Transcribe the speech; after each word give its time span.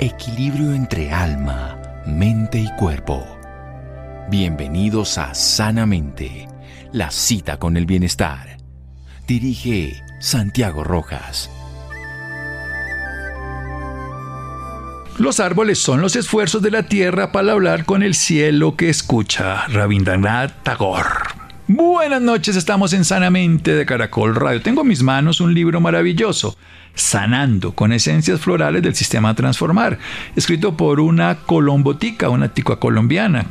equilibrio 0.00 0.72
entre 0.72 1.12
alma, 1.12 1.78
mente 2.06 2.58
y 2.58 2.74
cuerpo. 2.76 3.22
Bienvenidos 4.30 5.18
a 5.18 5.34
Sanamente, 5.34 6.48
la 6.90 7.10
cita 7.10 7.58
con 7.58 7.76
el 7.76 7.84
bienestar. 7.84 8.56
Dirige 9.26 10.02
Santiago 10.18 10.84
Rojas. 10.84 11.50
Los 15.18 15.38
árboles 15.38 15.78
son 15.78 16.00
los 16.00 16.16
esfuerzos 16.16 16.62
de 16.62 16.70
la 16.70 16.84
tierra 16.84 17.30
para 17.30 17.52
hablar 17.52 17.84
con 17.84 18.02
el 18.02 18.14
cielo 18.14 18.76
que 18.76 18.88
escucha. 18.88 19.66
Rabindranath 19.66 20.62
Tagore. 20.62 21.29
Buenas 21.72 22.20
noches, 22.20 22.56
estamos 22.56 22.92
en 22.94 23.04
Sanamente 23.04 23.76
de 23.76 23.86
Caracol 23.86 24.34
Radio. 24.34 24.60
Tengo 24.60 24.80
en 24.82 24.88
mis 24.88 25.04
manos 25.04 25.40
un 25.40 25.54
libro 25.54 25.80
maravilloso, 25.80 26.56
Sanando, 26.96 27.76
con 27.76 27.92
esencias 27.92 28.40
florales 28.40 28.82
del 28.82 28.96
sistema 28.96 29.36
Transformar, 29.36 29.96
escrito 30.34 30.76
por 30.76 30.98
una 30.98 31.36
colombotica, 31.46 32.28
una 32.28 32.48
ticua 32.48 32.80
colombiana, 32.80 33.46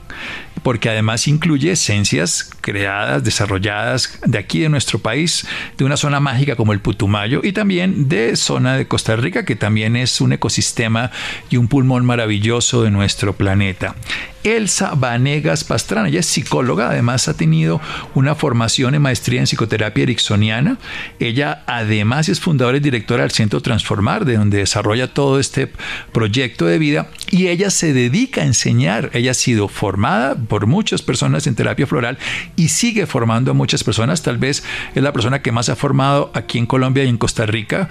porque 0.63 0.89
además 0.89 1.29
incluye 1.29 1.71
esencias 1.71 2.51
creadas, 2.59 3.23
desarrolladas 3.23 4.19
de 4.25 4.37
aquí 4.37 4.59
de 4.59 4.67
nuestro 4.67 4.99
país, 4.99 5.47
de 5.77 5.85
una 5.85 5.95
zona 5.95 6.19
mágica 6.19 6.57
como 6.57 6.73
el 6.73 6.81
Putumayo 6.81 7.39
y 7.41 7.53
también 7.53 8.09
de 8.09 8.35
zona 8.35 8.75
de 8.75 8.85
Costa 8.85 9.15
Rica, 9.15 9.45
que 9.45 9.55
también 9.55 9.95
es 9.95 10.19
un 10.19 10.33
ecosistema 10.33 11.09
y 11.49 11.55
un 11.55 11.69
pulmón 11.69 12.05
maravilloso 12.05 12.83
de 12.83 12.91
nuestro 12.91 13.31
planeta. 13.31 13.95
Elsa 14.43 14.93
Vanegas 14.95 15.63
Pastrana. 15.63 16.09
Ella 16.09 16.21
es 16.21 16.25
psicóloga, 16.25 16.89
además 16.89 17.27
ha 17.27 17.35
tenido 17.35 17.81
una 18.15 18.35
formación 18.35 18.95
en 18.95 19.01
maestría 19.01 19.39
en 19.39 19.47
psicoterapia 19.47 20.03
ericksoniana. 20.03 20.77
Ella 21.19 21.63
además 21.67 22.29
es 22.29 22.39
fundadora 22.39 22.77
y 22.77 22.81
directora 22.81 23.23
del 23.23 23.31
Centro 23.31 23.61
Transformar, 23.61 24.25
de 24.25 24.37
donde 24.37 24.59
desarrolla 24.59 25.13
todo 25.13 25.39
este 25.39 25.71
proyecto 26.11 26.65
de 26.65 26.77
vida 26.77 27.09
y 27.31 27.47
ella 27.47 27.69
se 27.69 27.93
dedica 27.93 28.41
a 28.41 28.45
enseñar. 28.45 29.09
Ella 29.13 29.31
ha 29.31 29.35
sido 29.35 29.67
formada 29.67 30.35
por 30.35 30.67
muchas 30.67 31.01
personas 31.01 31.47
en 31.47 31.55
terapia 31.55 31.87
floral 31.87 32.17
y 32.55 32.69
sigue 32.69 33.05
formando 33.05 33.51
a 33.51 33.53
muchas 33.53 33.83
personas. 33.83 34.23
Tal 34.23 34.37
vez 34.37 34.63
es 34.95 35.03
la 35.03 35.13
persona 35.13 35.41
que 35.41 35.51
más 35.51 35.69
ha 35.69 35.75
formado 35.75 36.31
aquí 36.33 36.57
en 36.57 36.65
Colombia 36.65 37.03
y 37.03 37.09
en 37.09 37.17
Costa 37.17 37.45
Rica 37.45 37.89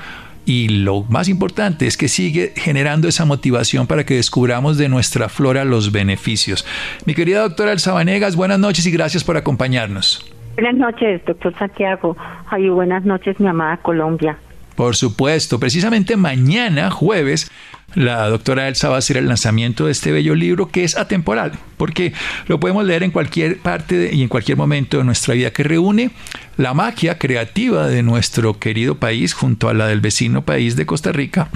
y 0.48 0.68
lo 0.68 1.02
más 1.10 1.28
importante 1.28 1.86
es 1.86 1.98
que 1.98 2.08
sigue 2.08 2.54
generando 2.56 3.06
esa 3.06 3.27
motivación 3.27 3.86
para 3.86 4.04
que 4.04 4.14
descubramos 4.14 4.78
de 4.78 4.88
nuestra 4.88 5.28
flora 5.28 5.66
los 5.66 5.92
beneficios. 5.92 6.64
Mi 7.05 7.14
querida 7.14 7.42
doctora 7.42 7.72
Elsa 7.72 7.92
Vanegas, 7.92 8.34
buenas 8.34 8.58
noches 8.58 8.86
y 8.86 8.90
gracias 8.90 9.24
por 9.24 9.36
acompañarnos. 9.36 10.24
Buenas 10.55 10.77
noches, 10.77 11.22
doctor 11.27 11.55
Santiago. 11.58 12.16
Ay, 12.48 12.70
buenas 12.70 13.05
noches, 13.05 13.38
mi 13.38 13.46
amada 13.46 13.77
Colombia. 13.77 14.38
Por 14.78 14.94
supuesto, 14.94 15.58
precisamente 15.58 16.16
mañana, 16.16 16.88
jueves, 16.92 17.50
la 17.96 18.28
doctora 18.28 18.68
Elsa 18.68 18.88
va 18.88 18.94
a 18.94 18.98
hacer 18.98 19.16
el 19.16 19.26
lanzamiento 19.26 19.86
de 19.86 19.90
este 19.90 20.12
bello 20.12 20.36
libro 20.36 20.68
que 20.68 20.84
es 20.84 20.96
atemporal, 20.96 21.50
porque 21.76 22.12
lo 22.46 22.60
podemos 22.60 22.84
leer 22.84 23.02
en 23.02 23.10
cualquier 23.10 23.58
parte 23.58 24.10
y 24.12 24.22
en 24.22 24.28
cualquier 24.28 24.56
momento 24.56 24.98
de 24.98 25.02
nuestra 25.02 25.34
vida, 25.34 25.50
que 25.50 25.64
reúne 25.64 26.12
la 26.56 26.74
magia 26.74 27.18
creativa 27.18 27.88
de 27.88 28.04
nuestro 28.04 28.60
querido 28.60 28.94
país 28.94 29.34
junto 29.34 29.68
a 29.68 29.74
la 29.74 29.88
del 29.88 30.00
vecino 30.00 30.44
país 30.44 30.76
de 30.76 30.86
Costa 30.86 31.10
Rica, 31.10 31.48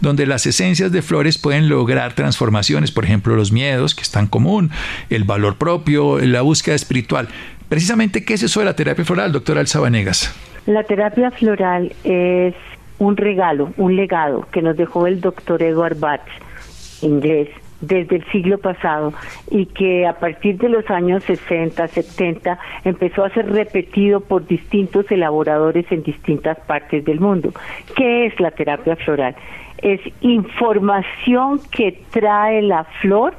donde 0.00 0.24
las 0.24 0.46
esencias 0.46 0.92
de 0.92 1.02
flores 1.02 1.38
pueden 1.38 1.68
lograr 1.68 2.12
transformaciones, 2.12 2.92
por 2.92 3.04
ejemplo, 3.04 3.34
los 3.34 3.50
miedos, 3.50 3.96
que 3.96 4.02
es 4.02 4.12
tan 4.12 4.28
común, 4.28 4.70
el 5.08 5.24
valor 5.24 5.58
propio, 5.58 6.20
la 6.20 6.42
búsqueda 6.42 6.76
espiritual. 6.76 7.30
Precisamente, 7.68 8.24
¿qué 8.24 8.34
es 8.34 8.44
eso 8.44 8.60
de 8.60 8.66
la 8.66 8.76
terapia 8.76 9.04
floral, 9.04 9.32
doctora 9.32 9.60
Elsa 9.60 9.80
Vanegas? 9.80 10.32
La 10.66 10.82
terapia 10.84 11.30
floral 11.30 11.92
es 12.04 12.54
un 12.98 13.16
regalo, 13.16 13.72
un 13.76 13.96
legado 13.96 14.46
que 14.52 14.62
nos 14.62 14.76
dejó 14.76 15.06
el 15.06 15.20
doctor 15.20 15.62
Edward 15.62 15.98
Bach, 15.98 16.20
inglés, 17.02 17.48
desde 17.80 18.16
el 18.16 18.24
siglo 18.30 18.58
pasado 18.58 19.12
y 19.50 19.66
que 19.66 20.06
a 20.06 20.18
partir 20.18 20.58
de 20.58 20.68
los 20.68 20.88
años 20.90 21.24
60, 21.24 21.88
70 21.88 22.58
empezó 22.84 23.24
a 23.24 23.30
ser 23.30 23.50
repetido 23.50 24.20
por 24.20 24.46
distintos 24.46 25.10
elaboradores 25.10 25.90
en 25.90 26.02
distintas 26.02 26.58
partes 26.60 27.04
del 27.04 27.20
mundo. 27.20 27.52
¿Qué 27.96 28.26
es 28.26 28.38
la 28.38 28.50
terapia 28.50 28.96
floral? 28.96 29.34
Es 29.78 30.00
información 30.20 31.58
que 31.70 32.02
trae 32.10 32.60
la 32.60 32.84
flor 33.00 33.32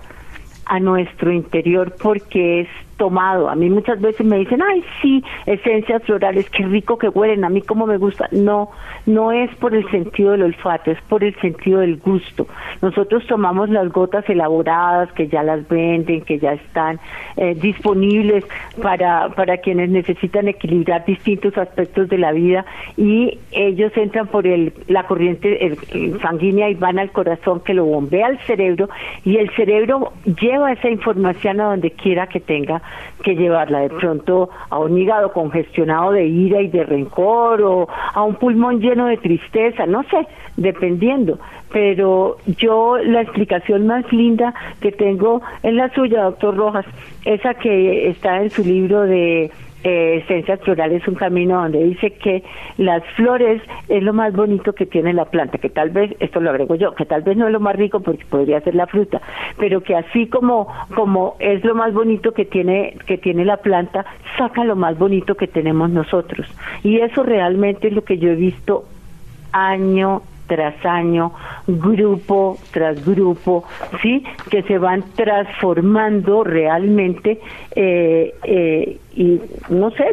a 0.66 0.80
nuestro 0.80 1.32
interior 1.32 1.94
porque 2.02 2.62
es 2.62 2.68
tomado. 3.02 3.50
A 3.50 3.56
mí 3.56 3.68
muchas 3.68 4.00
veces 4.00 4.24
me 4.24 4.38
dicen, 4.38 4.62
ay, 4.62 4.84
sí, 5.02 5.24
esencias 5.48 6.04
florales, 6.04 6.48
qué 6.52 6.64
rico 6.68 7.00
que 7.00 7.10
huelen, 7.10 7.44
a 7.44 7.50
mí 7.50 7.64
como 7.64 7.88
me 7.88 7.98
gusta. 7.98 8.28
No, 8.32 8.70
no 9.08 9.32
es 9.32 9.50
por 9.56 9.74
el 9.74 9.90
sentido 9.90 10.34
del 10.34 10.44
olfato, 10.44 10.92
es 10.92 11.02
por 11.10 11.24
el 11.24 11.34
sentido 11.42 11.80
del 11.80 11.98
gusto. 11.98 12.46
Nosotros 12.84 13.26
tomamos 13.26 13.70
las 13.70 13.92
gotas 13.92 14.30
elaboradas 14.30 15.12
que 15.14 15.28
ya 15.28 15.42
las 15.42 15.68
venden, 15.68 16.22
que 16.22 16.38
ya 16.38 16.54
están 16.54 17.00
eh, 17.38 17.56
disponibles 17.60 18.46
para, 18.80 19.30
para 19.30 19.58
quienes 19.58 19.90
necesitan 19.90 20.48
equilibrar 20.48 21.04
distintos 21.04 21.58
aspectos 21.58 22.08
de 22.08 22.20
la 22.20 22.34
vida 22.34 22.66
y 22.98 23.40
ellos 23.52 23.92
entran 23.96 24.28
por 24.28 24.46
el, 24.46 24.74
la 24.88 25.08
corriente 25.08 25.76
sanguínea 26.22 26.70
y 26.70 26.76
van 26.76 27.00
al 27.00 27.12
corazón 27.12 27.62
que 27.62 27.74
lo 27.74 27.86
bombea 27.86 28.28
al 28.28 28.38
cerebro 28.42 28.90
y 29.26 29.38
el 29.38 29.50
cerebro 29.56 30.14
lleva 30.40 30.72
esa 30.72 30.90
información 30.90 31.62
a 31.62 31.66
donde 31.66 31.90
quiera 31.90 32.28
que 32.28 32.40
tenga 32.40 32.84
que 33.24 33.36
llevarla 33.36 33.80
de 33.80 33.90
pronto 33.90 34.50
a 34.70 34.80
un 34.80 34.98
hígado 34.98 35.32
congestionado 35.32 36.12
de 36.12 36.26
ira 36.26 36.62
y 36.62 36.68
de 36.68 36.84
rencor 36.84 37.62
o 37.62 37.88
a 38.14 38.24
un 38.24 38.36
pulmón 38.36 38.80
lleno 38.80 39.06
de 39.06 39.18
tristeza, 39.18 39.86
no 39.86 40.04
sé, 40.04 40.28
dependiendo. 40.58 41.40
Pero 41.72 42.38
yo 42.58 42.98
la 42.98 43.22
explicación 43.22 43.88
más 43.88 44.12
linda 44.12 44.54
que 44.82 44.92
tengo 44.92 45.42
es 45.64 45.74
la 45.74 45.90
suya, 45.94 46.24
doctor 46.24 46.56
Rojas, 46.56 46.86
esa 47.26 47.54
que 47.54 48.10
está 48.10 48.42
en 48.42 48.50
su 48.50 48.64
libro 48.64 49.02
de 49.02 49.52
eh, 49.84 50.22
Esencias 50.24 50.60
Florales, 50.62 51.08
un 51.08 51.16
camino 51.16 51.62
donde 51.62 51.84
dice 51.84 52.12
que 52.12 52.44
las 52.78 53.04
flores 53.16 53.62
es 53.90 54.04
lo 54.04 54.14
más 54.14 54.34
bonito 54.34 54.74
que 54.74 54.86
tiene 54.86 55.14
la 55.14 55.26
planta, 55.26 55.58
que 55.58 55.70
tal 55.70 55.90
vez, 55.90 56.16
esto 56.20 56.40
lo 56.40 56.50
agrego 56.50 56.76
yo, 56.76 56.94
que 56.94 57.06
tal 57.06 57.22
vez 57.24 57.38
no 57.38 57.48
es 57.48 57.54
lo 57.54 57.60
más 57.60 57.76
rico 57.76 58.00
porque 58.00 58.26
podría 58.26 58.62
ser 58.62 58.76
la 58.76 58.88
fruta, 58.88 59.22
pero 59.58 59.82
que 59.82 59.96
así 59.96 60.28
como, 60.28 60.68
como 60.96 61.36
es 61.40 61.64
lo 61.64 61.76
más 61.76 61.94
bonito 61.94 62.34
que 62.34 62.46
tiene, 62.46 62.96
que 63.06 63.18
tiene 63.18 63.46
la 63.46 63.58
planta, 63.58 64.06
saca 64.38 64.64
lo 64.64 64.76
más 64.76 64.98
bonito 64.98 65.36
que 65.36 65.48
tenemos 65.48 65.90
nosotros. 65.90 66.48
Y 66.84 67.00
eso 67.00 67.24
realmente 67.24 67.88
es 67.88 67.94
lo 67.94 68.04
que 68.04 68.18
yo 68.18 68.30
he 68.30 68.36
visto 68.36 68.86
año 69.52 70.22
tras 70.52 70.86
año, 70.86 71.32
grupo 71.66 72.58
tras 72.72 73.06
grupo, 73.06 73.64
sí, 74.02 74.22
que 74.50 74.64
se 74.64 74.78
van 74.78 75.02
transformando 75.16 76.44
realmente 76.44 77.40
eh, 77.74 78.36
eh, 78.44 78.98
y 79.16 79.40
no 79.70 79.92
sé, 79.92 80.04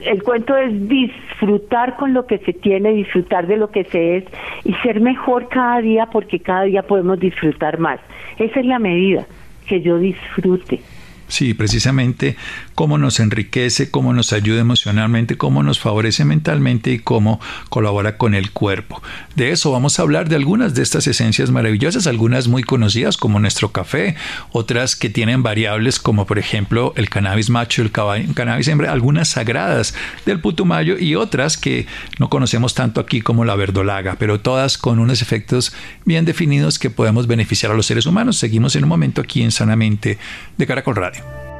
el 0.00 0.22
cuento 0.24 0.56
es 0.56 0.88
disfrutar 0.88 1.96
con 1.96 2.14
lo 2.14 2.26
que 2.26 2.38
se 2.38 2.52
tiene, 2.52 2.94
disfrutar 2.94 3.46
de 3.46 3.56
lo 3.56 3.70
que 3.70 3.84
se 3.84 4.16
es 4.16 4.24
y 4.64 4.74
ser 4.82 5.00
mejor 5.00 5.48
cada 5.48 5.80
día 5.80 6.06
porque 6.06 6.40
cada 6.40 6.64
día 6.64 6.82
podemos 6.82 7.20
disfrutar 7.20 7.78
más. 7.78 8.00
Esa 8.36 8.58
es 8.58 8.66
la 8.66 8.80
medida, 8.80 9.24
que 9.68 9.82
yo 9.82 9.98
disfrute. 9.98 10.80
Sí, 11.28 11.54
precisamente 11.54 12.36
cómo 12.74 12.98
nos 12.98 13.20
enriquece, 13.20 13.90
cómo 13.90 14.12
nos 14.12 14.32
ayuda 14.32 14.60
emocionalmente, 14.60 15.36
cómo 15.36 15.62
nos 15.62 15.78
favorece 15.78 16.24
mentalmente 16.24 16.92
y 16.92 16.98
cómo 16.98 17.40
colabora 17.68 18.16
con 18.16 18.34
el 18.34 18.50
cuerpo. 18.50 19.02
De 19.36 19.50
eso 19.50 19.70
vamos 19.70 19.98
a 19.98 20.02
hablar 20.02 20.28
de 20.28 20.36
algunas 20.36 20.74
de 20.74 20.82
estas 20.82 21.06
esencias 21.06 21.50
maravillosas, 21.50 22.06
algunas 22.06 22.48
muy 22.48 22.62
conocidas 22.62 23.16
como 23.16 23.38
nuestro 23.40 23.72
café, 23.72 24.16
otras 24.52 24.96
que 24.96 25.10
tienen 25.10 25.42
variables 25.42 25.98
como 25.98 26.26
por 26.26 26.38
ejemplo 26.38 26.92
el 26.96 27.08
cannabis 27.08 27.50
macho, 27.50 27.82
el 27.82 27.92
cannabis 27.92 28.68
hembra, 28.68 28.92
algunas 28.92 29.28
sagradas 29.28 29.94
del 30.26 30.40
putumayo 30.40 30.98
y 30.98 31.14
otras 31.14 31.56
que 31.56 31.86
no 32.18 32.28
conocemos 32.28 32.74
tanto 32.74 33.00
aquí 33.00 33.20
como 33.20 33.44
la 33.44 33.56
verdolaga, 33.56 34.16
pero 34.18 34.40
todas 34.40 34.78
con 34.78 34.98
unos 34.98 35.22
efectos 35.22 35.72
bien 36.04 36.24
definidos 36.24 36.78
que 36.78 36.90
podemos 36.90 37.26
beneficiar 37.26 37.72
a 37.72 37.74
los 37.74 37.86
seres 37.86 38.06
humanos. 38.06 38.36
Seguimos 38.36 38.76
en 38.76 38.84
un 38.84 38.88
momento 38.88 39.20
aquí 39.20 39.42
en 39.42 39.52
Sanamente 39.52 40.18
de 40.56 40.66
Caracol 40.66 40.96
Radio. 40.96 41.53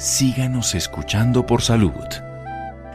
Síganos 0.00 0.74
escuchando 0.74 1.44
por 1.44 1.60
salud. 1.60 1.92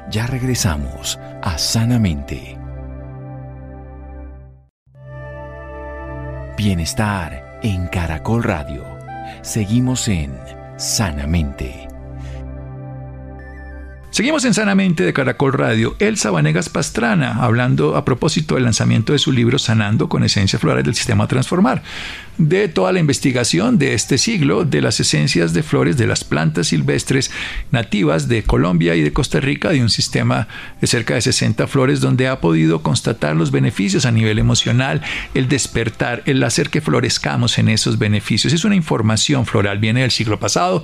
Ya 0.10 0.25
regresamos 0.25 1.19
a 1.44 1.56
Sanamente. 1.60 2.57
Bienestar 6.57 7.60
en 7.62 7.86
Caracol 7.90 8.42
Radio. 8.42 8.84
Seguimos 9.44 10.07
en 10.07 10.36
Sanamente. 10.78 11.88
Seguimos 14.10 14.46
en 14.46 14.54
Sanamente 14.56 15.04
de 15.04 15.13
Caracol 15.13 15.52
Radio. 15.52 15.96
Elsa 16.00 16.31
Vanegas 16.31 16.69
Pastrana, 16.69 17.44
hablando 17.44 17.98
a 17.98 18.06
propósito 18.06 18.56
del 18.56 18.63
lanzamiento 18.63 19.13
de 19.13 19.19
su 19.19 19.31
libro 19.31 19.60
Sanando 19.60 20.10
con 20.10 20.24
esencias 20.24 20.60
florales 20.60 20.86
del 20.86 20.96
sistema 20.96 21.28
Transformar, 21.28 21.84
de 22.38 22.68
toda 22.68 22.92
la 22.92 23.00
investigación 23.00 23.78
de 23.78 23.94
este 23.94 24.18
siglo 24.18 24.66
de 24.66 24.82
las 24.82 25.00
esencias 25.00 25.54
de 25.54 25.64
flores 25.64 25.98
de 25.98 26.08
las 26.08 26.24
plantas 26.24 26.68
silvestres 26.68 27.32
nativas 27.72 28.28
de 28.28 28.44
Colombia 28.44 28.96
y 28.96 29.02
de 29.02 29.14
Costa 29.14 29.40
Rica, 29.40 29.70
de 29.70 29.82
un 29.82 29.90
sistema 29.90 30.48
de 30.82 30.88
cerca 30.88 31.16
de 31.16 31.22
60 31.22 31.68
flores, 31.68 32.02
donde 32.02 32.28
ha 32.28 32.42
podido 32.42 32.82
constatar 32.82 33.36
los 33.36 33.52
beneficios 33.52 34.06
a 34.06 34.12
nivel 34.12 34.40
emocional, 34.40 35.02
el 35.34 35.48
despertar, 35.48 36.24
el 36.26 36.44
hacer 36.44 36.70
que 36.70 36.82
florezcamos 36.82 37.58
en 37.58 37.70
esos 37.70 37.98
beneficios. 37.98 38.54
Es 38.54 38.66
una 38.66 38.76
información 38.76 39.46
floral, 39.46 39.80
viene 39.80 40.02
del 40.02 40.12
siglo 40.12 40.40
pasado, 40.40 40.84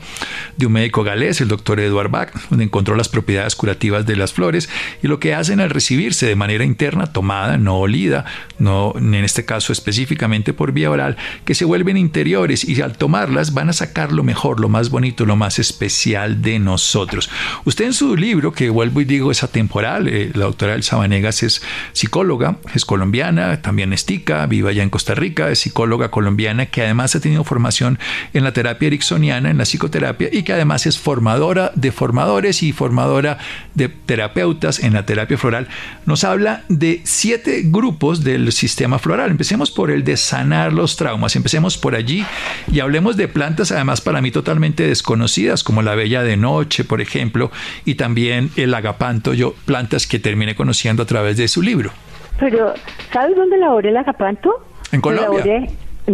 de 0.57 0.65
un 0.65 0.74
médico 0.74 1.04
galés, 1.04 1.42
el 1.42 1.47
doctor 1.47 1.80
Edward 1.80 2.09
Bach, 2.09 2.31
donde 2.50 2.65
encontró 2.65 2.95
las 2.95 3.09
propiedades 3.09 3.56
curativas 3.56 4.06
de 4.06 4.15
las 4.15 4.33
flores 4.33 4.69
y 5.04 5.07
lo 5.07 5.19
que 5.19 5.33
hacen 5.33 5.59
al 5.59 5.69
recibirse 5.69 6.25
de 6.25 6.36
manera 6.36 6.63
interna, 6.63 7.07
tomada, 7.07 7.57
no 7.57 7.77
olida, 7.77 8.25
no 8.59 8.94
en 8.95 9.15
este 9.15 9.45
caso 9.45 9.74
específicamente 9.74 10.54
por 10.54 10.71
vía 10.71 10.89
oral, 10.89 11.18
que 11.45 11.55
se 11.55 11.65
vuelven 11.65 11.97
interiores 11.97 12.63
y 12.63 12.81
al 12.81 12.97
tomarlas 12.97 13.53
van 13.53 13.69
a 13.69 13.73
sacar 13.73 14.11
lo 14.11 14.23
mejor, 14.23 14.59
lo 14.59 14.69
más 14.69 14.89
bonito, 14.89 15.25
lo 15.25 15.35
más 15.35 15.59
especial 15.59 16.41
de 16.41 16.59
nosotros. 16.59 17.29
Usted 17.65 17.85
en 17.85 17.93
su 17.93 18.15
libro, 18.15 18.53
que 18.53 18.69
vuelvo 18.69 19.01
y 19.01 19.05
digo 19.05 19.31
es 19.31 19.43
atemporal, 19.43 20.07
eh, 20.07 20.31
la 20.33 20.45
doctora 20.45 20.75
Elsa 20.75 20.97
Vanegas 20.97 21.43
es 21.43 21.61
psicóloga, 21.93 22.57
es 22.73 22.85
colombiana, 22.85 23.61
también 23.61 23.93
es 23.93 24.05
tica, 24.05 24.45
vive 24.45 24.69
allá 24.69 24.83
en 24.83 24.89
Costa 24.89 25.15
Rica, 25.15 25.49
es 25.49 25.59
psicóloga 25.59 26.11
colombiana 26.11 26.65
que 26.67 26.81
además 26.81 27.15
ha 27.15 27.19
tenido 27.19 27.44
formación 27.44 27.99
en 28.33 28.44
la 28.44 28.53
terapia 28.53 28.87
ericksoniana, 28.87 29.49
en 29.49 29.57
la 29.57 29.65
psicoterapia 29.65 30.29
y 30.31 30.44
que 30.44 30.53
además 30.53 30.85
es 30.85 30.97
formadora 30.97 31.71
de 31.75 31.91
formadores 31.91 32.63
y 32.63 32.71
formadora 32.71 33.37
de 33.75 33.89
terapeutas 33.89 34.79
en 34.79 34.94
la 34.94 35.05
terapia 35.05 35.37
floral, 35.37 35.67
nos 36.05 36.23
habla 36.23 36.63
de 36.69 37.01
siete 37.03 37.61
grupos 37.65 38.23
del 38.23 38.51
sistema 38.51 38.99
floral. 38.99 39.31
Empecemos 39.31 39.71
por 39.71 39.91
el 39.91 40.03
de 40.03 40.17
sanar 40.17 40.73
los 40.73 40.95
traumas, 40.95 41.31
empecemos 41.36 41.78
por 41.78 41.95
allí 41.95 42.25
y 42.72 42.80
hablemos 42.80 43.18
de 43.18 43.28
plantas 43.28 43.72
además 43.72 44.01
para 44.01 44.22
mí 44.22 44.31
totalmente 44.31 44.88
desconocidas, 44.88 45.63
como 45.63 45.81
la 45.81 45.95
bella 45.95 46.24
de 46.24 46.38
noche, 46.38 46.83
por 46.83 47.01
ejemplo, 47.01 47.51
y 47.86 47.95
también 47.95 48.50
el 48.56 48.74
agapanto, 48.74 49.33
yo 49.33 49.54
plantas 49.66 50.07
que 50.07 50.19
terminé 50.19 50.56
conociendo 50.56 51.04
a 51.04 51.06
través 51.06 51.38
de 51.38 51.48
su 51.48 51.62
libro. 51.62 51.92
Pero, 52.39 52.74
¿sabes 53.13 53.36
dónde 53.36 53.57
laboré 53.57 53.89
el 53.89 53.98
agapanto? 53.98 54.66
En 54.92 55.01
Colombia. 55.01 55.68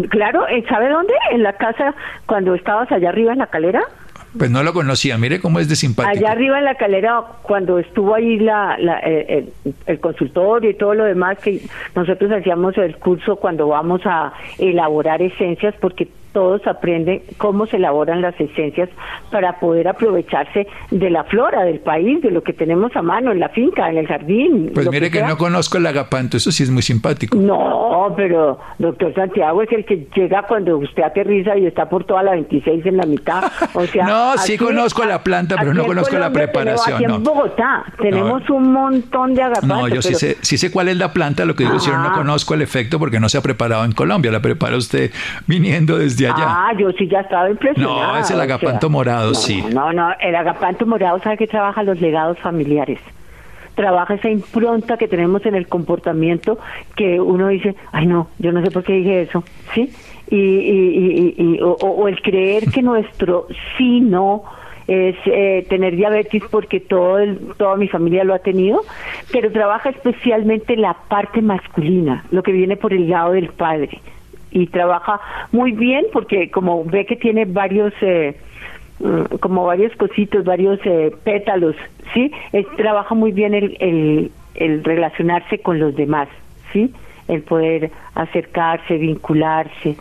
claro, 0.10 0.46
¿sabe 0.68 0.90
dónde? 0.90 1.14
En 1.32 1.44
la 1.44 1.54
casa 1.54 1.96
cuando 2.26 2.54
estabas 2.54 2.92
allá 2.92 3.10
arriba 3.10 3.32
en 3.32 3.40
la 3.40 3.48
calera. 3.48 3.82
Pues 4.38 4.52
no 4.52 4.64
lo 4.64 4.74
conocía, 4.74 5.18
mire 5.18 5.40
cómo 5.40 5.60
es 5.60 5.68
de 5.70 5.76
simpático. 5.76 6.18
Allá 6.18 6.32
arriba 6.32 6.60
en 6.60 6.66
la 6.66 6.76
calera, 6.76 7.22
cuando 7.42 7.80
estuvo 7.80 8.16
ahí 8.16 8.40
la, 8.40 8.76
el, 8.76 9.50
el, 9.86 10.00
consultorio 10.00 10.70
y 10.70 10.74
todo 10.74 10.94
lo 10.94 11.06
demás, 11.06 11.38
que 11.40 11.62
nosotros 11.96 12.32
hacíamos 12.32 12.78
el 12.78 12.98
curso 12.98 13.38
cuando 13.38 13.68
vamos 13.68 14.02
a 14.06 14.34
elaborar 14.58 15.22
esencias, 15.22 15.76
porque 15.80 16.08
todos 16.38 16.68
aprenden 16.68 17.24
cómo 17.38 17.66
se 17.66 17.78
elaboran 17.78 18.22
las 18.22 18.40
esencias 18.40 18.90
para 19.32 19.60
poder 19.60 19.88
aprovecharse 19.88 20.68
de 20.92 21.10
la 21.10 21.24
flora 21.24 21.64
del 21.64 21.80
país, 21.80 22.22
de 22.22 22.30
lo 22.30 22.44
que 22.44 22.54
tenemos 22.54 22.96
a 22.96 23.02
mano 23.02 23.32
en 23.32 23.40
la 23.40 23.50
finca, 23.50 23.90
en 23.90 23.98
el 23.98 24.06
jardín. 24.06 24.70
Pues 24.72 24.88
mire 24.92 25.10
que, 25.10 25.24
no 25.24 25.36
conozco 25.36 25.80
el 25.80 25.88
agapanto, 25.88 26.38
eso 26.38 26.52
sí 26.52 26.62
es 26.62 26.70
muy 26.70 26.84
simpático. 26.84 27.36
No, 27.36 28.14
pero 28.16 28.60
doctor 28.78 29.16
Santiago 29.16 29.64
es 29.64 29.72
el 29.72 29.84
que 29.84 30.08
llega 30.16 30.44
cuando 30.44 30.78
usted 30.78 31.02
aterriza 31.02 31.58
y 31.58 31.66
está 31.66 31.90
por 31.90 32.04
toda 32.04 32.22
la 32.22 32.34
26 32.34 32.86
en 32.86 32.98
la 32.98 33.08
mitad. 33.08 33.44
O 33.74 33.88
sea, 33.88 34.06
no, 34.08 34.38
sí 34.38 34.60
conozco 34.60 35.06
la 35.06 35.24
planta, 35.24 35.56
pero 35.58 35.74
no 35.74 35.86
conozco 35.86 36.20
la 36.20 36.32
preparación. 36.32 36.98
Aquí 36.98 37.06
en 37.06 37.24
Bogotá 37.24 37.84
tenemos 38.00 38.48
un 38.52 38.74
montón 38.74 39.34
de 39.34 39.42
agapantos. 39.42 39.70
No, 39.70 39.88
yo 39.88 40.04
sí, 40.04 40.14
sé, 40.14 40.38
sí 40.42 40.60
sé 40.60 40.70
cuál 40.70 40.90
es 40.90 40.98
la 40.98 41.14
planta, 41.14 41.46
lo 41.46 41.56
que 41.56 41.64
digo 41.64 41.78
es 41.78 41.84
que 41.84 41.90
yo 41.90 41.98
no 41.98 42.14
conozco 42.14 42.54
el 42.54 42.62
efecto 42.62 43.00
porque 43.00 43.20
no 43.20 43.28
se 43.28 43.40
ha 43.40 43.42
preparado 43.42 43.84
en 43.86 43.94
Colombia, 43.94 44.32
la 44.32 44.44
prepara 44.44 44.78
usted 44.78 45.10
viniendo 45.48 45.98
desde 45.98 46.27
Ah, 46.36 46.74
yo 46.78 46.92
sí 46.92 47.08
ya 47.08 47.22
estaba 47.22 47.50
impresionado. 47.50 48.14
No, 48.14 48.18
es 48.18 48.32
el 48.32 48.42
agapanto 48.42 48.90
morado, 48.90 49.34
sí. 49.34 49.64
No, 49.74 49.94
no, 49.94 50.12
el 50.20 50.36
agapanto 50.36 50.86
morado 50.86 51.20
sabe 51.20 51.38
que 51.38 51.48
trabaja 51.48 51.84
los 51.84 52.00
legados 52.00 52.38
familiares. 52.40 53.00
Trabaja 53.76 54.16
esa 54.16 54.30
impronta 54.30 54.98
que 54.98 55.08
tenemos 55.08 55.46
en 55.46 55.54
el 55.54 55.68
comportamiento 55.68 56.58
que 56.96 57.20
uno 57.22 57.50
dice, 57.50 57.76
ay 57.92 58.08
no, 58.08 58.28
yo 58.40 58.52
no 58.52 58.64
sé 58.64 58.72
por 58.72 58.84
qué 58.84 58.94
dije 58.94 59.22
eso, 59.22 59.44
¿sí? 59.74 59.94
Y, 60.30 60.36
y, 60.36 61.36
y, 61.38 61.60
o, 61.62 62.08
el 62.08 62.22
creer 62.22 62.72
que 62.72 62.82
nuestro 62.82 63.48
sí, 63.78 64.02
no, 64.02 64.44
es 64.88 65.16
eh, 65.26 65.66
tener 65.70 65.96
diabetes 65.96 66.44
porque 66.50 66.80
todo 66.80 67.20
toda 67.58 67.76
mi 67.76 67.88
familia 67.88 68.24
lo 68.24 68.34
ha 68.34 68.40
tenido, 68.40 68.82
pero 69.32 69.52
trabaja 69.52 69.90
especialmente 69.90 70.76
la 70.76 70.94
parte 71.08 71.42
masculina, 71.42 72.26
lo 72.32 72.42
que 72.42 72.52
viene 72.52 72.78
por 72.78 72.94
el 72.94 73.10
lado 73.10 73.34
del 73.34 73.50
padre 73.50 74.02
y 74.52 74.68
trabaja 74.68 75.20
muy 75.52 75.72
bien 75.72 76.06
porque 76.14 76.50
como 76.52 76.84
ve 76.86 77.06
que 77.06 77.16
tiene 77.16 77.46
varios 77.46 77.94
eh, 78.02 78.36
mm, 79.00 79.38
como 79.40 79.66
varios 79.66 79.96
cositos, 79.96 80.46
varios 80.46 80.80
eh, 80.86 81.14
pétalos, 81.24 81.76
¿sí? 82.14 82.32
trabaja 82.78 83.16
muy 83.16 83.32
bien 83.32 83.54
el, 83.54 83.78
el, 83.80 84.32
el 84.56 84.84
relacionarse 84.84 85.60
con 85.60 85.80
los 85.80 85.96
demás, 85.96 86.28
¿sí? 86.74 86.94
El 87.28 87.42
poder 87.44 87.92
acercarse, 88.16 88.98
vincularse. 88.98 89.98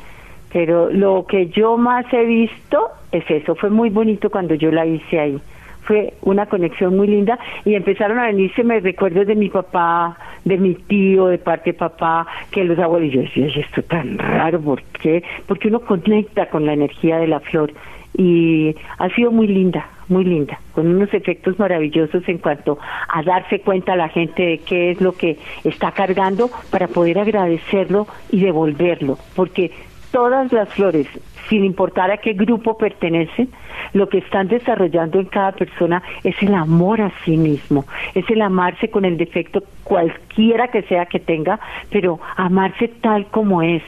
Pero 0.53 0.91
lo 0.91 1.27
que 1.27 1.49
yo 1.49 1.77
más 1.77 2.07
he 2.13 2.25
visto 2.25 2.89
es 3.11 3.29
eso. 3.29 3.57
Fue 3.57 3.69
muy 3.69 3.91
bonito 3.91 4.31
cuando 4.31 4.55
yo 4.55 4.71
la 4.71 4.87
hice 4.87 5.19
ahí 5.19 5.41
fue 5.87 6.15
una 6.23 6.47
conexión 6.47 6.97
muy 6.97 7.07
linda 7.07 7.39
y 7.65 7.75
empezaron 7.75 8.19
a 8.19 8.27
venirse 8.27 8.65
me 8.65 8.81
recuerdos 8.81 9.27
de 9.27 9.35
mi 9.35 9.49
papá, 9.49 10.17
de 10.45 10.59
mi 10.59 10.75
tío, 10.75 11.27
de 11.27 11.39
parte 11.39 11.73
de 11.73 11.79
papá, 11.79 12.27
que 12.51 12.65
los 12.65 12.79
abuelos, 12.79 13.09
y 13.09 13.17
yo 13.17 13.21
decía, 13.23 13.47
esto 13.63 13.83
tan 13.83 14.19
raro, 14.19 14.61
¿por 14.61 14.83
qué? 14.83 15.23
Porque 15.47 15.69
uno 15.69 15.81
conecta 15.81 16.47
con 16.47 16.67
la 16.67 16.73
energía 16.73 17.19
de 17.19 17.29
la 17.29 17.41
flor 17.41 17.73
y 18.17 18.75
ha 18.99 19.09
sido 19.11 19.31
muy 19.31 19.47
linda, 19.47 19.89
muy 20.09 20.25
linda, 20.25 20.59
con 20.73 20.87
unos 20.87 21.13
efectos 21.13 21.59
maravillosos 21.59 22.27
en 22.29 22.39
cuanto 22.39 22.79
a 23.09 23.23
darse 23.23 23.61
cuenta 23.61 23.93
a 23.93 23.97
la 23.97 24.09
gente 24.09 24.43
de 24.43 24.59
qué 24.59 24.93
es 24.93 25.01
lo 25.01 25.13
que 25.13 25.39
está 25.65 25.93
cargando 25.93 26.51
para 26.71 26.89
poder 26.89 27.19
agradecerlo 27.19 28.07
y 28.31 28.41
devolverlo, 28.41 29.19
porque 29.35 29.71
todas 30.13 30.51
las 30.53 30.69
flores, 30.71 31.07
sin 31.49 31.65
importar 31.65 32.11
a 32.11 32.19
qué 32.19 32.33
grupo 32.33 32.77
pertenecen, 32.77 33.49
lo 33.93 34.09
que 34.09 34.19
están 34.19 34.49
desarrollando 34.49 35.21
en 35.21 35.27
cada 35.27 35.53
persona 35.53 36.03
es 36.25 36.41
el 36.43 36.55
amor 36.55 37.01
a 37.01 37.13
sí 37.25 37.37
mismo, 37.37 37.85
es 38.15 38.29
el 38.31 38.43
amarse 38.43 38.91
con 38.91 39.05
el 39.05 39.17
defecto 39.17 39.63
cualquiera 39.85 40.69
que 40.69 40.83
sea 40.83 41.07
que 41.07 41.21
tenga, 41.21 41.61
pero 41.91 42.21
amarse 42.37 42.89
tal 42.89 43.27
como 43.27 43.63
es 43.63 43.83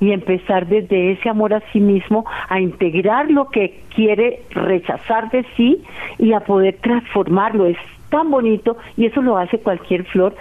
y 0.00 0.12
empezar 0.12 0.66
desde 0.66 1.12
ese 1.12 1.28
amor 1.28 1.54
a 1.54 1.62
sí 1.72 1.80
mismo 1.80 2.24
a 2.48 2.60
integrar 2.60 3.30
lo 3.30 3.48
que 3.48 3.80
quiere 3.94 4.42
rechazar 4.50 5.30
de 5.30 5.44
sí 5.56 5.82
y 6.18 6.32
a 6.32 6.40
poder 6.40 6.78
transformarlo. 6.80 7.66
Es 7.66 7.78
tan 8.10 8.30
bonito 8.30 8.76
y 8.96 9.06
eso 9.06 9.22
lo 9.22 9.38
hace 9.38 9.58
cualquier 9.58 10.04
flor, 10.04 10.34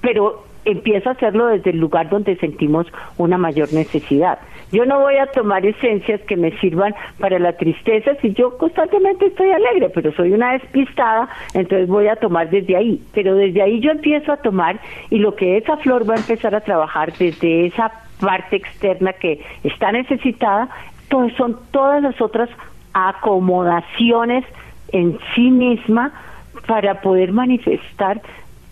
pero 0.00 0.44
empieza 0.64 1.10
a 1.10 1.12
hacerlo 1.14 1.46
desde 1.46 1.70
el 1.70 1.78
lugar 1.78 2.08
donde 2.08 2.36
sentimos 2.36 2.86
una 3.18 3.38
mayor 3.38 3.72
necesidad. 3.72 4.38
Yo 4.72 4.84
no 4.86 5.00
voy 5.00 5.16
a 5.16 5.26
tomar 5.26 5.66
esencias 5.66 6.20
que 6.22 6.36
me 6.36 6.56
sirvan 6.58 6.94
para 7.18 7.38
la 7.38 7.54
tristeza 7.54 8.14
si 8.22 8.32
yo 8.34 8.56
constantemente 8.56 9.26
estoy 9.26 9.50
alegre, 9.50 9.90
pero 9.90 10.12
soy 10.12 10.32
una 10.32 10.52
despistada, 10.52 11.28
entonces 11.54 11.88
voy 11.88 12.06
a 12.06 12.16
tomar 12.16 12.50
desde 12.50 12.76
ahí. 12.76 13.02
Pero 13.12 13.34
desde 13.34 13.62
ahí 13.62 13.80
yo 13.80 13.90
empiezo 13.90 14.32
a 14.32 14.36
tomar 14.36 14.78
y 15.10 15.18
lo 15.18 15.34
que 15.34 15.56
esa 15.56 15.76
flor 15.78 16.08
va 16.08 16.14
a 16.14 16.18
empezar 16.18 16.54
a 16.54 16.60
trabajar 16.60 17.12
desde 17.18 17.66
esa 17.66 17.90
parte 18.20 18.56
externa 18.56 19.12
que 19.12 19.40
está 19.64 19.90
necesitada, 19.90 20.68
pues 21.08 21.34
son 21.34 21.58
todas 21.72 22.02
las 22.02 22.20
otras 22.20 22.48
acomodaciones 22.92 24.44
en 24.92 25.18
sí 25.34 25.50
misma 25.50 26.12
para 26.66 27.00
poder 27.00 27.32
manifestar 27.32 28.20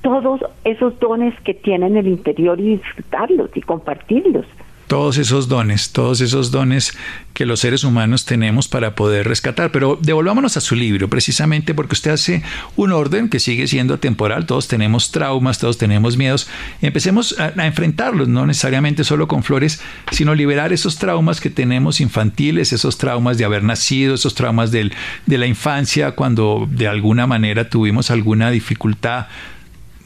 todos 0.03 0.41
esos 0.65 0.99
dones 1.01 1.35
que 1.41 1.55
tienen 1.55 1.93
en 1.93 1.99
el 1.99 2.09
interior 2.09 2.61
y 2.61 2.77
disfrutarlos 2.77 3.51
y 3.57 3.61
compartirlos 3.63 4.47
todos 4.89 5.19
esos 5.19 5.49
dones, 5.49 5.91
todos 5.91 6.21
esos 6.21 6.51
dones 6.51 6.95
que 7.35 7.47
los 7.47 7.61
seres 7.61 7.85
humanos 7.85 8.25
tenemos 8.25 8.67
para 8.67 8.95
poder 8.95 9.29
rescatar. 9.29 9.71
Pero 9.71 9.99
devolvámonos 10.01 10.57
a 10.57 10.61
su 10.61 10.75
libro, 10.75 11.09
precisamente 11.09 11.75
porque 11.75 11.93
usted 11.93 12.11
hace 12.11 12.43
un 12.75 12.91
orden 12.93 13.29
que 13.29 13.39
sigue 13.39 13.69
siendo 13.69 13.99
temporal. 13.99 14.47
Todos 14.47 14.67
tenemos 14.67 15.13
traumas, 15.13 15.59
todos 15.59 15.79
tenemos 15.79 16.17
miedos. 16.17 16.49
Empecemos 16.83 17.39
a, 17.39 17.53
enfrentarlos, 17.65 18.27
no 18.27 18.47
necesariamente 18.47 19.05
solo 19.05 19.29
con 19.29 19.45
flores, 19.45 19.81
sino 20.11 20.35
liberar 20.35 20.73
esos 20.73 20.99
traumas 20.99 21.41
que 21.41 21.51
tenemos 21.51 22.01
infantiles, 22.01 22.73
esos 22.73 22.99
traumas 22.99 23.39
de 23.39 23.45
haber 23.45 23.63
nacido, 23.63 24.15
esos 24.15 24.35
traumas 24.35 24.73
de 24.73 24.91
la 25.27 25.47
infancia, 25.47 26.13
cuando 26.13 26.67
de 26.69 26.89
alguna 26.89 27.27
manera 27.27 27.69
tuvimos 27.69 28.11
alguna 28.11 28.51
dificultad. 28.51 29.27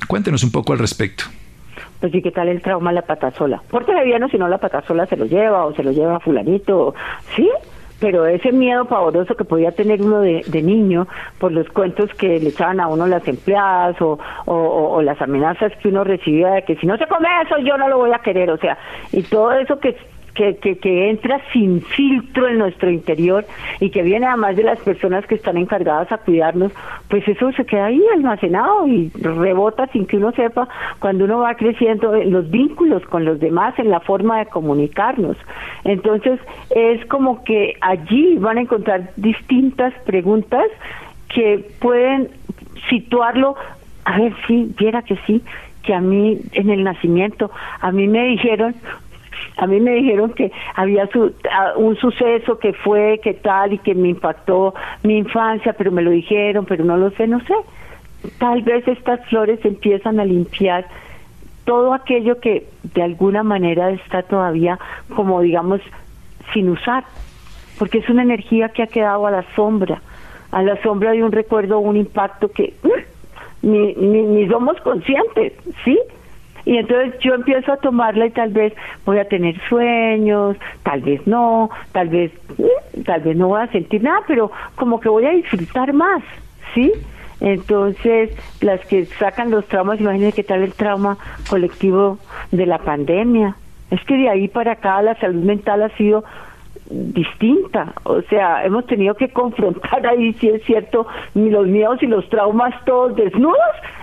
Cuéntenos 0.09 0.43
un 0.43 0.51
poco 0.51 0.73
al 0.73 0.81
respecto 0.81 1.25
pues 2.03 2.11
sí, 2.11 2.21
¿qué 2.21 2.33
tal 2.33 2.49
el 2.49 2.61
trauma 2.61 2.91
la 2.91 3.03
pata 3.03 3.31
sola? 3.31 3.63
Porque 3.71 3.93
bien, 4.03 4.29
si 4.29 4.37
no 4.37 4.49
la 4.49 4.59
pata 4.59 4.83
sola 4.83 5.07
se 5.07 5.17
lo 5.17 5.25
lleva 5.25 5.65
o 5.65 5.73
se 5.73 5.85
lo 5.85 5.93
lleva 5.93 6.19
fulanito, 6.19 6.97
¿sí? 7.37 7.49
pero 8.01 8.27
ese 8.27 8.51
miedo 8.51 8.87
pavoroso 8.87 9.37
que 9.37 9.45
podía 9.45 9.71
tener 9.71 10.03
uno 10.03 10.19
de, 10.19 10.43
niño 10.61 11.07
por 11.39 11.53
los 11.53 11.69
cuentos 11.69 12.11
que 12.15 12.41
le 12.41 12.49
echaban 12.49 12.81
a 12.81 12.89
uno 12.89 13.07
las 13.07 13.27
empleadas 13.29 14.03
o, 14.03 14.19
o, 14.47 15.01
las 15.03 15.23
amenazas 15.23 15.71
que 15.81 15.91
uno 15.91 16.03
recibía 16.03 16.49
de 16.49 16.65
que 16.65 16.75
si 16.75 16.87
no 16.89 16.99
se 16.99 17.07
come 17.07 17.29
eso 17.45 17.59
yo 17.59 17.79
no 17.79 17.89
lo 17.89 17.99
voy 17.99 18.11
a 18.13 18.19
querer, 18.19 18.51
o 18.51 18.57
sea, 18.57 18.77
y 19.13 19.23
todo 19.23 19.53
eso 19.53 19.79
que 19.79 19.97
que, 20.35 20.57
que, 20.57 21.11
entra 21.11 21.41
sin 21.53 21.83
filtro 21.83 22.49
en 22.49 22.59
nuestro 22.59 22.91
interior 22.91 23.45
y 23.81 23.91
que 23.91 24.03
viene 24.03 24.27
además 24.27 24.57
de 24.57 24.63
las 24.63 24.79
personas 24.81 25.27
que 25.27 25.35
están 25.35 25.57
encargadas 25.57 26.11
a 26.11 26.19
cuidarnos, 26.19 26.73
pues 27.09 27.27
eso 27.29 27.53
se 27.53 27.67
queda 27.67 27.87
ahí 27.87 28.03
almacenado 28.15 28.87
y 28.87 29.11
rebota 29.11 29.87
sin 29.89 30.07
que 30.07 30.17
uno 30.17 30.33
sepa 30.33 30.69
cuando 31.01 31.25
uno 31.25 31.41
va 31.41 31.55
creciendo 31.55 32.15
en 32.15 32.33
los 32.33 32.51
vínculos 32.51 33.05
con 33.07 33.25
los 33.25 33.41
demás, 33.41 33.79
en 33.79 33.91
la 33.91 34.01
forma 34.01 34.39
de 34.39 34.47
comunicarnos. 34.47 35.37
Entonces 35.85 36.41
es 36.71 37.05
como 37.07 37.45
que 37.45 37.77
allí 37.81 38.37
van 38.39 38.59
a 38.59 38.63
encontrar 38.63 39.11
distintas 39.17 39.93
preguntas 40.05 40.67
que 41.29 41.65
pueden 41.81 42.31
situarlo, 42.89 43.57
a 44.05 44.19
ver, 44.19 44.35
sí, 44.47 44.75
viera 44.79 45.03
que 45.03 45.17
sí, 45.27 45.43
que 45.83 45.95
a 45.95 46.01
mí 46.01 46.41
en 46.53 46.71
el 46.71 46.85
nacimiento, 46.85 47.51
a 47.81 47.91
mí 47.91 48.07
me 48.07 48.25
dijeron, 48.29 48.75
a 49.57 49.67
mí 49.67 49.81
me 49.81 49.93
dijeron 49.93 50.33
que 50.33 50.51
había 50.75 51.09
un 51.77 51.97
suceso 51.97 52.59
que 52.59 52.73
fue, 52.73 53.21
que 53.23 53.35
tal, 53.35 53.75
y 53.75 53.79
que 53.79 53.95
me 53.95 54.09
impactó 54.09 54.75
mi 55.03 55.19
infancia, 55.19 55.75
pero 55.75 55.93
me 55.93 56.03
lo 56.03 56.11
dijeron, 56.11 56.65
pero 56.65 56.85
no 56.85 56.97
lo 56.97 57.11
sé, 57.11 57.27
no 57.27 57.41
sé. 57.41 57.55
Tal 58.39 58.63
vez 58.63 58.87
estas 58.89 59.25
flores 59.29 59.65
empiezan 59.65 60.21
a 60.21 60.25
limpiar 60.25 60.87
todo 61.65 61.95
aquello 61.95 62.41
que 62.41 62.67
de 62.95 63.03
alguna 63.03 63.43
manera 63.43 63.91
está 63.91 64.23
todavía 64.23 64.79
como 65.15 65.41
digamos 65.41 65.81
sin 66.53 66.69
usar, 66.69 67.05
porque 67.79 67.99
es 67.99 68.09
una 68.09 68.23
energía 68.23 68.71
que 68.71 68.83
ha 68.83 68.87
quedado 68.87 69.27
a 69.27 69.31
la 69.31 69.45
sombra, 69.55 70.01
a 70.51 70.63
la 70.63 70.81
sombra 70.83 71.13
de 71.13 71.23
un 71.23 71.33
recuerdo, 71.33 71.79
un 71.79 71.97
impacto 71.97 72.51
que 72.51 72.75
mm, 72.83 73.69
ni, 73.71 73.95
ni, 73.95 74.23
ni 74.23 74.49
somos 74.49 74.81
conscientes, 74.81 75.53
¿sí? 75.85 75.99
Y 76.65 76.77
entonces 76.77 77.19
yo 77.21 77.35
empiezo 77.35 77.73
a 77.73 77.77
tomarla 77.77 78.27
y 78.27 78.31
tal 78.31 78.51
vez 78.51 78.73
voy 79.05 79.19
a 79.19 79.29
tener 79.29 79.61
sueños, 79.69 80.57
tal 80.83 81.01
vez 81.01 81.27
no, 81.27 81.71
tal 81.93 82.09
vez, 82.09 82.33
mm, 82.59 83.03
tal 83.03 83.21
vez 83.23 83.37
no 83.37 83.49
voy 83.49 83.63
a 83.63 83.67
sentir 83.69 84.03
nada, 84.03 84.21
pero 84.27 84.51
como 84.77 85.01
que 85.01 85.09
voy 85.09 85.27
a 85.27 85.31
disfrutar 85.31 85.93
más, 85.93 86.23
¿sí? 86.75 86.93
Entonces, 87.41 88.31
las 88.61 88.81
que 88.87 89.05
sacan 89.07 89.51
los 89.51 89.67
traumas, 89.67 90.01
imagínense 90.01 90.37
qué 90.37 90.45
tal 90.45 90.63
el 90.63 90.75
trauma 90.75 91.19
colectivo 91.51 92.19
de 92.53 92.67
la 92.67 92.79
pandemia. 92.79 93.57
Es 93.91 94.01
que 94.05 94.17
de 94.17 94.29
ahí 94.29 94.47
para 94.47 94.73
acá 94.73 95.03
la 95.03 95.17
salud 95.17 95.43
mental 95.43 95.83
ha 95.83 95.89
sido 95.97 96.25
distinta. 96.91 97.93
O 98.05 98.23
sea, 98.23 98.65
hemos 98.65 98.87
tenido 98.87 99.15
que 99.15 99.29
confrontar 99.29 100.07
ahí, 100.07 100.33
si 100.35 100.49
es 100.49 100.63
cierto, 100.65 101.07
los 101.35 101.67
miedos 101.67 102.03
y 102.03 102.07
los 102.07 102.29
traumas 102.29 102.75
todos 102.85 103.17
desnudos, 103.17 103.57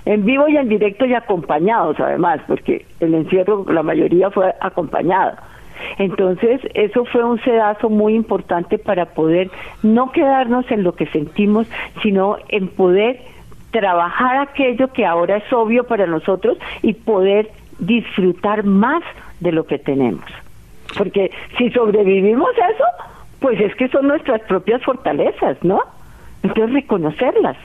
en 0.06 0.26
vivo 0.26 0.48
y 0.48 0.58
en 0.58 0.70
directo 0.70 1.06
y 1.06 1.14
acompañados, 1.14 2.00
además, 2.00 2.42
porque 2.48 2.86
el 3.00 3.14
encierro, 3.14 3.66
la 3.72 3.84
mayoría 3.84 4.30
fue 4.32 4.54
acompañado. 4.60 5.38
Entonces, 5.98 6.62
eso 6.74 7.06
fue 7.06 7.24
un 7.24 7.42
sedazo 7.42 7.90
muy 7.90 8.14
importante 8.14 8.78
para 8.78 9.06
poder 9.06 9.50
no 9.82 10.12
quedarnos 10.12 10.70
en 10.72 10.84
lo 10.84 10.94
que 10.94 11.06
sentimos, 11.08 11.68
sino 12.02 12.38
en 12.50 12.68
poder 12.68 13.22
trabajar 13.72 14.38
aquello 14.38 14.92
que 14.92 15.06
ahora 15.06 15.38
es 15.38 15.54
obvio 15.54 15.86
para 15.86 16.06
nosotros 16.06 16.58
y 16.82 16.94
poder 16.94 17.50
disfrutar 17.80 18.64
más 18.64 19.04
de 19.40 19.52
lo 19.52 19.66
que 19.66 19.78
tenemos. 19.78 20.26
Porque 20.98 21.31
si 21.58 21.69
sobrevivimos 21.72 22.50
a 22.58 22.72
eso, 22.72 22.84
pues 23.39 23.60
es 23.60 23.75
que 23.75 23.88
son 23.89 24.08
nuestras 24.08 24.41
propias 24.41 24.84
fortalezas, 24.84 25.58
¿no? 25.63 25.81
Entonces 26.43 26.74
reconocerlas 26.74 27.58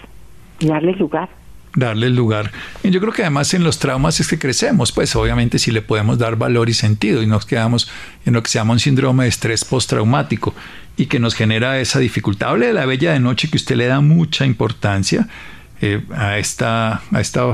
y 0.60 0.68
darles 0.68 0.98
lugar 0.98 1.28
darle 1.76 2.08
lugar. 2.10 2.50
Yo 2.82 3.00
creo 3.00 3.12
que 3.12 3.22
además 3.22 3.52
en 3.54 3.64
los 3.64 3.78
traumas 3.78 4.20
es 4.20 4.28
que 4.28 4.38
crecemos, 4.38 4.92
pues 4.92 5.14
obviamente 5.16 5.58
si 5.58 5.70
le 5.70 5.82
podemos 5.82 6.18
dar 6.18 6.36
valor 6.36 6.68
y 6.68 6.74
sentido 6.74 7.22
y 7.22 7.26
nos 7.26 7.46
quedamos 7.46 7.90
en 8.24 8.34
lo 8.34 8.42
que 8.42 8.50
se 8.50 8.58
llama 8.58 8.74
un 8.74 8.80
síndrome 8.80 9.24
de 9.24 9.30
estrés 9.30 9.64
postraumático 9.64 10.54
y 10.96 11.06
que 11.06 11.18
nos 11.18 11.34
genera 11.34 11.80
esa 11.80 11.98
dificultad. 11.98 12.50
Hable 12.50 12.68
de 12.68 12.72
la 12.72 12.86
bella 12.86 13.12
de 13.12 13.20
noche 13.20 13.50
que 13.50 13.56
usted 13.56 13.76
le 13.76 13.86
da 13.86 14.00
mucha 14.00 14.46
importancia 14.46 15.28
eh, 15.80 16.02
a, 16.14 16.38
esta, 16.38 17.02
a 17.12 17.20
esta 17.20 17.52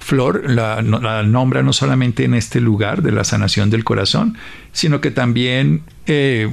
flor 0.00 0.50
la, 0.50 0.82
nombra 1.22 1.62
no 1.62 1.72
solamente 1.72 2.24
en 2.24 2.34
este 2.34 2.60
lugar 2.60 3.02
de 3.02 3.12
la 3.12 3.22
sanación 3.22 3.70
del 3.70 3.84
corazón, 3.84 4.36
sino 4.72 5.00
que 5.00 5.10
también 5.10 5.82
eh, 6.06 6.52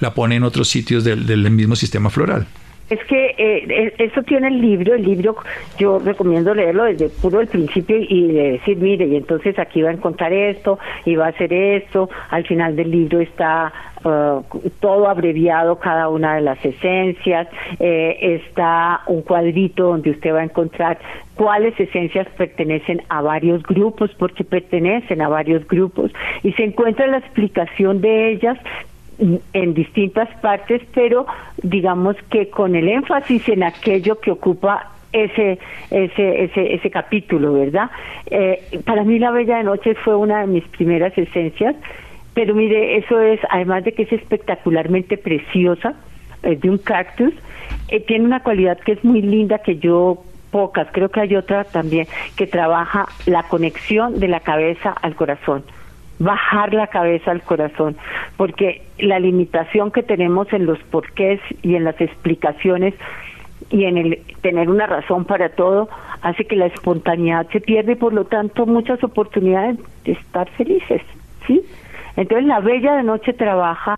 la 0.00 0.14
pone 0.14 0.36
en 0.36 0.44
otros 0.44 0.68
sitios 0.68 1.04
del, 1.04 1.50
mismo 1.50 1.76
sistema 1.76 2.08
floral. 2.08 2.46
Es 2.90 3.04
que 3.04 3.34
eh, 3.36 3.94
eso 3.98 4.22
tiene 4.22 4.48
el 4.48 4.60
libro, 4.60 4.94
el 4.94 5.02
libro 5.02 5.36
yo 5.78 5.98
recomiendo 5.98 6.54
leerlo 6.54 6.84
desde 6.84 7.10
puro 7.10 7.40
el 7.40 7.46
principio 7.46 7.96
y 7.98 8.32
decir, 8.32 8.78
mire, 8.78 9.06
y 9.06 9.16
entonces 9.16 9.58
aquí 9.58 9.82
va 9.82 9.90
a 9.90 9.92
encontrar 9.92 10.32
esto 10.32 10.78
y 11.04 11.14
va 11.14 11.26
a 11.26 11.28
hacer 11.28 11.52
esto, 11.52 12.08
al 12.30 12.46
final 12.46 12.76
del 12.76 12.90
libro 12.90 13.20
está 13.20 13.72
uh, 14.04 14.42
todo 14.80 15.08
abreviado, 15.08 15.78
cada 15.78 16.08
una 16.08 16.36
de 16.36 16.40
las 16.40 16.64
esencias, 16.64 17.48
eh, 17.78 18.40
está 18.42 19.02
un 19.06 19.20
cuadrito 19.20 19.84
donde 19.84 20.10
usted 20.10 20.32
va 20.32 20.40
a 20.40 20.44
encontrar 20.44 20.98
cuáles 21.34 21.78
esencias 21.78 22.26
pertenecen 22.38 23.02
a 23.10 23.20
varios 23.20 23.62
grupos, 23.64 24.10
porque 24.18 24.44
pertenecen 24.44 25.20
a 25.20 25.28
varios 25.28 25.66
grupos, 25.68 26.10
y 26.42 26.52
se 26.52 26.64
encuentra 26.64 27.06
la 27.06 27.18
explicación 27.18 28.00
de 28.00 28.32
ellas 28.32 28.58
en 29.18 29.74
distintas 29.74 30.28
partes, 30.40 30.82
pero 30.94 31.26
digamos 31.62 32.16
que 32.30 32.50
con 32.50 32.76
el 32.76 32.88
énfasis 32.88 33.48
en 33.48 33.64
aquello 33.64 34.20
que 34.20 34.30
ocupa 34.30 34.92
ese 35.12 35.58
ese 35.90 36.44
ese, 36.44 36.74
ese 36.74 36.90
capítulo, 36.90 37.54
¿verdad? 37.54 37.90
Eh, 38.30 38.80
para 38.84 39.04
mí 39.04 39.18
la 39.18 39.30
Bella 39.30 39.58
de 39.58 39.64
Noche 39.64 39.94
fue 39.94 40.14
una 40.14 40.40
de 40.42 40.46
mis 40.46 40.64
primeras 40.68 41.16
esencias, 41.16 41.74
pero 42.34 42.54
mire, 42.54 42.98
eso 42.98 43.20
es, 43.20 43.40
además 43.50 43.84
de 43.84 43.92
que 43.92 44.02
es 44.02 44.12
espectacularmente 44.12 45.16
preciosa, 45.16 45.94
es 46.42 46.60
de 46.60 46.70
un 46.70 46.78
cactus, 46.78 47.34
eh, 47.88 48.00
tiene 48.00 48.24
una 48.24 48.40
cualidad 48.40 48.78
que 48.78 48.92
es 48.92 49.04
muy 49.04 49.22
linda 49.22 49.58
que 49.58 49.78
yo 49.78 50.22
pocas, 50.52 50.88
creo 50.92 51.10
que 51.10 51.20
hay 51.20 51.34
otra 51.34 51.64
también, 51.64 52.06
que 52.36 52.46
trabaja 52.46 53.06
la 53.26 53.42
conexión 53.42 54.20
de 54.20 54.28
la 54.28 54.40
cabeza 54.40 54.90
al 54.90 55.14
corazón 55.14 55.64
bajar 56.18 56.74
la 56.74 56.88
cabeza 56.88 57.30
al 57.30 57.42
corazón, 57.42 57.96
porque 58.36 58.82
la 58.98 59.18
limitación 59.18 59.90
que 59.90 60.02
tenemos 60.02 60.52
en 60.52 60.66
los 60.66 60.78
porqués 60.84 61.40
y 61.62 61.76
en 61.76 61.84
las 61.84 62.00
explicaciones 62.00 62.94
y 63.70 63.84
en 63.84 63.98
el 63.98 64.22
tener 64.40 64.68
una 64.68 64.86
razón 64.86 65.24
para 65.24 65.50
todo 65.50 65.88
hace 66.22 66.44
que 66.44 66.56
la 66.56 66.66
espontaneidad 66.66 67.48
se 67.50 67.60
pierda 67.60 67.92
y 67.92 67.96
por 67.96 68.12
lo 68.12 68.24
tanto 68.24 68.66
muchas 68.66 69.02
oportunidades 69.04 69.78
de 70.04 70.12
estar 70.12 70.48
felices, 70.50 71.02
¿sí? 71.46 71.62
Entonces 72.16 72.46
la 72.46 72.60
bella 72.60 72.96
de 72.96 73.04
noche 73.04 73.32
trabaja 73.32 73.94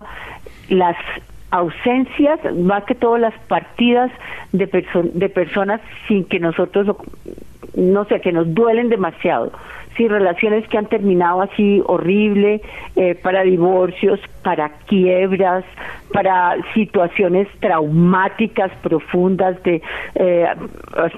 las 0.69 0.95
ausencias, 1.49 2.39
más 2.55 2.83
que 2.85 2.95
todo 2.95 3.17
las 3.17 3.33
partidas 3.47 4.11
de, 4.51 4.67
de 5.13 5.29
personas 5.29 5.81
sin 6.07 6.25
que 6.25 6.39
nosotros, 6.39 6.95
no 7.75 8.05
sé, 8.05 8.21
que 8.21 8.31
nos 8.31 8.53
duelen 8.53 8.89
demasiado 8.89 9.51
sí, 9.97 10.07
relaciones 10.07 10.67
que 10.67 10.77
han 10.77 10.87
terminado 10.87 11.41
así 11.41 11.81
horrible, 11.85 12.61
eh, 12.95 13.15
para 13.15 13.43
divorcios, 13.43 14.19
para 14.43 14.69
quiebras, 14.87 15.63
para 16.13 16.55
situaciones 16.73 17.47
traumáticas 17.59 18.71
profundas 18.81 19.61
de, 19.63 19.81
eh, 20.15 20.47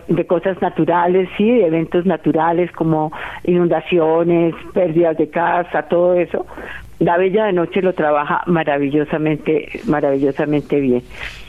de 0.07 0.27
cosas 0.27 0.61
naturales, 0.61 1.29
sí, 1.37 1.49
de 1.49 1.67
eventos 1.67 2.05
naturales 2.05 2.71
como 2.71 3.11
inundaciones, 3.43 4.53
pérdidas 4.73 5.17
de 5.17 5.29
casa, 5.29 5.83
todo 5.83 6.15
eso. 6.15 6.45
La 6.99 7.17
Bella 7.17 7.45
de 7.45 7.53
Noche 7.53 7.81
lo 7.81 7.93
trabaja 7.93 8.43
maravillosamente, 8.45 9.81
maravillosamente 9.87 10.79
bien. 10.79 11.03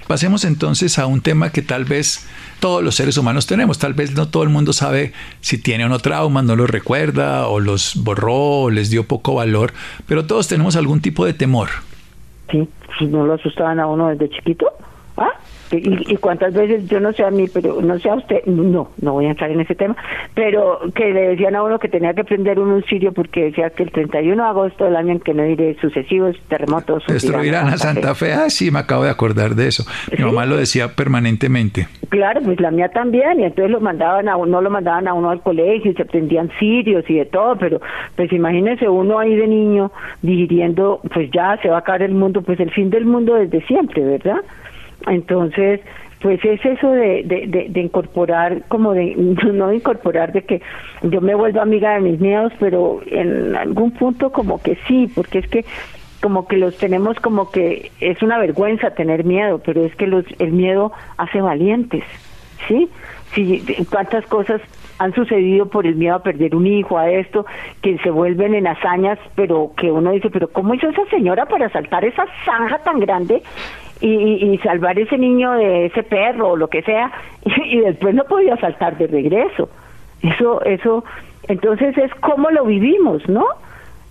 Pasemos 0.07 0.45
entonces 0.45 0.99
a 0.99 1.07
un 1.07 1.21
tema 1.23 1.51
que 1.51 1.63
tal 1.63 1.85
vez 1.85 2.27
todos 2.61 2.83
los 2.83 2.95
seres 2.95 3.17
humanos 3.17 3.47
tenemos. 3.47 3.79
Tal 3.79 3.95
vez 3.95 4.15
no 4.15 4.29
todo 4.29 4.43
el 4.43 4.51
mundo 4.51 4.73
sabe 4.73 5.13
si 5.41 5.59
tiene 5.59 5.85
o 5.87 5.89
no 5.89 5.99
trauma, 5.99 6.43
no 6.43 6.57
lo 6.57 6.67
recuerda, 6.67 7.49
o 7.49 7.61
los 7.61 7.95
borró, 7.97 8.63
o 8.63 8.71
les 8.71 8.91
dio 8.91 9.05
poco 9.05 9.35
valor, 9.35 9.73
pero 10.07 10.27
todos 10.27 10.49
tenemos 10.49 10.77
algún 10.77 11.01
tipo 11.01 11.25
de 11.25 11.33
temor. 11.33 11.69
Sí, 12.51 12.69
no 13.07 13.27
lo 13.27 13.35
asustaban 13.35 13.81
a 13.81 13.87
uno 13.87 14.09
desde 14.09 14.29
chiquito. 14.31 14.67
¿Ah? 15.17 15.31
Y, 15.71 16.17
cuántas 16.17 16.55
veces, 16.55 16.87
yo 16.89 17.01
no 17.01 17.13
sé 17.13 17.25
a 17.25 17.31
mí, 17.31 17.47
pero 17.53 17.81
no 17.81 17.99
sé 17.99 18.09
a 18.09 18.15
usted, 18.15 18.45
no, 18.47 18.91
no 19.01 19.13
voy 19.13 19.27
a 19.27 19.31
entrar 19.31 19.51
en 19.51 19.61
ese 19.61 19.75
tema, 19.75 19.97
pero 20.35 20.81
que 20.95 21.13
le 21.13 21.29
decían 21.31 21.57
a 21.57 21.63
uno 21.63 21.79
que 21.79 21.89
tenía 21.89 22.15
que 22.15 22.23
prender 22.23 22.59
un 22.59 22.85
sirio 22.85 23.13
porque 23.13 23.47
decía 23.47 23.71
que 23.71 23.83
el 23.83 23.91
31 23.91 24.43
de 24.43 24.49
agosto 24.49 24.85
del 24.85 24.97
año 24.97 25.13
en 25.13 25.21
que 25.21 25.35
no 25.35 25.45
iré 25.45 25.77
sucesivos 25.81 26.37
terremotos. 26.49 27.05
Destruirán 27.09 27.69
a 27.69 27.77
Santa 27.77 28.15
Fe. 28.15 28.33
Ah, 28.33 28.51
sí, 28.51 28.71
me 28.71 28.81
acabo 28.81 29.05
de 29.05 29.11
acordar 29.11 29.55
de 29.55 29.69
eso. 29.69 29.85
Mi 30.17 30.25
mamá 30.25 30.47
lo 30.47 30.57
decía 30.57 30.95
permanentemente. 30.95 31.89
Claro, 32.09 32.43
pues 32.43 32.61
la 32.61 32.71
mía 32.71 32.91
también, 32.91 33.41
y 33.41 33.45
entonces 33.45 33.71
lo 33.71 33.81
mandaban 33.81 34.29
a 34.29 34.37
uno, 34.37 34.61
lo 34.61 34.71
mandaban 34.71 35.09
a 35.09 35.15
uno 35.15 35.31
al 35.31 35.41
colegio 35.41 35.91
y 35.91 35.95
se 35.95 36.05
prendían 36.05 36.51
sirios 36.59 37.05
y 37.09 37.15
de 37.15 37.25
todo, 37.25 37.57
pero 37.57 37.81
pues 38.17 38.33
imagínese 38.33 38.89
uno 38.89 39.19
ahí 39.19 39.35
de 39.35 39.49
niño 39.49 39.91
digiriendo, 40.23 41.01
pues 41.13 41.31
ya 41.33 41.59
se 41.63 41.69
va 41.69 41.77
a 41.77 41.79
acabar 41.81 42.03
el 42.03 42.15
mundo, 42.15 42.43
pues 42.43 42.61
el 42.61 42.71
fin 42.71 42.91
del 42.91 43.05
mundo 43.05 43.35
desde 43.35 43.67
siempre, 43.67 44.05
¿verdad? 44.05 44.43
Entonces, 45.07 45.81
pues 46.21 46.43
es 46.43 46.65
eso 46.65 46.91
de, 46.91 47.23
de, 47.25 47.67
de, 47.69 47.81
incorporar, 47.81 48.63
como 48.69 48.95
de, 48.95 49.15
no 49.53 49.73
incorporar 49.73 50.33
de 50.33 50.43
que 50.43 50.63
yo 51.03 51.21
me 51.21 51.35
vuelvo 51.35 51.61
amiga 51.61 51.95
de 51.95 52.01
mis 52.01 52.19
miedos, 52.19 52.53
pero 52.59 53.01
en 53.07 53.55
algún 53.55 53.91
punto 53.91 54.33
como 54.33 54.63
que 54.63 54.79
sí, 54.89 55.11
porque 55.15 55.41
es 55.41 55.49
que 55.49 55.65
como 56.23 56.49
que 56.49 56.57
los 56.57 56.79
tenemos 56.79 57.21
como 57.21 57.51
que 57.51 57.91
es 58.01 58.23
una 58.23 58.39
vergüenza 58.39 58.93
tener 58.93 59.25
miedo, 59.25 59.61
pero 59.63 59.85
es 59.85 59.95
que 59.97 60.07
los, 60.07 60.25
el 60.39 60.53
miedo 60.53 60.93
hace 61.19 61.43
valientes, 61.43 62.05
¿sí? 62.67 62.89
sí 63.35 63.63
cuántas 63.91 64.25
cosas 64.25 64.63
han 64.99 65.13
sucedido 65.15 65.67
por 65.67 65.87
el 65.87 65.97
miedo 65.97 66.15
a 66.15 66.23
perder 66.23 66.55
un 66.55 66.67
hijo, 66.67 66.97
a 66.97 67.11
esto, 67.11 67.45
que 67.83 67.99
se 67.99 68.11
vuelven 68.11 68.55
en 68.55 68.67
hazañas, 68.67 69.19
pero 69.35 69.73
que 69.77 69.91
uno 69.91 70.13
dice, 70.13 70.31
pero 70.31 70.49
¿cómo 70.49 70.73
hizo 70.73 70.89
esa 70.89 71.05
señora 71.11 71.45
para 71.45 71.69
saltar 71.69 72.07
esa 72.07 72.25
zanja 72.47 72.79
tan 72.79 73.01
grande 73.01 73.43
y, 74.01 74.59
salvar 74.59 74.99
ese 74.99 75.19
niño 75.19 75.53
de 75.53 75.87
ese 75.87 76.03
perro 76.03 76.51
o 76.51 76.57
lo 76.57 76.69
que 76.69 76.83
sea 76.83 77.13
y, 77.45 77.81
después 77.81 78.15
no 78.15 78.25
podía 78.25 78.57
saltar 78.57 78.97
de 78.99 79.07
regreso. 79.07 79.69
Eso, 80.23 80.63
eso, 80.65 81.05
entonces 81.49 81.97
es 81.99 82.15
cómo 82.17 82.51
lo 82.51 82.65
vivimos, 82.65 83.29
¿no? 83.29 83.45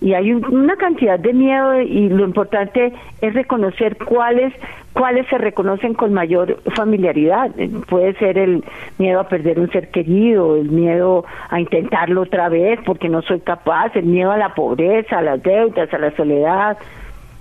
Y 0.00 0.12
hay 0.12 0.32
una 0.32 0.76
cantidad 0.76 1.18
de 1.18 1.32
miedo 1.32 1.80
y 1.80 2.08
lo 2.10 2.24
importante 2.24 2.92
es 3.22 3.34
reconocer 3.34 3.96
cuáles 3.96 4.52
cuáles 4.92 5.26
se 5.28 5.38
reconocen 5.38 5.94
con 5.94 6.12
mayor 6.12 6.60
familiaridad. 6.76 7.50
Puede 7.88 8.14
ser 8.14 8.38
el 8.38 8.62
miedo 8.98 9.18
a 9.18 9.28
perder 9.28 9.58
un 9.58 9.70
ser 9.70 9.90
querido, 9.90 10.56
el 10.56 10.70
miedo 10.70 11.24
a 11.48 11.58
intentarlo 11.58 12.22
otra 12.22 12.48
vez 12.48 12.78
porque 12.84 13.08
no 13.08 13.22
soy 13.22 13.40
capaz, 13.40 13.96
el 13.96 14.04
miedo 14.04 14.30
a 14.30 14.36
la 14.36 14.54
pobreza, 14.54 15.18
a 15.18 15.22
las 15.22 15.42
deudas, 15.42 15.92
a 15.92 15.98
la 15.98 16.14
soledad, 16.14 16.76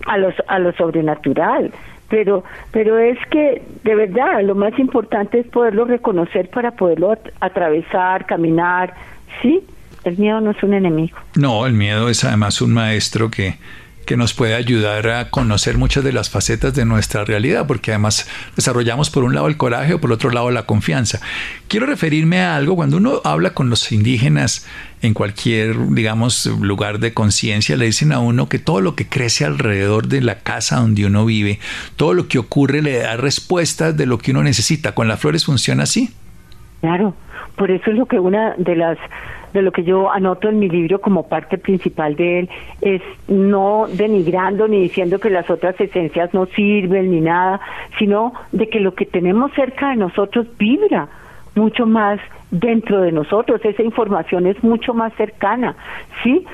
a 0.05 0.17
los 0.17 0.33
a 0.47 0.57
lo 0.59 0.71
sobrenatural 0.73 1.71
pero 2.09 2.43
pero 2.71 2.97
es 2.97 3.17
que 3.29 3.61
de 3.83 3.95
verdad 3.95 4.41
lo 4.43 4.55
más 4.55 4.77
importante 4.79 5.39
es 5.39 5.47
poderlo 5.47 5.85
reconocer 5.85 6.49
para 6.49 6.71
poderlo 6.71 7.17
atravesar, 7.39 8.25
caminar, 8.25 8.93
¿sí? 9.41 9.61
El 10.03 10.17
miedo 10.17 10.41
no 10.41 10.51
es 10.51 10.61
un 10.63 10.73
enemigo. 10.73 11.17
No, 11.35 11.65
el 11.65 11.73
miedo 11.73 12.09
es 12.09 12.23
además 12.25 12.61
un 12.61 12.73
maestro 12.73 13.31
que 13.31 13.55
que 14.05 14.17
nos 14.17 14.33
puede 14.33 14.55
ayudar 14.55 15.07
a 15.09 15.29
conocer 15.29 15.77
muchas 15.77 16.03
de 16.03 16.13
las 16.13 16.29
facetas 16.29 16.73
de 16.73 16.85
nuestra 16.85 17.25
realidad, 17.25 17.65
porque 17.67 17.91
además 17.91 18.27
desarrollamos 18.55 19.09
por 19.09 19.23
un 19.23 19.33
lado 19.33 19.47
el 19.47 19.57
coraje 19.57 19.93
o 19.93 20.01
por 20.01 20.11
otro 20.11 20.29
lado 20.29 20.51
la 20.51 20.63
confianza. 20.63 21.19
Quiero 21.67 21.85
referirme 21.85 22.41
a 22.41 22.55
algo, 22.55 22.75
cuando 22.75 22.97
uno 22.97 23.21
habla 23.23 23.53
con 23.53 23.69
los 23.69 23.91
indígenas 23.91 24.67
en 25.01 25.13
cualquier, 25.13 25.75
digamos, 25.89 26.45
lugar 26.45 26.99
de 26.99 27.13
conciencia, 27.13 27.75
le 27.75 27.85
dicen 27.85 28.11
a 28.11 28.19
uno 28.19 28.47
que 28.47 28.59
todo 28.59 28.81
lo 28.81 28.95
que 28.95 29.07
crece 29.07 29.45
alrededor 29.45 30.07
de 30.07 30.21
la 30.21 30.39
casa 30.39 30.77
donde 30.77 31.05
uno 31.05 31.25
vive, 31.25 31.59
todo 31.95 32.13
lo 32.13 32.27
que 32.27 32.39
ocurre 32.39 32.81
le 32.81 32.99
da 32.99 33.17
respuestas 33.17 33.95
de 33.97 34.05
lo 34.05 34.17
que 34.17 34.31
uno 34.31 34.43
necesita. 34.43 34.93
¿Con 34.93 35.07
las 35.07 35.19
flores 35.19 35.45
funciona 35.45 35.83
así? 35.83 36.11
Claro, 36.81 37.15
por 37.55 37.71
eso 37.71 37.91
es 37.91 37.97
lo 37.97 38.05
que 38.05 38.19
una 38.19 38.55
de 38.57 38.75
las 38.75 38.97
de 39.53 39.61
lo 39.61 39.71
que 39.71 39.83
yo 39.83 40.11
anoto 40.11 40.49
en 40.49 40.59
mi 40.59 40.69
libro 40.69 40.99
como 40.99 41.27
parte 41.27 41.57
principal 41.57 42.15
de 42.15 42.39
él 42.39 42.49
es 42.81 43.01
no 43.27 43.87
denigrando 43.91 44.67
ni 44.67 44.81
diciendo 44.81 45.19
que 45.19 45.29
las 45.29 45.49
otras 45.49 45.79
esencias 45.79 46.33
no 46.33 46.45
sirven 46.47 47.11
ni 47.11 47.21
nada, 47.21 47.61
sino 47.99 48.33
de 48.51 48.67
que 48.69 48.79
lo 48.79 48.95
que 48.95 49.05
tenemos 49.05 49.51
cerca 49.53 49.89
de 49.89 49.97
nosotros 49.97 50.47
vibra 50.57 51.07
mucho 51.55 51.85
más 51.85 52.19
dentro 52.49 53.01
de 53.01 53.11
nosotros, 53.11 53.61
esa 53.63 53.81
información 53.81 54.45
es 54.45 54.63
mucho 54.63 54.93
más 54.93 55.13
cercana, 55.13 55.75
¿sí? 56.23 56.45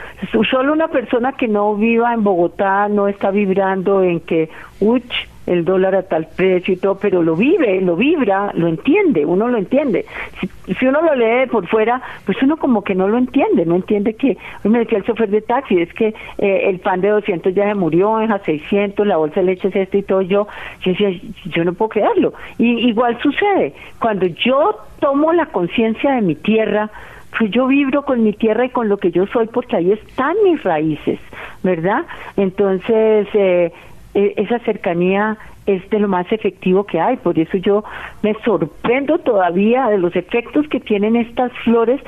Solo 0.50 0.74
una 0.74 0.88
persona 0.88 1.34
que 1.34 1.48
no 1.48 1.76
viva 1.76 2.14
en 2.14 2.24
Bogotá 2.24 2.88
no 2.88 3.08
está 3.08 3.32
vibrando 3.32 4.02
en 4.02 4.22
que, 4.22 4.50
uch, 4.80 5.28
el 5.50 5.66
dólar 5.66 5.96
a 5.96 6.04
tal 6.04 6.28
precio 6.36 6.76
y 6.76 6.78
todo, 6.78 7.00
pero 7.00 7.24
lo 7.24 7.36
vive, 7.36 7.82
lo 7.82 7.96
vibra, 7.96 8.52
lo 8.54 8.68
entiende, 8.68 9.26
uno 9.26 9.48
lo 9.48 9.58
entiende. 9.58 10.06
Si, 10.40 10.86
uno 10.86 11.02
lo 11.02 11.16
lee 11.16 11.48
por 11.48 11.68
fuera, 11.68 12.00
pues 12.26 12.38
uno 12.44 12.58
como 12.58 12.84
que 12.84 12.94
no 12.94 13.08
lo 13.08 13.18
entiende, 13.18 13.66
no 13.66 13.76
entiende 13.76 14.14
que, 14.14 14.38
hoy 14.64 14.72
me 14.72 14.80
decía 14.80 15.00
el 15.00 15.06
chofer 15.06 15.30
de 15.30 15.42
taxi, 15.42 15.82
es 15.82 15.92
que 15.96 16.14
eh, 16.38 16.70
el 16.70 16.80
pan 16.80 17.02
de 17.02 17.10
200 17.10 17.56
ya 17.56 17.68
se 17.68 17.74
murió, 17.74 18.18
a 18.18 18.38
600, 18.38 19.08
la 19.08 19.18
bolsa 19.18 19.40
de 19.40 19.48
leche 19.48 19.70
es 19.70 19.76
esto 19.76 19.98
y 19.98 20.04
todo, 20.04 20.22
yo, 20.22 20.48
yo 20.84 20.92
decía, 20.92 21.10
yo 21.46 21.64
no 21.64 21.74
puedo 21.74 21.90
creerlo. 21.90 22.34
Y 22.60 22.88
igual 22.88 23.18
sucede, 23.20 23.74
cuando 24.00 24.28
yo 24.28 24.78
tomo 25.00 25.34
la 25.34 25.48
conciencia 25.48 26.12
de 26.12 26.22
mi 26.22 26.36
tierra, 26.36 26.92
pues 27.38 27.52
yo 27.52 27.68
vibro 27.68 28.04
con 28.04 28.24
mi 28.24 28.34
tierra 28.34 28.66
y 28.66 28.70
con 28.70 28.90
lo 28.90 28.98
que 28.98 29.12
yo 29.12 29.26
soy 29.28 29.48
porque 29.48 29.78
ahí 29.78 29.92
están 29.92 30.36
mis 30.44 30.62
raíces, 30.64 31.20
¿verdad? 31.64 32.06
Entonces, 32.38 33.28
eh, 33.34 33.72
esa 34.14 34.60
cercanía 34.60 35.38
es 35.66 35.88
de 35.90 36.00
lo 36.00 36.08
más 36.08 36.32
efectivo 36.32 36.86
que 36.86 37.00
hay. 37.00 37.18
Por 37.18 37.38
eso 37.38 37.58
yo 37.58 37.84
me 38.24 38.34
sorprendo 38.46 39.20
todavía 39.20 39.88
de 39.88 39.98
los 39.98 40.16
efectos 40.16 40.68
que 40.68 40.80
tienen 40.80 41.16
estas 41.16 41.52
flores 41.64 42.02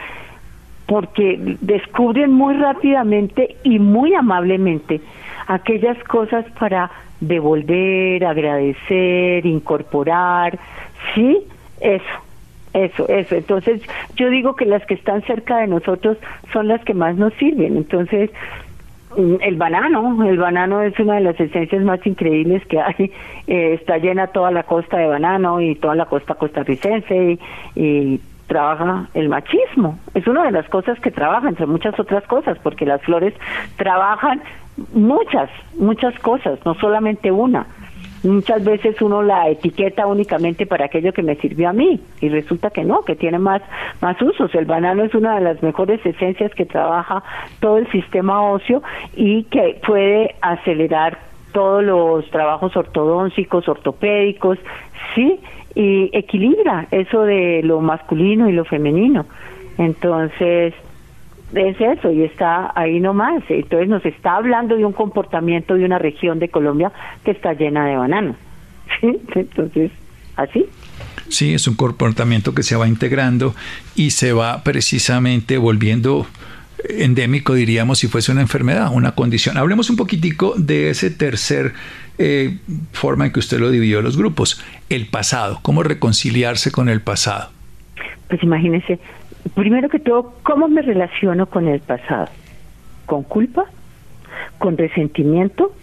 porque 0.88 1.40
descubren 1.62 2.34
muy 2.34 2.56
rápidamente 2.56 3.56
y 3.64 3.80
muy 3.80 4.14
amablemente 4.14 5.00
aquellas 5.48 5.98
cosas 6.06 6.46
para 6.60 6.92
devolver, 7.22 8.26
agradecer, 8.26 9.46
incorporar, 9.46 10.58
¿sí? 11.14 11.38
Eso, 11.80 12.06
eso, 12.74 13.08
eso. 13.08 13.36
Entonces, 13.36 13.82
yo 14.16 14.30
digo 14.30 14.56
que 14.56 14.66
las 14.66 14.86
que 14.86 14.96
están 14.96 15.22
cerca 15.22 15.60
de 15.60 15.68
nosotros 15.68 16.18
son 16.52 16.68
las 16.68 16.84
que 16.84 16.94
más 16.94 17.16
nos 17.16 17.34
sirven. 17.36 17.78
Entonces, 17.78 18.32
el 19.18 19.56
banano, 19.56 20.24
el 20.24 20.38
banano 20.38 20.82
es 20.82 20.98
una 21.00 21.16
de 21.16 21.22
las 21.22 21.40
esencias 21.40 21.84
más 21.84 22.06
increíbles 22.06 22.66
que 22.68 22.80
hay. 22.80 23.12
Eh, 23.48 23.74
está 23.74 23.98
llena 23.98 24.28
toda 24.28 24.52
la 24.52 24.64
costa 24.64 24.98
de 24.98 25.08
banano 25.08 25.60
y 25.60 25.76
toda 25.76 25.96
la 25.96 26.06
costa 26.06 26.36
costarricense 26.36 27.38
y, 27.76 28.22
trabaja 28.48 29.08
el 29.14 29.30
machismo. 29.30 29.98
Es 30.14 30.28
una 30.28 30.44
de 30.44 30.52
las 30.52 30.68
cosas 30.70 31.00
que 31.00 31.10
trabaja, 31.10 31.50
entre 31.50 31.66
muchas 31.66 32.00
otras 32.00 32.24
cosas, 32.28 32.58
porque 32.60 32.86
las 32.86 33.02
flores 33.02 33.34
trabajan 33.78 34.42
muchas, 34.94 35.50
muchas 35.78 36.18
cosas, 36.20 36.60
no 36.66 36.76
solamente 36.76 37.32
una. 37.32 37.66
Muchas 38.24 38.64
veces 38.64 39.02
uno 39.02 39.24
la 39.24 39.50
etiqueta 39.50 40.06
únicamente 40.06 40.68
para 40.68 40.86
aquello 40.86 41.12
que 41.12 41.24
me 41.24 41.36
sirvió 41.36 41.70
a 41.70 41.74
mí 41.74 42.00
y 42.20 42.30
resulta 42.30 42.70
que 42.70 42.84
no, 42.84 43.02
que 43.02 43.16
tiene 43.16 43.40
más, 43.40 43.62
más 44.00 44.22
usos. 44.22 44.54
El 44.54 44.66
banano 44.66 45.04
es 45.04 45.16
una 45.16 45.36
de 45.36 45.42
las 45.42 45.64
mejores 45.64 46.06
esencias 46.06 46.54
que 46.54 46.66
trabaja 46.66 47.24
todo 47.60 47.78
el 47.78 47.90
sistema 47.92 48.44
óseo 48.44 48.84
y 49.16 49.44
que 49.46 49.82
puede 49.86 50.36
acelerar 50.42 51.18
todos 51.52 51.84
los 51.84 52.30
trabajos 52.30 52.78
ortodóncicos, 52.78 53.68
ortopédicos, 53.68 54.60
sí, 55.16 55.40
y 55.74 56.10
equilibra 56.14 56.88
eso 56.92 57.24
de 57.24 57.62
lo 57.64 57.82
masculino 57.82 58.50
y 58.50 58.54
lo 58.54 58.66
femenino. 58.66 59.26
Entonces, 59.78 60.74
es 61.54 61.80
eso 61.80 62.12
y 62.12 62.24
está 62.24 62.72
ahí 62.76 63.00
nomás. 63.00 63.44
Entonces 63.50 63.90
nos 63.90 64.06
está 64.06 64.36
hablando 64.36 64.76
de 64.76 64.86
un 64.86 64.94
comportamiento 64.94 65.76
de 65.76 65.86
una 65.86 66.00
región 66.00 66.40
de 66.40 66.50
Colombia 66.50 66.92
que 67.24 67.32
está 67.32 67.54
llena 67.54 67.86
de 67.86 67.96
bananos. 67.96 68.36
Entonces, 69.02 69.92
así. 70.36 70.66
Sí, 71.28 71.54
es 71.54 71.68
un 71.68 71.76
comportamiento 71.76 72.54
que 72.54 72.64
se 72.64 72.76
va 72.76 72.88
integrando 72.88 73.56
y 73.96 74.12
se 74.12 74.34
va 74.34 74.64
precisamente 74.64 75.58
volviendo 75.58 76.28
endémico, 76.90 77.54
diríamos, 77.54 78.00
si 78.00 78.08
fuese 78.08 78.32
una 78.32 78.42
enfermedad, 78.42 78.92
una 78.92 79.14
condición. 79.14 79.58
Hablemos 79.58 79.90
un 79.90 79.96
poquitico 79.96 80.56
de 80.58 80.90
ese 80.90 81.12
tercer 81.12 81.74
eh, 82.18 82.58
forma 82.92 83.26
en 83.26 83.32
que 83.32 83.40
usted 83.40 83.60
lo 83.60 83.70
dividió 83.70 84.02
los 84.02 84.18
grupos, 84.18 84.64
el 84.90 85.08
pasado, 85.08 85.60
cómo 85.62 85.84
reconciliarse 85.84 86.72
con 86.72 86.90
el 86.90 87.02
pasado. 87.02 87.52
Pues 88.28 88.42
imagínese, 88.44 89.00
primero 89.56 89.90
que 89.90 90.00
todo, 90.00 90.34
¿cómo 90.44 90.68
me 90.68 90.82
relaciono 90.82 91.46
con 91.48 91.68
el 91.68 91.80
pasado? 91.80 92.28
¿Con 93.06 93.24
culpa? 93.24 93.66
¿Con 94.58 94.78
resentimiento? 94.78 95.74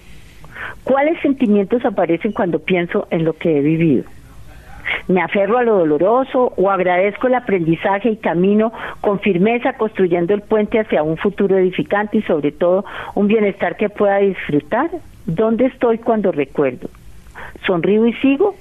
¿Cuáles 0.85 1.21
sentimientos 1.21 1.85
aparecen 1.85 2.33
cuando 2.33 2.61
pienso 2.61 3.07
en 3.11 3.25
lo 3.25 3.35
que 3.35 3.59
he 3.59 3.61
vivido? 3.61 4.05
¿Me 5.07 5.21
aferro 5.21 5.59
a 5.59 5.63
lo 5.63 5.79
doloroso 5.79 6.53
o 6.57 6.71
agradezco 6.71 7.27
el 7.27 7.35
aprendizaje 7.35 8.11
y 8.11 8.17
camino 8.17 8.73
con 9.01 9.21
firmeza 9.21 9.75
construyendo 9.75 10.33
el 10.33 10.41
puente 10.41 10.79
hacia 10.79 11.03
un 11.03 11.19
futuro 11.19 11.59
edificante 11.59 12.19
y 12.19 12.23
sobre 12.23 12.53
todo 12.53 12.85
un 13.15 13.27
bienestar 13.27 13.77
que 13.77 13.91
pueda 13.91 14.19
disfrutar? 14.19 14.91
¿Dónde 15.27 15.67
estoy 15.67 15.99
cuando 15.99 16.33
recuerdo? 16.33 16.89
¿Sonrío 17.67 18.07
y 18.07 18.15
sigo? 18.15 18.55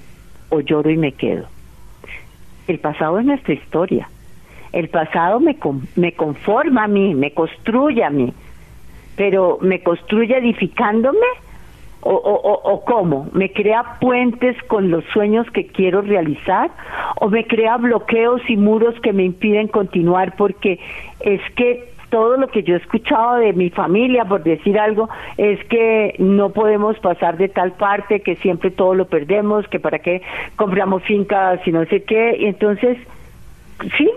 o 0.49 0.61
lloro 0.61 0.89
y 0.89 0.97
me 0.97 1.11
quedo. 1.13 1.45
El 2.67 2.79
pasado 2.79 3.19
es 3.19 3.25
nuestra 3.25 3.53
historia. 3.53 4.09
El 4.77 4.89
pasado 4.89 5.39
me, 5.39 5.57
me 5.95 6.11
conforma 6.11 6.83
a 6.83 6.87
mí, 6.87 7.15
me 7.15 7.31
construye 7.31 8.03
a 8.03 8.11
mí, 8.11 8.31
pero 9.15 9.57
me 9.59 9.81
construye 9.81 10.37
edificándome 10.37 11.25
o, 12.01 12.13
o, 12.13 12.73
o, 12.73 12.85
cómo? 12.85 13.27
¿Me 13.33 13.51
crea 13.51 13.97
puentes 13.99 14.55
con 14.67 14.91
los 14.91 15.03
sueños 15.05 15.49
que 15.49 15.65
quiero 15.65 16.03
realizar? 16.03 16.69
¿O 17.19 17.27
me 17.27 17.47
crea 17.47 17.77
bloqueos 17.77 18.47
y 18.47 18.55
muros 18.55 18.93
que 19.01 19.13
me 19.13 19.23
impiden 19.23 19.67
continuar? 19.67 20.35
Porque 20.35 20.79
es 21.21 21.41
que 21.55 21.91
todo 22.11 22.37
lo 22.37 22.47
que 22.49 22.61
yo 22.61 22.75
he 22.75 22.77
escuchado 22.77 23.37
de 23.37 23.53
mi 23.53 23.71
familia, 23.71 24.25
por 24.25 24.43
decir 24.43 24.77
algo, 24.77 25.09
es 25.37 25.57
que 25.69 26.13
no 26.19 26.51
podemos 26.51 26.99
pasar 26.99 27.37
de 27.37 27.49
tal 27.49 27.71
parte, 27.71 28.19
que 28.19 28.35
siempre 28.35 28.69
todo 28.69 28.93
lo 28.93 29.05
perdemos, 29.05 29.67
que 29.69 29.79
para 29.79 29.97
qué 29.97 30.21
compramos 30.55 31.01
fincas 31.01 31.59
y 31.65 31.71
no 31.71 31.83
sé 31.85 32.03
qué. 32.03 32.37
Y 32.39 32.45
entonces, 32.45 32.99
sí, 33.97 34.07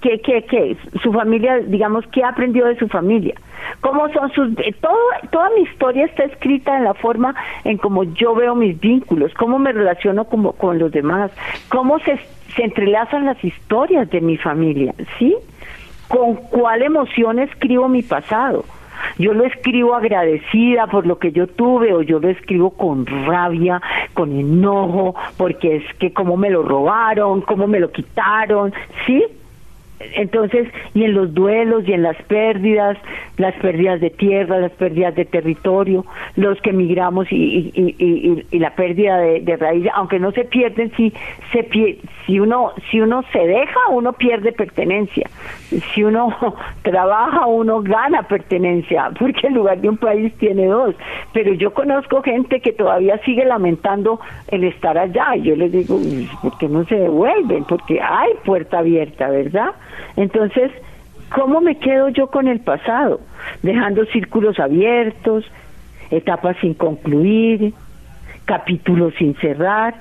¿qué, 0.00 0.20
qué, 0.20 0.42
qué? 0.42 0.76
Su 1.02 1.12
familia, 1.12 1.58
digamos, 1.58 2.06
¿qué 2.08 2.24
aprendió 2.24 2.66
de 2.66 2.76
su 2.76 2.88
familia? 2.88 3.34
¿Cómo 3.80 4.08
son 4.12 4.30
sus... 4.32 4.58
Eh, 4.58 4.74
todo, 4.80 4.96
toda 5.30 5.50
mi 5.56 5.62
historia 5.62 6.06
está 6.06 6.24
escrita 6.24 6.76
en 6.76 6.84
la 6.84 6.94
forma 6.94 7.34
en 7.64 7.78
cómo 7.78 8.04
yo 8.04 8.34
veo 8.34 8.54
mis 8.54 8.78
vínculos, 8.80 9.32
cómo 9.34 9.58
me 9.58 9.72
relaciono 9.72 10.24
como, 10.24 10.52
con 10.52 10.78
los 10.78 10.92
demás, 10.92 11.30
cómo 11.68 11.98
se, 12.00 12.18
se 12.56 12.64
entrelazan 12.64 13.26
las 13.26 13.42
historias 13.44 14.10
de 14.10 14.20
mi 14.20 14.36
familia, 14.36 14.94
¿sí? 15.18 15.36
con 16.10 16.34
cuál 16.34 16.82
emoción 16.82 17.38
escribo 17.38 17.88
mi 17.88 18.02
pasado. 18.02 18.64
Yo 19.18 19.34
lo 19.34 19.44
escribo 19.44 19.94
agradecida 19.94 20.86
por 20.86 21.06
lo 21.06 21.18
que 21.18 21.32
yo 21.32 21.46
tuve 21.46 21.92
o 21.92 22.02
yo 22.02 22.20
lo 22.20 22.28
escribo 22.28 22.70
con 22.70 23.06
rabia, 23.06 23.80
con 24.14 24.32
enojo, 24.32 25.14
porque 25.36 25.76
es 25.76 25.94
que 25.98 26.12
cómo 26.12 26.36
me 26.36 26.50
lo 26.50 26.62
robaron, 26.62 27.42
cómo 27.42 27.66
me 27.66 27.80
lo 27.80 27.90
quitaron, 27.90 28.72
¿sí? 29.06 29.24
Entonces, 30.00 30.66
y 30.94 31.04
en 31.04 31.12
los 31.12 31.34
duelos 31.34 31.86
y 31.86 31.92
en 31.92 32.02
las 32.02 32.16
pérdidas, 32.22 32.96
las 33.36 33.54
pérdidas 33.56 34.00
de 34.00 34.08
tierra, 34.08 34.58
las 34.58 34.72
pérdidas 34.72 35.14
de 35.14 35.26
territorio, 35.26 36.06
los 36.36 36.58
que 36.62 36.70
emigramos 36.70 37.26
y, 37.30 38.46
la 38.52 38.74
pérdida 38.74 39.18
de, 39.18 39.56
raíz, 39.58 39.86
aunque 39.94 40.18
no 40.18 40.32
se 40.32 40.44
pierden, 40.44 40.90
si, 40.96 41.12
se, 41.52 41.68
si, 42.26 42.40
uno, 42.40 42.72
si 42.90 43.00
uno 43.00 43.22
se 43.30 43.46
deja, 43.46 43.78
uno 43.90 44.14
pierde 44.14 44.52
pertenencia. 44.52 45.28
Si 45.92 46.02
uno 46.02 46.34
trabaja, 46.82 47.44
uno 47.46 47.82
gana 47.82 48.22
pertenencia, 48.22 49.10
porque 49.18 49.48
en 49.48 49.54
lugar 49.54 49.82
de 49.82 49.90
un 49.90 49.98
país 49.98 50.32
tiene 50.38 50.66
dos. 50.66 50.94
Pero 51.34 51.52
yo 51.52 51.74
conozco 51.74 52.22
gente 52.22 52.60
que 52.60 52.72
todavía 52.72 53.18
sigue 53.18 53.44
lamentando 53.44 54.18
el 54.48 54.64
estar 54.64 54.96
allá. 54.96 55.36
Y 55.36 55.42
yo 55.42 55.56
les 55.56 55.72
digo, 55.72 55.98
¿por 56.40 56.56
qué 56.56 56.68
no 56.68 56.86
se 56.86 56.96
devuelven? 56.96 57.64
Porque 57.64 58.00
hay 58.00 58.30
puerta 58.44 58.78
abierta, 58.78 59.28
¿verdad? 59.28 59.72
Entonces, 60.16 60.70
¿cómo 61.34 61.60
me 61.60 61.78
quedo 61.78 62.08
yo 62.08 62.28
con 62.28 62.48
el 62.48 62.60
pasado? 62.60 63.20
Dejando 63.62 64.04
círculos 64.06 64.58
abiertos, 64.58 65.44
etapas 66.10 66.56
sin 66.60 66.74
concluir, 66.74 67.72
capítulos 68.44 69.14
sin 69.18 69.34
cerrar. 69.36 69.94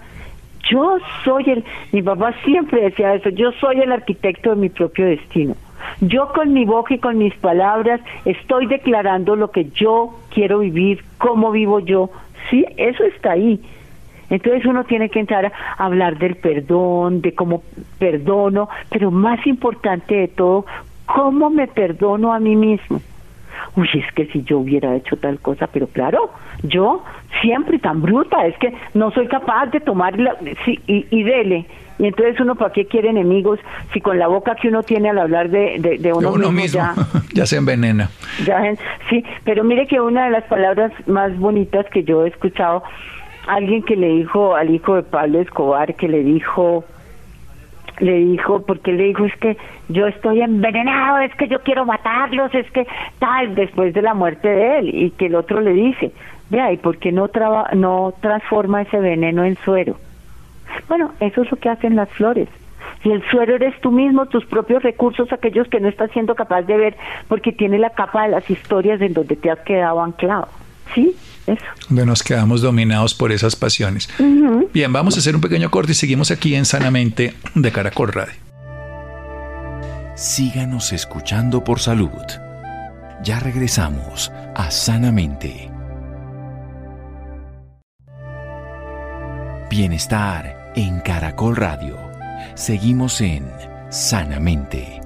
Yo 0.69 0.97
soy 1.23 1.49
el, 1.49 1.63
mi 1.91 2.01
papá 2.01 2.33
siempre 2.43 2.81
decía 2.81 3.13
eso, 3.13 3.29
yo 3.29 3.51
soy 3.53 3.79
el 3.79 3.91
arquitecto 3.91 4.51
de 4.51 4.55
mi 4.55 4.69
propio 4.69 5.05
destino. 5.05 5.55
Yo 6.01 6.31
con 6.33 6.53
mi 6.53 6.65
boca 6.65 6.93
y 6.93 6.99
con 6.99 7.17
mis 7.17 7.33
palabras 7.35 8.01
estoy 8.25 8.65
declarando 8.67 9.35
lo 9.35 9.51
que 9.51 9.69
yo 9.71 10.19
quiero 10.29 10.59
vivir, 10.59 11.03
cómo 11.17 11.51
vivo 11.51 11.79
yo. 11.79 12.09
Sí, 12.49 12.65
eso 12.77 13.03
está 13.03 13.31
ahí. 13.31 13.61
Entonces 14.29 14.65
uno 14.65 14.83
tiene 14.83 15.09
que 15.09 15.19
entrar 15.19 15.45
a 15.77 15.85
hablar 15.85 16.17
del 16.17 16.35
perdón, 16.35 17.21
de 17.21 17.33
cómo 17.33 17.63
perdono, 17.97 18.69
pero 18.89 19.11
más 19.11 19.45
importante 19.47 20.15
de 20.15 20.27
todo, 20.27 20.65
cómo 21.05 21.49
me 21.49 21.67
perdono 21.67 22.33
a 22.33 22.39
mí 22.39 22.55
mismo. 22.55 23.01
Uy, 23.75 23.89
es 23.93 24.11
que 24.13 24.25
si 24.27 24.43
yo 24.43 24.59
hubiera 24.59 24.95
hecho 24.95 25.17
tal 25.17 25.39
cosa, 25.39 25.67
pero 25.67 25.87
claro, 25.87 26.31
yo 26.63 27.03
siempre 27.41 27.79
tan 27.79 28.01
bruta, 28.01 28.45
es 28.45 28.57
que 28.57 28.73
no 28.93 29.11
soy 29.11 29.27
capaz 29.27 29.67
de 29.67 29.79
tomar 29.79 30.15
sí, 30.65 30.79
y, 30.87 31.05
y 31.09 31.23
dele. 31.23 31.65
Y 31.99 32.05
entonces 32.05 32.39
uno, 32.39 32.55
¿para 32.55 32.71
qué 32.71 32.85
quiere 32.85 33.09
enemigos 33.09 33.59
si 33.91 33.99
con 33.99 34.17
la 34.17 34.27
boca 34.27 34.55
que 34.55 34.69
uno 34.69 34.83
tiene 34.83 35.09
al 35.09 35.19
hablar 35.19 35.49
de, 35.49 35.97
de, 35.99 36.13
uno, 36.13 36.51
mismo, 36.51 36.81
Ya, 37.33 37.45
se 37.45 37.57
envenena? 37.57 38.09
Ya, 38.45 38.73
sí, 39.09 39.23
pero 39.43 39.65
mire 39.65 39.85
que 39.85 39.99
una 39.99 40.25
de 40.25 40.31
las 40.31 40.45
palabras 40.45 40.93
más 41.07 41.37
bonitas 41.37 41.85
que 41.91 42.03
yo 42.05 42.25
he 42.25 42.29
escuchado 42.29 42.83
alguien 43.49 43.83
que 43.83 43.95
le 43.95 44.07
dijo 44.07 44.55
al 44.55 44.69
hijo 44.69 44.95
de 44.95 45.03
Pablo 45.03 45.39
Escobar, 45.39 45.95
que 45.95 46.07
le 46.07 46.23
dijo, 46.23 46.83
le 47.99 48.13
dijo, 48.13 48.61
porque 48.65 48.93
le 48.93 49.05
dijo, 49.05 49.25
es 49.25 49.35
que 49.37 49.57
yo 49.89 50.07
estoy 50.07 50.41
envenenado, 50.41 51.19
es 51.19 51.33
que 51.35 51.47
yo 51.47 51.59
quiero 51.61 51.85
matarlos, 51.85 52.53
es 52.53 52.69
que 52.71 52.87
tal, 53.19 53.55
después 53.55 53.93
de 53.93 54.01
la 54.01 54.13
muerte 54.13 54.47
de 54.47 54.79
él, 54.79 54.95
y 54.95 55.11
que 55.11 55.25
el 55.25 55.35
otro 55.35 55.61
le 55.61 55.73
dice, 55.73 56.11
vea, 56.49 56.71
¿y 56.71 56.77
por 56.77 56.97
qué 56.97 57.11
no, 57.11 57.27
traba, 57.27 57.69
no 57.73 58.13
transforma 58.21 58.83
ese 58.83 58.99
veneno 58.99 59.43
en 59.43 59.57
suero? 59.57 59.97
Bueno, 60.87 61.11
eso 61.19 61.41
es 61.41 61.51
lo 61.51 61.57
que 61.57 61.69
hacen 61.69 61.95
las 61.95 62.09
flores. 62.09 62.47
Y 63.03 63.11
el 63.11 63.23
suero 63.29 63.55
eres 63.55 63.79
tú 63.81 63.91
mismo, 63.91 64.25
tus 64.25 64.45
propios 64.45 64.83
recursos, 64.83 65.31
aquellos 65.31 65.67
que 65.69 65.79
no 65.79 65.87
estás 65.87 66.11
siendo 66.11 66.35
capaz 66.35 66.63
de 66.63 66.77
ver, 66.77 66.97
porque 67.27 67.51
tiene 67.51 67.79
la 67.79 67.91
capa 67.91 68.23
de 68.23 68.29
las 68.29 68.49
historias 68.49 69.01
en 69.01 69.13
donde 69.13 69.35
te 69.35 69.49
has 69.49 69.59
quedado 69.59 70.01
anclado. 70.01 70.47
¿Sí? 70.93 71.15
Donde 71.87 72.05
nos 72.05 72.23
quedamos 72.23 72.61
dominados 72.61 73.13
por 73.13 73.31
esas 73.31 73.55
pasiones. 73.55 74.09
Bien, 74.73 74.91
vamos 74.91 75.15
a 75.15 75.19
hacer 75.19 75.35
un 75.35 75.41
pequeño 75.41 75.71
corte 75.71 75.93
y 75.93 75.95
seguimos 75.95 76.31
aquí 76.31 76.55
en 76.55 76.65
Sanamente 76.65 77.33
de 77.55 77.71
Caracol 77.71 78.11
Radio. 78.13 78.33
Síganos 80.15 80.91
escuchando 80.91 81.63
por 81.63 81.79
salud. 81.79 82.09
Ya 83.23 83.39
regresamos 83.39 84.31
a 84.55 84.69
Sanamente. 84.71 85.71
Bienestar 89.69 90.73
en 90.75 90.99
Caracol 91.01 91.55
Radio. 91.55 91.97
Seguimos 92.55 93.21
en 93.21 93.45
Sanamente. 93.89 94.98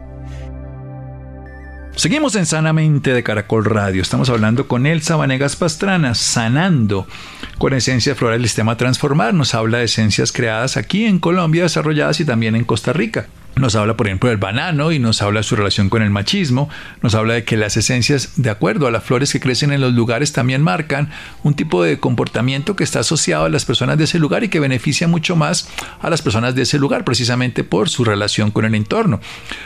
Seguimos 1.95 2.36
en 2.36 2.47
Sanamente 2.47 3.13
de 3.13 3.21
Caracol 3.23 3.65
Radio. 3.65 4.01
Estamos 4.01 4.29
hablando 4.29 4.67
con 4.67 4.88
Elsa 4.88 5.15
Vanegas 5.15 5.56
Pastrana, 5.56 6.15
sanando 6.15 7.08
con 7.60 7.73
esencia 7.73 8.15
floral 8.15 8.39
del 8.39 8.47
sistema 8.49 8.77
transformar. 8.77 9.34
Nos 9.36 9.53
habla 9.53 9.77
de 9.77 9.86
esencias 9.86 10.32
creadas 10.32 10.75
aquí 10.75 11.06
en 11.06 11.19
Colombia, 11.19 11.63
desarrolladas 11.63 12.19
y 12.19 12.25
también 12.25 12.56
en 12.56 12.63
Costa 12.63 12.93
Rica. 12.93 13.27
Nos 13.55 13.75
habla, 13.75 13.95
por 13.95 14.07
ejemplo, 14.07 14.29
del 14.29 14.39
banano 14.39 14.91
y 14.91 14.97
nos 14.97 15.21
habla 15.21 15.41
de 15.41 15.43
su 15.43 15.55
relación 15.55 15.89
con 15.89 16.01
el 16.01 16.09
machismo. 16.09 16.69
Nos 17.03 17.13
habla 17.13 17.35
de 17.35 17.43
que 17.43 17.55
las 17.55 17.77
esencias, 17.77 18.41
de 18.41 18.49
acuerdo 18.49 18.87
a 18.87 18.91
las 18.91 19.03
flores 19.03 19.31
que 19.31 19.39
crecen 19.39 19.71
en 19.71 19.79
los 19.79 19.93
lugares, 19.93 20.33
también 20.33 20.63
marcan 20.63 21.11
un 21.43 21.53
tipo 21.53 21.83
de 21.83 21.99
comportamiento 21.99 22.75
que 22.75 22.83
está 22.83 23.01
asociado 23.01 23.45
a 23.45 23.49
las 23.49 23.65
personas 23.65 23.99
de 23.99 24.05
ese 24.05 24.17
lugar 24.17 24.43
y 24.43 24.49
que 24.49 24.59
beneficia 24.59 25.07
mucho 25.07 25.35
más 25.35 25.69
a 26.01 26.09
las 26.09 26.23
personas 26.23 26.55
de 26.55 26.63
ese 26.63 26.79
lugar, 26.79 27.05
precisamente 27.05 27.63
por 27.63 27.89
su 27.89 28.03
relación 28.03 28.49
con 28.49 28.65
el 28.65 28.73
entorno. 28.73 29.19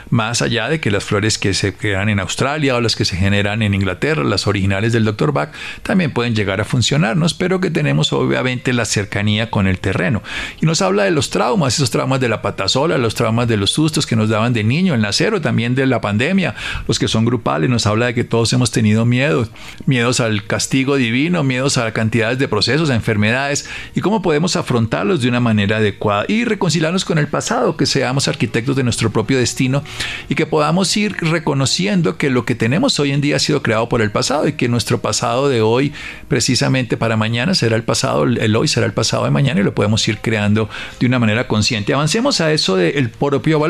Más 0.10 0.42
allá 0.42 0.68
de 0.68 0.82
que 0.82 0.92
las 0.92 1.06
flores 1.06 1.38
que 1.38 1.54
se 1.54 1.74
crean 1.74 2.10
en 2.10 2.20
Australia 2.20 2.76
o 2.76 2.82
las 2.82 2.98
que 2.98 3.06
se 3.06 3.16
generan 3.16 3.62
en 3.62 3.74
Inglaterra, 3.74 4.26
las 4.26 4.48
originales 4.48 4.92
del 4.92 5.06
Dr. 5.06 5.32
Bach, 5.32 5.54
también 5.84 6.12
pueden 6.12 6.36
llegar 6.36 6.60
a 6.60 6.66
funcionarnos, 6.66 7.34
pero 7.34 7.62
que 7.62 7.72
tenemos 7.72 8.12
obviamente 8.12 8.74
la 8.74 8.84
cercanía 8.84 9.50
con 9.50 9.66
el 9.66 9.80
terreno. 9.80 10.24
Y 10.60 10.66
nos 10.66 10.82
habla 10.82 11.06
de 11.06 11.12
los 11.12 11.30
traumas, 11.30 11.76
esos 11.76 11.90
traumas 11.90 12.20
de 12.20 12.28
la 12.28 12.42
patasola, 12.42 12.98
los 12.98 13.16
traumas 13.16 13.48
de 13.48 13.56
los 13.56 13.77
sustos 13.78 14.08
que 14.08 14.16
nos 14.16 14.30
daban 14.30 14.54
de 14.54 14.64
niño, 14.64 14.96
el 14.96 15.02
nacer 15.02 15.36
o 15.36 15.40
también 15.40 15.76
de 15.76 15.86
la 15.86 16.02
pandemia, 16.02 16.56
los 16.88 16.98
que 16.98 17.08
son 17.08 17.26
grupales, 17.26 17.70
nos 17.70 17.86
habla 17.86 18.08
de 18.08 18.16
que 18.16 18.24
todos 18.24 18.52
hemos 18.54 18.72
tenido 18.72 19.06
miedos, 19.06 19.52
miedos 19.86 20.20
al 20.20 20.48
castigo 20.48 20.96
divino, 20.96 21.44
miedos 21.44 21.78
a 21.78 21.92
cantidades 21.92 22.40
de 22.40 22.48
procesos, 22.48 22.90
a 22.90 22.96
enfermedades 22.96 23.70
y 23.94 24.02
cómo 24.02 24.24
podemos 24.24 24.56
afrontarlos 24.56 25.22
de 25.22 25.30
una 25.30 25.40
manera 25.40 25.78
adecuada 25.78 26.26
y 26.28 26.44
reconciliarnos 26.44 27.06
con 27.06 27.20
el 27.20 27.28
pasado, 27.28 27.78
que 27.78 27.86
seamos 27.86 28.28
arquitectos 28.28 28.76
de 28.76 28.84
nuestro 28.84 29.12
propio 29.12 29.38
destino 29.38 29.84
y 30.28 30.34
que 30.34 30.48
podamos 30.48 30.98
ir 30.98 31.16
reconociendo 31.18 32.18
que 32.18 32.32
lo 32.32 32.46
que 32.46 32.56
tenemos 32.56 33.00
hoy 33.00 33.12
en 33.12 33.22
día 33.22 33.36
ha 33.36 33.40
sido 33.40 33.62
creado 33.62 33.88
por 33.90 34.02
el 34.02 34.10
pasado 34.10 34.48
y 34.48 34.54
que 34.54 34.68
nuestro 34.70 35.02
pasado 35.02 35.50
de 35.50 35.62
hoy 35.62 35.94
precisamente 36.28 36.98
para 36.98 37.16
mañana 37.16 37.54
será 37.54 37.76
el 37.76 37.84
pasado, 37.84 38.24
el 38.24 38.56
hoy 38.56 38.68
será 38.68 38.88
el 38.88 38.94
pasado 38.94 39.26
de 39.26 39.30
mañana 39.30 39.60
y 39.60 39.64
lo 39.64 39.76
podemos 39.76 40.08
ir 40.08 40.18
creando 40.18 40.68
de 41.00 41.06
una 41.06 41.20
manera 41.20 41.48
consciente. 41.48 41.94
Avancemos 41.94 42.42
a 42.42 42.52
eso 42.52 42.76
del 42.76 43.12
propio 43.12 43.60
valor. 43.60 43.67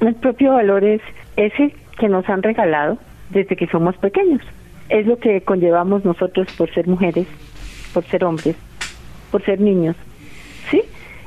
El 0.00 0.14
propio 0.16 0.52
valor 0.52 0.84
es 0.84 1.00
ese 1.36 1.74
que 1.98 2.08
nos 2.08 2.28
han 2.28 2.42
regalado 2.42 2.98
desde 3.30 3.56
que 3.56 3.66
somos 3.66 3.96
pequeños. 3.96 4.42
Es 4.88 5.06
lo 5.06 5.18
que 5.18 5.42
conllevamos 5.42 6.04
nosotros 6.04 6.48
por 6.56 6.72
ser 6.72 6.88
mujeres, 6.88 7.26
por 7.92 8.04
ser 8.04 8.24
hombres, 8.24 8.56
por 9.30 9.44
ser 9.44 9.60
niños. 9.60 9.96
¿Sí? 10.70 10.82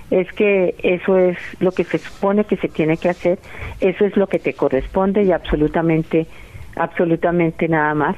Es 0.09 0.31
que 0.33 0.75
eso 0.83 1.17
es 1.17 1.37
lo 1.59 1.71
que 1.71 1.83
se 1.83 1.97
supone 1.97 2.43
que 2.43 2.57
se 2.57 2.67
tiene 2.67 2.97
que 2.97 3.09
hacer, 3.09 3.39
eso 3.79 4.05
es 4.05 4.17
lo 4.17 4.27
que 4.27 4.39
te 4.39 4.53
corresponde 4.53 5.23
y 5.23 5.31
absolutamente, 5.31 6.27
absolutamente 6.75 7.67
nada 7.67 7.93
más. 7.93 8.15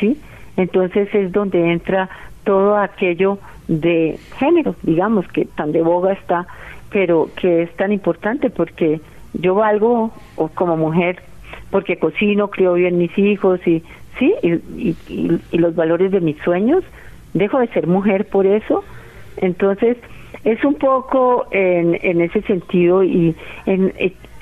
¿Sí? 0.00 0.20
Entonces 0.56 1.14
es 1.14 1.32
donde 1.32 1.70
entra 1.70 2.08
todo 2.44 2.76
aquello 2.76 3.38
de 3.68 4.18
género, 4.38 4.74
digamos, 4.82 5.26
que 5.28 5.44
tan 5.44 5.72
de 5.72 5.82
boga 5.82 6.12
está, 6.12 6.46
pero 6.90 7.30
que 7.36 7.62
es 7.62 7.76
tan 7.76 7.92
importante 7.92 8.50
porque 8.50 9.00
yo 9.34 9.54
valgo 9.54 10.12
como 10.54 10.76
mujer 10.76 11.22
porque 11.70 11.98
cocino, 11.98 12.48
creo 12.48 12.74
bien 12.74 12.98
mis 12.98 13.16
hijos 13.18 13.60
y 13.66 13.82
sí, 14.18 14.34
y, 14.42 14.96
y, 15.08 15.58
los 15.58 15.74
valores 15.74 16.10
de 16.10 16.20
mis 16.20 16.38
sueños, 16.38 16.84
dejo 17.34 17.58
de 17.58 17.68
ser 17.68 17.86
mujer 17.86 18.26
por 18.28 18.46
eso. 18.46 18.84
Entonces, 19.36 19.96
es 20.44 20.64
un 20.64 20.74
poco 20.74 21.46
en, 21.50 21.98
en 22.02 22.20
ese 22.20 22.42
sentido 22.42 23.02
y 23.02 23.34
en, 23.66 23.92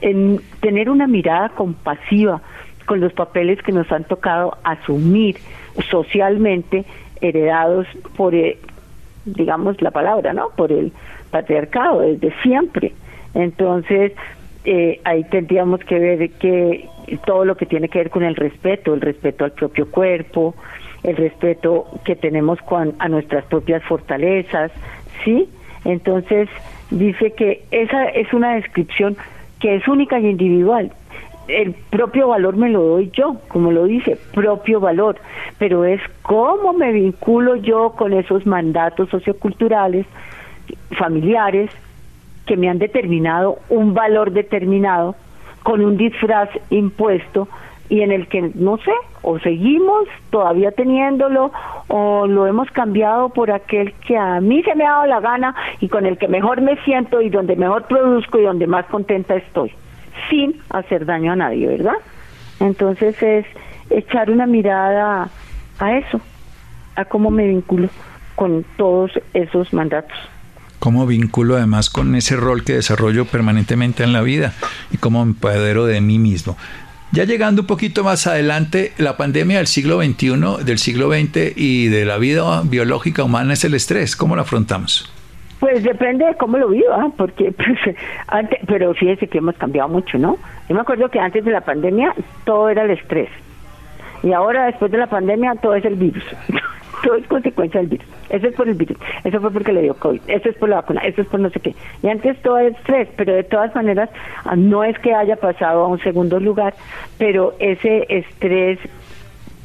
en 0.00 0.40
tener 0.60 0.90
una 0.90 1.06
mirada 1.06 1.48
compasiva 1.50 2.42
con 2.86 3.00
los 3.00 3.12
papeles 3.12 3.62
que 3.62 3.72
nos 3.72 3.90
han 3.90 4.04
tocado 4.04 4.58
asumir 4.62 5.36
socialmente, 5.90 6.84
heredados 7.20 7.86
por, 8.16 8.34
eh, 8.34 8.58
digamos 9.24 9.80
la 9.80 9.90
palabra, 9.90 10.34
¿no? 10.34 10.50
Por 10.50 10.70
el 10.70 10.92
patriarcado 11.34 12.02
desde 12.02 12.32
siempre. 12.42 12.92
Entonces, 13.34 14.12
eh, 14.64 15.00
ahí 15.02 15.24
tendríamos 15.24 15.80
que 15.80 15.98
ver 15.98 16.30
que 16.30 16.88
todo 17.26 17.44
lo 17.44 17.56
que 17.56 17.66
tiene 17.66 17.88
que 17.88 17.98
ver 17.98 18.10
con 18.10 18.22
el 18.22 18.36
respeto, 18.36 18.94
el 18.94 19.00
respeto 19.00 19.44
al 19.44 19.50
propio 19.50 19.90
cuerpo, 19.90 20.54
el 21.02 21.16
respeto 21.16 21.86
que 22.04 22.14
tenemos 22.14 22.60
con, 22.62 22.94
a 23.00 23.08
nuestras 23.08 23.44
propias 23.46 23.82
fortalezas, 23.82 24.70
¿sí? 25.24 25.48
Entonces, 25.84 26.48
dice 26.92 27.32
que 27.32 27.64
esa 27.72 28.04
es 28.04 28.32
una 28.32 28.54
descripción 28.54 29.16
que 29.58 29.74
es 29.74 29.88
única 29.88 30.20
y 30.20 30.28
individual. 30.28 30.92
El 31.48 31.74
propio 31.90 32.28
valor 32.28 32.56
me 32.56 32.70
lo 32.70 32.82
doy 32.82 33.10
yo, 33.12 33.40
como 33.48 33.72
lo 33.72 33.86
dice, 33.86 34.16
propio 34.32 34.78
valor, 34.78 35.16
pero 35.58 35.84
es 35.84 36.00
cómo 36.22 36.72
me 36.74 36.92
vinculo 36.92 37.56
yo 37.56 37.90
con 37.90 38.12
esos 38.12 38.46
mandatos 38.46 39.10
socioculturales, 39.10 40.06
familiares, 40.96 41.70
que 42.46 42.56
me 42.56 42.68
han 42.68 42.78
determinado 42.78 43.58
un 43.68 43.94
valor 43.94 44.32
determinado 44.32 45.16
con 45.62 45.82
un 45.82 45.96
disfraz 45.96 46.50
impuesto 46.70 47.48
y 47.88 48.00
en 48.00 48.12
el 48.12 48.28
que 48.28 48.50
no 48.54 48.78
sé, 48.78 48.92
o 49.22 49.38
seguimos 49.38 50.08
todavía 50.30 50.72
teniéndolo 50.72 51.52
o 51.88 52.26
lo 52.26 52.46
hemos 52.46 52.70
cambiado 52.70 53.28
por 53.28 53.50
aquel 53.50 53.92
que 54.06 54.16
a 54.16 54.40
mí 54.40 54.62
se 54.62 54.74
me 54.74 54.86
ha 54.86 54.92
dado 54.92 55.06
la 55.06 55.20
gana 55.20 55.54
y 55.80 55.88
con 55.88 56.06
el 56.06 56.18
que 56.18 56.28
mejor 56.28 56.60
me 56.60 56.76
siento 56.84 57.20
y 57.20 57.28
donde 57.28 57.56
mejor 57.56 57.84
produzco 57.84 58.38
y 58.38 58.42
donde 58.42 58.66
más 58.66 58.86
contenta 58.86 59.34
estoy, 59.34 59.72
sin 60.30 60.60
hacer 60.70 61.04
daño 61.04 61.32
a 61.32 61.36
nadie, 61.36 61.66
¿verdad? 61.66 61.96
Entonces 62.60 63.22
es 63.22 63.46
echar 63.90 64.30
una 64.30 64.46
mirada 64.46 65.28
a 65.78 65.96
eso, 65.96 66.20
a 66.96 67.04
cómo 67.04 67.30
me 67.30 67.46
vinculo 67.46 67.88
con 68.34 68.64
todos 68.76 69.12
esos 69.34 69.72
mandatos 69.72 70.33
cómo 70.84 71.06
vinculo 71.06 71.56
además 71.56 71.88
con 71.88 72.14
ese 72.14 72.36
rol 72.36 72.62
que 72.62 72.74
desarrollo 72.74 73.24
permanentemente 73.24 74.04
en 74.04 74.12
la 74.12 74.20
vida 74.20 74.52
y 74.92 74.98
cómo 74.98 75.24
me 75.24 75.32
de 75.50 76.00
mí 76.02 76.18
mismo. 76.18 76.58
Ya 77.10 77.24
llegando 77.24 77.62
un 77.62 77.66
poquito 77.66 78.04
más 78.04 78.26
adelante, 78.26 78.92
la 78.98 79.16
pandemia 79.16 79.56
del 79.56 79.66
siglo 79.66 80.02
XXI, 80.02 80.62
del 80.62 80.76
siglo 80.76 81.10
XX 81.10 81.56
y 81.56 81.88
de 81.88 82.04
la 82.04 82.18
vida 82.18 82.60
biológica 82.66 83.24
humana 83.24 83.54
es 83.54 83.64
el 83.64 83.72
estrés. 83.72 84.14
¿Cómo 84.14 84.36
lo 84.36 84.42
afrontamos? 84.42 85.10
Pues 85.58 85.82
depende 85.82 86.26
de 86.26 86.34
cómo 86.34 86.58
lo 86.58 86.68
viva, 86.68 87.10
porque 87.16 87.50
pues, 87.56 87.96
antes, 88.26 88.58
pero 88.66 88.92
fíjese 88.92 89.26
que 89.26 89.38
hemos 89.38 89.54
cambiado 89.54 89.88
mucho, 89.88 90.18
¿no? 90.18 90.36
Yo 90.68 90.74
me 90.74 90.82
acuerdo 90.82 91.08
que 91.08 91.18
antes 91.18 91.46
de 91.46 91.50
la 91.50 91.62
pandemia 91.62 92.14
todo 92.44 92.68
era 92.68 92.82
el 92.82 92.90
estrés 92.90 93.30
y 94.22 94.34
ahora 94.34 94.66
después 94.66 94.92
de 94.92 94.98
la 94.98 95.06
pandemia 95.06 95.54
todo 95.54 95.76
es 95.76 95.84
el 95.86 95.94
virus. 95.94 96.24
todo 97.04 97.16
es 97.16 97.26
consecuencia 97.26 97.80
del 97.80 97.90
virus. 97.90 98.06
Eso 98.30 98.48
es 98.48 98.54
por 98.54 98.68
el 98.68 98.74
virus, 98.74 98.96
eso 99.22 99.40
fue 99.40 99.50
porque 99.50 99.72
le 99.72 99.82
dio 99.82 99.94
COVID, 99.94 100.20
eso 100.26 100.48
es 100.48 100.56
por 100.56 100.68
la 100.68 100.76
vacuna, 100.76 101.02
eso 101.02 101.20
es 101.20 101.28
por 101.28 101.38
no 101.38 101.50
sé 101.50 101.60
qué. 101.60 101.74
Y 102.02 102.08
antes 102.08 102.40
todo 102.42 102.58
es 102.58 102.74
estrés, 102.76 103.08
pero 103.16 103.34
de 103.34 103.44
todas 103.44 103.74
maneras 103.74 104.10
ah, 104.44 104.56
no 104.56 104.82
es 104.82 104.98
que 104.98 105.14
haya 105.14 105.36
pasado 105.36 105.84
a 105.84 105.88
un 105.88 106.00
segundo 106.00 106.40
lugar, 106.40 106.74
pero 107.18 107.54
ese 107.58 108.06
estrés 108.08 108.78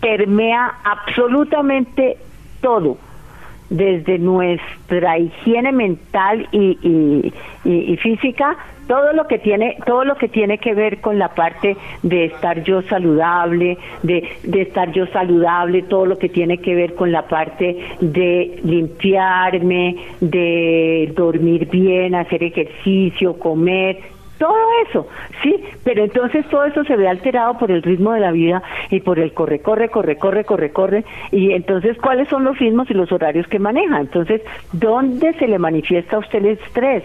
permea 0.02 0.74
absolutamente 0.84 2.18
todo 2.62 2.98
desde 3.70 4.18
nuestra 4.18 5.20
higiene 5.20 5.72
mental 5.72 6.48
y, 6.52 7.32
y, 7.64 7.98
física 7.98 8.58
todo 8.90 9.14
lo 9.14 9.28
que 9.28 9.38
tiene 9.38 9.78
todo 9.86 10.04
lo 10.04 10.16
que 10.16 10.28
tiene 10.28 10.58
que 10.58 10.74
ver 10.74 11.00
con 11.00 11.20
la 11.20 11.36
parte 11.36 11.78
de 12.02 12.26
estar 12.26 12.64
yo 12.64 12.82
saludable 12.82 13.78
de, 14.02 14.28
de 14.42 14.62
estar 14.64 14.92
yo 14.92 15.06
saludable 15.08 15.84
todo 15.84 16.08
lo 16.08 16.18
que 16.18 16.28
tiene 16.28 16.58
que 16.58 16.74
ver 16.74 16.96
con 16.96 17.12
la 17.12 17.28
parte 17.28 17.78
de 18.02 18.60
limpiarme 18.64 19.96
de 20.20 21.14
dormir 21.16 21.70
bien 21.70 22.16
hacer 22.16 22.44
ejercicio 22.44 23.38
comer 23.38 24.00
todo 24.40 24.56
eso, 24.88 25.08
sí, 25.44 25.64
pero 25.84 26.04
entonces 26.04 26.48
todo 26.50 26.64
eso 26.64 26.84
se 26.86 26.96
ve 26.96 27.08
alterado 27.08 27.58
por 27.58 27.70
el 27.70 27.84
ritmo 27.84 28.14
de 28.14 28.22
la 28.22 28.32
vida 28.32 28.64
y 28.90 29.02
por 29.02 29.20
el 29.20 29.34
corre, 29.34 29.60
corre, 29.60 29.90
corre, 29.90 30.18
corre, 30.18 30.46
corre, 30.46 30.72
corre, 30.72 31.06
y 31.32 31.52
entonces 31.52 31.98
cuáles 31.98 32.28
son 32.30 32.46
los 32.46 32.58
ritmos 32.58 32.90
y 32.90 32.94
los 32.94 33.12
horarios 33.12 33.48
que 33.48 33.60
maneja. 33.60 34.00
Entonces, 34.00 34.42
¿dónde 34.72 35.34
se 35.34 35.48
le 35.48 35.60
manifiesta 35.60 36.16
a 36.16 36.20
usted 36.20 36.40
el 36.40 36.58
estrés? 36.58 37.04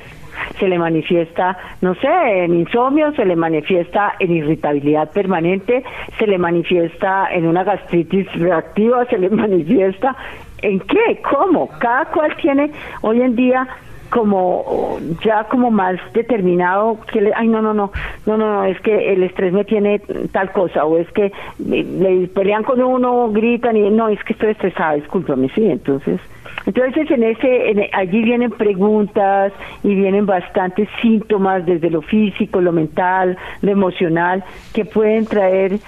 se 0.59 0.67
le 0.67 0.79
manifiesta, 0.79 1.57
no 1.81 1.95
sé, 1.95 2.09
en 2.09 2.55
insomnio, 2.55 3.13
se 3.13 3.25
le 3.25 3.37
manifiesta 3.37 4.15
en 4.19 4.33
irritabilidad 4.33 5.11
permanente, 5.13 5.85
se 6.19 6.27
le 6.27 6.39
manifiesta 6.39 7.29
en 7.33 7.47
una 7.47 7.63
gastritis 7.63 8.27
reactiva, 8.33 9.05
se 9.07 9.19
le 9.19 9.31
manifiesta 9.45 10.17
en 10.63 10.81
qué, 10.81 11.23
cómo. 11.31 11.69
Cada 11.79 12.07
cual 12.07 12.35
tiene 12.37 12.73
hoy 13.03 13.23
en 13.23 13.37
día 13.37 13.69
como 14.11 14.99
ya 15.25 15.45
como 15.45 15.71
más 15.71 15.97
determinado 16.13 16.99
que 17.13 17.21
le, 17.21 17.33
ay 17.35 17.49
no 17.49 17.63
no 17.63 17.75
no 17.75 17.91
no 18.27 18.37
no 18.37 18.55
no 18.55 18.65
es 18.65 18.81
que 18.81 19.13
el 19.13 19.23
estrés 19.23 19.53
me 19.53 19.65
tiene 19.65 20.01
tal 20.33 20.53
cosa 20.53 20.85
o 20.85 20.99
es 20.99 21.11
que 21.13 21.33
le, 21.59 22.29
pelean 22.29 22.63
con 22.63 22.81
uno 22.81 23.31
gritan 23.31 23.77
y 23.77 23.91
no 23.91 24.09
es 24.09 24.23
que 24.25 24.35
estoy 24.35 24.51
estresada 24.51 24.95
discúlpame 24.95 25.49
sí 25.55 25.67
entonces 25.67 26.21
entonces 26.67 27.11
en 27.11 27.23
ese 27.25 27.91
allí 27.93 28.23
vienen 28.23 28.51
preguntas 28.51 29.53
y 29.83 29.95
vienen 29.95 30.27
bastantes 30.27 30.89
síntomas 31.03 31.67
desde 31.67 31.91
lo 31.91 32.03
físico 32.03 32.61
lo 32.61 32.73
mental 32.73 33.37
lo 33.63 33.71
emocional 33.71 34.45
que 34.73 34.85
pueden 34.85 35.27
traer 35.27 35.79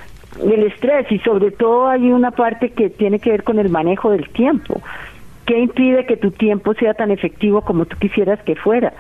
el 0.43 0.63
estrés 0.65 1.11
y 1.11 1.19
sobre 1.21 1.51
todo 1.51 1.89
hay 1.89 2.11
una 2.13 2.31
parte 2.31 2.71
que 2.71 2.91
tiene 2.91 3.19
que 3.19 3.31
ver 3.31 3.43
con 3.43 3.59
el 3.59 3.71
manejo 3.71 4.11
del 4.11 4.29
tiempo 4.31 4.81
¿Qué 5.47 5.59
impide 5.61 6.07
que 6.07 6.17
tu 6.17 6.33
tiempo 6.33 6.75
sea 6.75 6.95
tan 6.95 7.13
efectivo 7.13 7.61
como 7.61 7.87
tú 7.87 7.97
quisieras 7.99 8.41
que 8.43 8.57
fuera? 8.57 8.93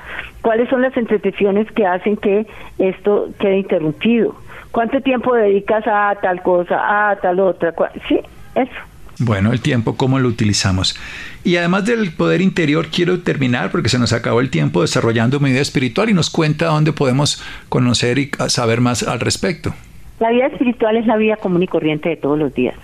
¿Cuáles 0.42 0.68
son 0.68 0.82
las 0.82 0.96
entretenciones 0.96 1.70
que 1.72 1.84
hacen 1.84 2.16
que 2.16 2.46
esto 2.78 3.30
quede 3.40 3.58
interrumpido? 3.58 4.36
¿Cuánto 4.70 5.00
tiempo 5.00 5.34
dedicas 5.34 5.84
a 5.86 6.14
tal 6.22 6.42
cosa, 6.42 7.10
a 7.10 7.16
tal 7.16 7.40
otra? 7.40 7.74
Sí, 8.08 8.20
eso. 8.54 8.70
Bueno, 9.18 9.50
el 9.50 9.60
tiempo, 9.60 9.96
¿cómo 9.96 10.18
lo 10.18 10.28
utilizamos? 10.28 10.96
Y 11.42 11.56
además 11.56 11.86
del 11.86 12.12
poder 12.12 12.42
interior, 12.42 12.88
quiero 12.88 13.20
terminar, 13.20 13.70
porque 13.70 13.88
se 13.88 13.98
nos 13.98 14.12
acabó 14.12 14.40
el 14.40 14.50
tiempo, 14.50 14.82
desarrollando 14.82 15.40
mi 15.40 15.50
vida 15.50 15.62
espiritual 15.62 16.10
y 16.10 16.14
nos 16.14 16.30
cuenta 16.30 16.66
dónde 16.66 16.92
podemos 16.92 17.42
conocer 17.68 18.18
y 18.18 18.30
saber 18.48 18.80
más 18.80 19.02
al 19.02 19.18
respecto. 19.20 19.74
La 20.20 20.30
vida 20.30 20.46
espiritual 20.46 20.96
es 20.96 21.06
la 21.06 21.16
vida 21.16 21.36
común 21.36 21.62
y 21.62 21.66
corriente 21.66 22.10
de 22.10 22.16
todos 22.16 22.38
los 22.38 22.54
días, 22.54 22.76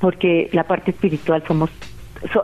porque 0.00 0.48
la 0.52 0.64
parte 0.64 0.92
espiritual 0.92 1.42
somos... 1.46 1.70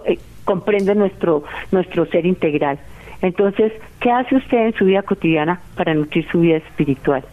Eh, 0.06 0.18
comprende 0.46 0.94
nuestro, 0.94 1.42
nuestro 1.72 2.06
ser 2.06 2.24
integral. 2.24 2.78
Entonces, 3.20 3.72
¿qué 4.00 4.10
hace 4.10 4.36
usted 4.36 4.68
en 4.68 4.74
su 4.74 4.86
vida 4.86 5.02
cotidiana 5.02 5.60
para 5.76 5.92
nutrir 5.92 6.26
su 6.30 6.40
vida 6.40 6.56
espiritual? 6.56 7.24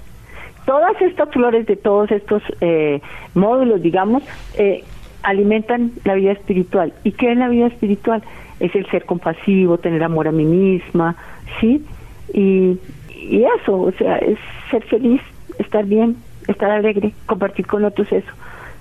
Todas 0.66 1.00
estas 1.02 1.30
flores 1.30 1.66
de 1.68 1.76
todos 1.76 2.12
estos 2.12 2.42
eh, 2.60 3.02
módulos, 3.36 3.82
digamos, 3.82 4.24
eh, 4.58 4.84
alimentan 5.22 5.92
la 6.04 6.16
vida 6.16 6.32
espiritual. 6.32 6.94
¿Y 7.04 7.12
qué 7.12 7.32
es 7.32 7.38
la 7.38 7.50
vida 7.50 7.68
espiritual? 7.68 8.24
Es 8.60 8.74
el 8.76 8.90
ser 8.90 9.06
compasivo, 9.06 9.78
tener 9.78 10.04
amor 10.04 10.28
a 10.28 10.32
mí 10.32 10.46
misma, 10.46 11.16
¿sí? 11.60 11.86
Y, 12.34 12.80
y 13.14 13.46
eso, 13.60 13.80
o 13.80 13.92
sea, 13.92 14.18
es 14.18 14.40
ser 14.72 14.84
feliz, 14.86 15.22
estar 15.60 15.86
bien, 15.86 16.16
estar 16.48 16.72
alegre, 16.72 17.14
compartir 17.26 17.68
con 17.68 17.84
otros 17.84 18.12
eso 18.12 18.32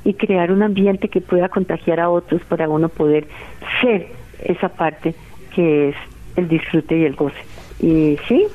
y 0.05 0.15
crear 0.15 0.51
un 0.51 0.63
ambiente 0.63 1.09
que 1.09 1.21
pueda 1.21 1.49
contagiar 1.49 2.01
a 2.01 2.11
otros 2.11 2.43
para 2.45 2.69
uno 2.69 2.89
poder 2.89 3.27
ser 3.81 4.22
esa 4.45 4.69
parte 4.69 5.15
que 5.55 5.91
es 5.91 5.97
el 6.37 6.49
disfrute 6.49 6.99
y 6.99 7.05
el 7.05 7.15
goce. 7.15 7.39
Y 7.81 8.19
sí, 8.29 8.47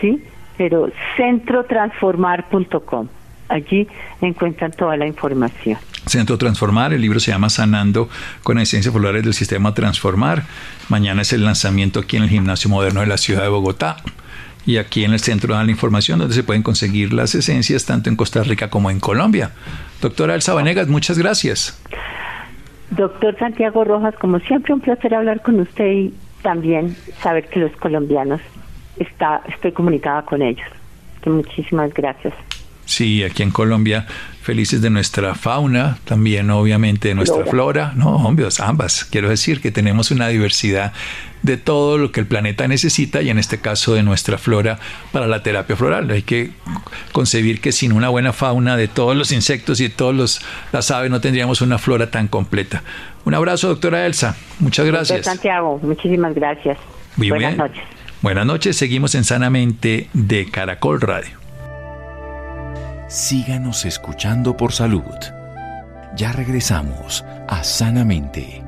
¿sí? 0.00 0.22
Pero 0.56 0.90
centrotransformar.com. 1.16 3.08
Allí 3.48 3.88
encuentran 4.20 4.72
toda 4.72 4.96
la 4.96 5.06
información. 5.06 5.78
Centro 6.06 6.38
Transformar. 6.38 6.92
El 6.92 7.00
libro 7.00 7.20
se 7.20 7.30
llama 7.30 7.50
Sanando 7.50 8.08
con 8.42 8.58
esencias 8.58 8.92
florales 8.92 9.24
del 9.24 9.34
sistema 9.34 9.74
Transformar. 9.74 10.44
Mañana 10.88 11.22
es 11.22 11.32
el 11.32 11.44
lanzamiento 11.44 12.00
aquí 12.00 12.16
en 12.16 12.24
el 12.24 12.28
Gimnasio 12.28 12.70
Moderno 12.70 13.00
de 13.00 13.06
la 13.06 13.16
ciudad 13.16 13.42
de 13.42 13.48
Bogotá. 13.48 13.96
Y 14.66 14.76
aquí 14.76 15.04
en 15.04 15.12
el 15.12 15.20
centro 15.20 15.54
dan 15.54 15.66
la 15.66 15.72
información 15.72 16.18
donde 16.18 16.34
se 16.34 16.42
pueden 16.42 16.62
conseguir 16.62 17.12
las 17.12 17.34
esencias 17.34 17.86
tanto 17.86 18.10
en 18.10 18.16
Costa 18.16 18.42
Rica 18.42 18.68
como 18.68 18.90
en 18.90 19.00
Colombia. 19.00 19.52
Doctora 20.00 20.34
Elsa 20.34 20.54
Vanegas, 20.54 20.88
muchas 20.88 21.18
gracias. 21.18 21.80
Doctor 22.90 23.36
Santiago 23.38 23.84
Rojas, 23.84 24.14
como 24.20 24.40
siempre, 24.40 24.74
un 24.74 24.80
placer 24.80 25.14
hablar 25.14 25.42
con 25.42 25.60
usted 25.60 25.86
y 25.86 26.14
también 26.42 26.96
saber 27.22 27.48
que 27.48 27.60
los 27.60 27.72
colombianos 27.76 28.40
está, 28.98 29.42
estoy 29.48 29.72
comunicada 29.72 30.22
con 30.22 30.42
ellos. 30.42 30.66
Muchísimas 31.24 31.92
gracias. 31.94 32.34
Sí, 32.90 33.22
aquí 33.22 33.44
en 33.44 33.52
Colombia, 33.52 34.04
felices 34.42 34.82
de 34.82 34.90
nuestra 34.90 35.36
fauna, 35.36 35.98
también 36.04 36.50
obviamente 36.50 37.06
de 37.06 37.14
nuestra 37.14 37.46
flora. 37.46 37.92
No, 37.94 38.16
hombre, 38.16 38.48
ambas. 38.58 39.04
Quiero 39.04 39.28
decir 39.28 39.60
que 39.60 39.70
tenemos 39.70 40.10
una 40.10 40.26
diversidad 40.26 40.92
de 41.42 41.56
todo 41.56 41.98
lo 41.98 42.10
que 42.10 42.18
el 42.18 42.26
planeta 42.26 42.66
necesita 42.66 43.22
y 43.22 43.30
en 43.30 43.38
este 43.38 43.60
caso 43.60 43.94
de 43.94 44.02
nuestra 44.02 44.38
flora 44.38 44.80
para 45.12 45.28
la 45.28 45.44
terapia 45.44 45.76
floral. 45.76 46.10
Hay 46.10 46.22
que 46.22 46.50
concebir 47.12 47.60
que 47.60 47.70
sin 47.70 47.92
una 47.92 48.08
buena 48.08 48.32
fauna 48.32 48.76
de 48.76 48.88
todos 48.88 49.16
los 49.16 49.30
insectos 49.30 49.78
y 49.78 49.84
de 49.84 49.90
todas 49.90 50.42
las 50.72 50.90
aves 50.90 51.12
no 51.12 51.20
tendríamos 51.20 51.60
una 51.60 51.78
flora 51.78 52.10
tan 52.10 52.26
completa. 52.26 52.82
Un 53.24 53.34
abrazo, 53.34 53.68
doctora 53.68 54.04
Elsa. 54.04 54.34
Muchas 54.58 54.84
gracias. 54.84 55.26
Santiago, 55.26 55.78
muchísimas 55.80 56.34
gracias. 56.34 56.76
Buenas 57.16 57.56
noches. 57.56 57.84
Buenas 58.20 58.46
noches, 58.46 58.76
seguimos 58.76 59.14
en 59.14 59.22
Sanamente 59.22 60.08
de 60.12 60.50
Caracol 60.50 61.00
Radio 61.00 61.39
síganos 63.10 63.86
escuchando 63.86 64.56
por 64.56 64.70
salud. 64.70 65.02
Ya 66.16 66.30
regresamos 66.30 67.24
a 67.48 67.64
Sanamente. 67.64 68.62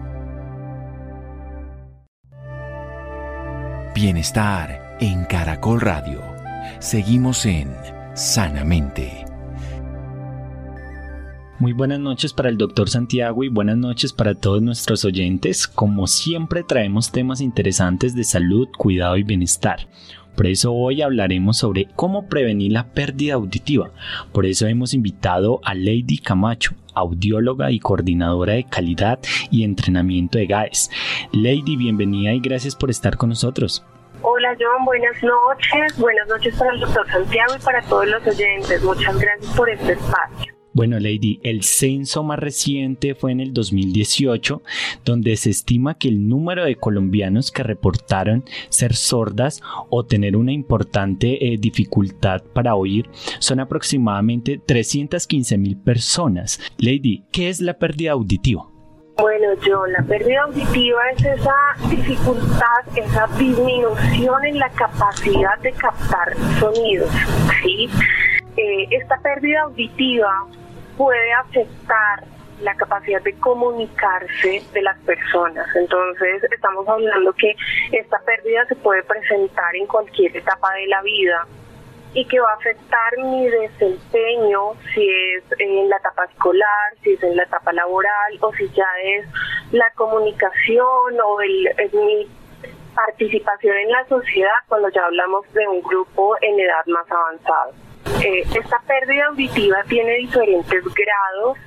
Bienestar 3.94 4.96
en 4.98 5.26
Caracol 5.26 5.80
Radio. 5.80 6.20
Seguimos 6.80 7.46
en 7.46 7.72
Sanamente. 8.14 9.26
Muy 11.60 11.72
buenas 11.72 12.00
noches 12.00 12.32
para 12.32 12.48
el 12.48 12.58
doctor 12.58 12.90
Santiago 12.90 13.44
y 13.44 13.48
buenas 13.48 13.76
noches 13.76 14.12
para 14.12 14.34
todos 14.34 14.60
nuestros 14.60 15.04
oyentes. 15.04 15.68
Como 15.68 16.08
siempre 16.08 16.64
traemos 16.64 17.12
temas 17.12 17.40
interesantes 17.40 18.16
de 18.16 18.24
salud, 18.24 18.66
cuidado 18.76 19.16
y 19.16 19.22
bienestar. 19.22 19.86
Por 20.36 20.46
eso 20.46 20.72
hoy 20.72 21.02
hablaremos 21.02 21.58
sobre 21.58 21.88
cómo 21.96 22.26
prevenir 22.28 22.72
la 22.72 22.86
pérdida 22.86 23.34
auditiva. 23.34 23.90
Por 24.32 24.46
eso 24.46 24.66
hemos 24.66 24.94
invitado 24.94 25.60
a 25.64 25.74
Lady 25.74 26.18
Camacho, 26.18 26.72
audióloga 26.94 27.70
y 27.70 27.78
coordinadora 27.78 28.54
de 28.54 28.64
calidad 28.64 29.18
y 29.50 29.64
entrenamiento 29.64 30.38
de 30.38 30.46
GAES. 30.46 30.90
Lady, 31.32 31.76
bienvenida 31.76 32.32
y 32.32 32.40
gracias 32.40 32.76
por 32.76 32.90
estar 32.90 33.16
con 33.16 33.30
nosotros. 33.30 33.84
Hola 34.24 34.56
John, 34.58 34.84
buenas 34.84 35.20
noches. 35.22 35.98
Buenas 35.98 36.28
noches 36.28 36.54
para 36.56 36.72
el 36.72 36.80
doctor 36.80 37.06
Santiago 37.08 37.54
y 37.58 37.62
para 37.62 37.82
todos 37.82 38.06
los 38.06 38.26
oyentes. 38.26 38.82
Muchas 38.82 39.18
gracias 39.18 39.56
por 39.56 39.68
este 39.68 39.92
espacio. 39.92 40.51
Bueno, 40.74 40.98
Lady, 40.98 41.38
el 41.42 41.64
censo 41.64 42.22
más 42.22 42.38
reciente 42.38 43.14
fue 43.14 43.32
en 43.32 43.40
el 43.40 43.52
2018, 43.52 44.62
donde 45.04 45.36
se 45.36 45.50
estima 45.50 45.98
que 45.98 46.08
el 46.08 46.26
número 46.28 46.64
de 46.64 46.76
colombianos 46.76 47.50
que 47.50 47.62
reportaron 47.62 48.44
ser 48.70 48.94
sordas 48.94 49.60
o 49.90 50.04
tener 50.04 50.34
una 50.34 50.52
importante 50.52 51.52
eh, 51.52 51.58
dificultad 51.58 52.42
para 52.54 52.74
oír 52.74 53.10
son 53.38 53.60
aproximadamente 53.60 54.58
315 54.64 55.58
mil 55.58 55.76
personas. 55.76 56.58
Lady, 56.78 57.24
¿qué 57.32 57.50
es 57.50 57.60
la 57.60 57.78
pérdida 57.78 58.12
auditiva? 58.12 58.66
Bueno, 59.18 59.48
John, 59.64 59.92
la 59.92 60.02
pérdida 60.02 60.42
auditiva 60.44 61.00
es 61.14 61.24
esa 61.24 61.54
dificultad, 61.90 62.96
esa 62.96 63.26
disminución 63.38 64.44
en 64.46 64.58
la 64.58 64.70
capacidad 64.70 65.58
de 65.58 65.72
captar 65.72 66.34
sonidos. 66.58 67.10
¿sí? 67.62 67.90
Eh, 68.56 68.88
esta 68.90 69.18
pérdida 69.18 69.62
auditiva 69.62 70.46
puede 70.96 71.32
afectar 71.32 72.24
la 72.60 72.74
capacidad 72.76 73.20
de 73.22 73.34
comunicarse 73.34 74.62
de 74.72 74.82
las 74.82 74.98
personas. 75.00 75.66
Entonces, 75.74 76.44
estamos 76.44 76.86
hablando 76.88 77.32
que 77.32 77.54
esta 77.92 78.18
pérdida 78.20 78.64
se 78.66 78.76
puede 78.76 79.02
presentar 79.02 79.74
en 79.74 79.86
cualquier 79.86 80.36
etapa 80.36 80.72
de 80.74 80.86
la 80.86 81.02
vida 81.02 81.46
y 82.14 82.26
que 82.26 82.38
va 82.40 82.50
a 82.50 82.54
afectar 82.54 83.18
mi 83.18 83.48
desempeño, 83.48 84.74
si 84.94 85.08
es 85.08 85.44
en 85.58 85.88
la 85.88 85.96
etapa 85.96 86.24
escolar, 86.26 86.92
si 87.02 87.14
es 87.14 87.22
en 87.22 87.36
la 87.36 87.44
etapa 87.44 87.72
laboral 87.72 88.38
o 88.40 88.52
si 88.52 88.68
ya 88.70 88.86
es 89.02 89.26
la 89.72 89.90
comunicación 89.94 91.20
o 91.24 91.40
el, 91.40 91.68
mi 91.94 92.28
participación 92.94 93.76
en 93.76 93.90
la 93.90 94.06
sociedad 94.06 94.52
cuando 94.68 94.90
ya 94.90 95.04
hablamos 95.06 95.50
de 95.54 95.66
un 95.66 95.80
grupo 95.80 96.36
en 96.42 96.60
edad 96.60 96.84
más 96.86 97.10
avanzada. 97.10 97.72
Eh, 98.24 98.42
esta 98.42 98.80
pérdida 98.86 99.26
auditiva 99.26 99.76
tiene 99.88 100.16
diferentes 100.16 100.82
grados 100.84 101.58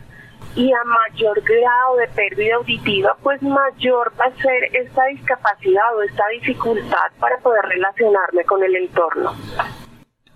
y 0.56 0.72
a 0.72 0.84
mayor 0.86 1.42
grado 1.42 1.98
de 1.98 2.08
pérdida 2.16 2.56
auditiva, 2.56 3.18
pues 3.22 3.42
mayor 3.42 4.14
va 4.20 4.26
a 4.26 4.42
ser 4.42 4.76
esta 4.76 5.06
discapacidad 5.08 5.96
o 5.98 6.02
esta 6.02 6.24
dificultad 6.40 7.12
para 7.20 7.38
poder 7.40 7.66
relacionarme 7.66 8.44
con 8.46 8.64
el 8.64 8.76
entorno. 8.76 9.34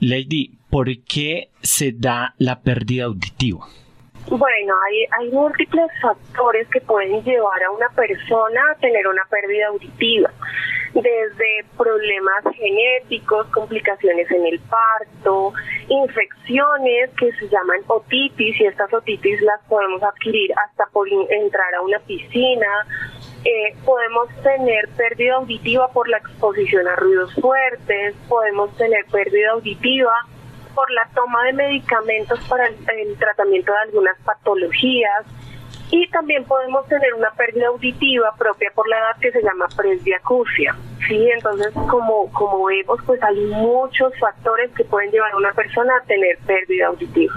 Lady, 0.02 0.60
¿por 0.70 0.88
qué 1.06 1.52
se 1.62 1.94
da 1.94 2.34
la 2.38 2.62
pérdida 2.62 3.06
auditiva? 3.06 3.66
Bueno, 4.30 4.76
hay, 4.88 5.06
hay 5.18 5.32
múltiples 5.32 5.90
factores 6.02 6.68
que 6.70 6.82
pueden 6.82 7.24
llevar 7.24 7.64
a 7.64 7.72
una 7.72 7.90
persona 7.90 8.62
a 8.72 8.76
tener 8.76 9.08
una 9.08 9.24
pérdida 9.28 9.68
auditiva 9.68 10.32
desde 10.94 11.66
problemas 11.76 12.44
genéticos, 12.54 13.48
complicaciones 13.48 14.30
en 14.30 14.46
el 14.46 14.60
parto, 14.60 15.54
infecciones 15.88 17.10
que 17.18 17.32
se 17.34 17.50
llaman 17.50 17.80
otitis 17.88 18.60
y 18.60 18.66
estas 18.66 18.94
otitis 18.94 19.42
las 19.42 19.62
podemos 19.68 20.02
adquirir 20.04 20.52
hasta 20.64 20.86
por 20.94 21.08
entrar 21.10 21.74
a 21.76 21.82
una 21.82 21.98
piscina. 22.00 22.68
Eh, 23.46 23.76
podemos 23.84 24.28
tener 24.44 24.90
pérdida 24.90 25.36
auditiva 25.36 25.88
por 25.92 26.08
la 26.08 26.18
exposición 26.18 26.88
a 26.88 26.96
ruidos 26.98 27.34
fuertes, 27.36 28.16
podemos 28.28 28.76
tener 28.78 29.06
pérdida 29.12 29.52
auditiva 29.52 30.14
por 30.80 30.90
la 30.92 31.10
toma 31.14 31.44
de 31.44 31.52
medicamentos 31.52 32.40
para 32.48 32.68
el 32.68 33.18
tratamiento 33.18 33.70
de 33.70 33.80
algunas 33.80 34.18
patologías, 34.24 35.26
y 35.92 36.08
también 36.08 36.46
podemos 36.46 36.88
tener 36.88 37.14
una 37.16 37.32
pérdida 37.32 37.68
auditiva 37.68 38.34
propia 38.38 38.72
por 38.74 38.88
la 38.88 38.98
edad 38.98 39.20
que 39.20 39.30
se 39.34 39.42
llama 39.42 39.68
presbiacusia. 39.76 40.78
Sí, 41.06 41.30
entonces 41.34 41.74
como, 41.90 42.32
como 42.32 42.64
vemos, 42.64 42.98
pues 43.06 43.22
hay 43.22 43.36
muchos 43.48 44.14
factores 44.22 44.72
que 44.72 44.86
pueden 44.86 45.12
llevar 45.12 45.34
a 45.34 45.38
una 45.38 45.52
persona 45.52 45.92
a 46.02 46.06
tener 46.06 46.38
pérdida 46.46 46.88
auditiva. 46.88 47.34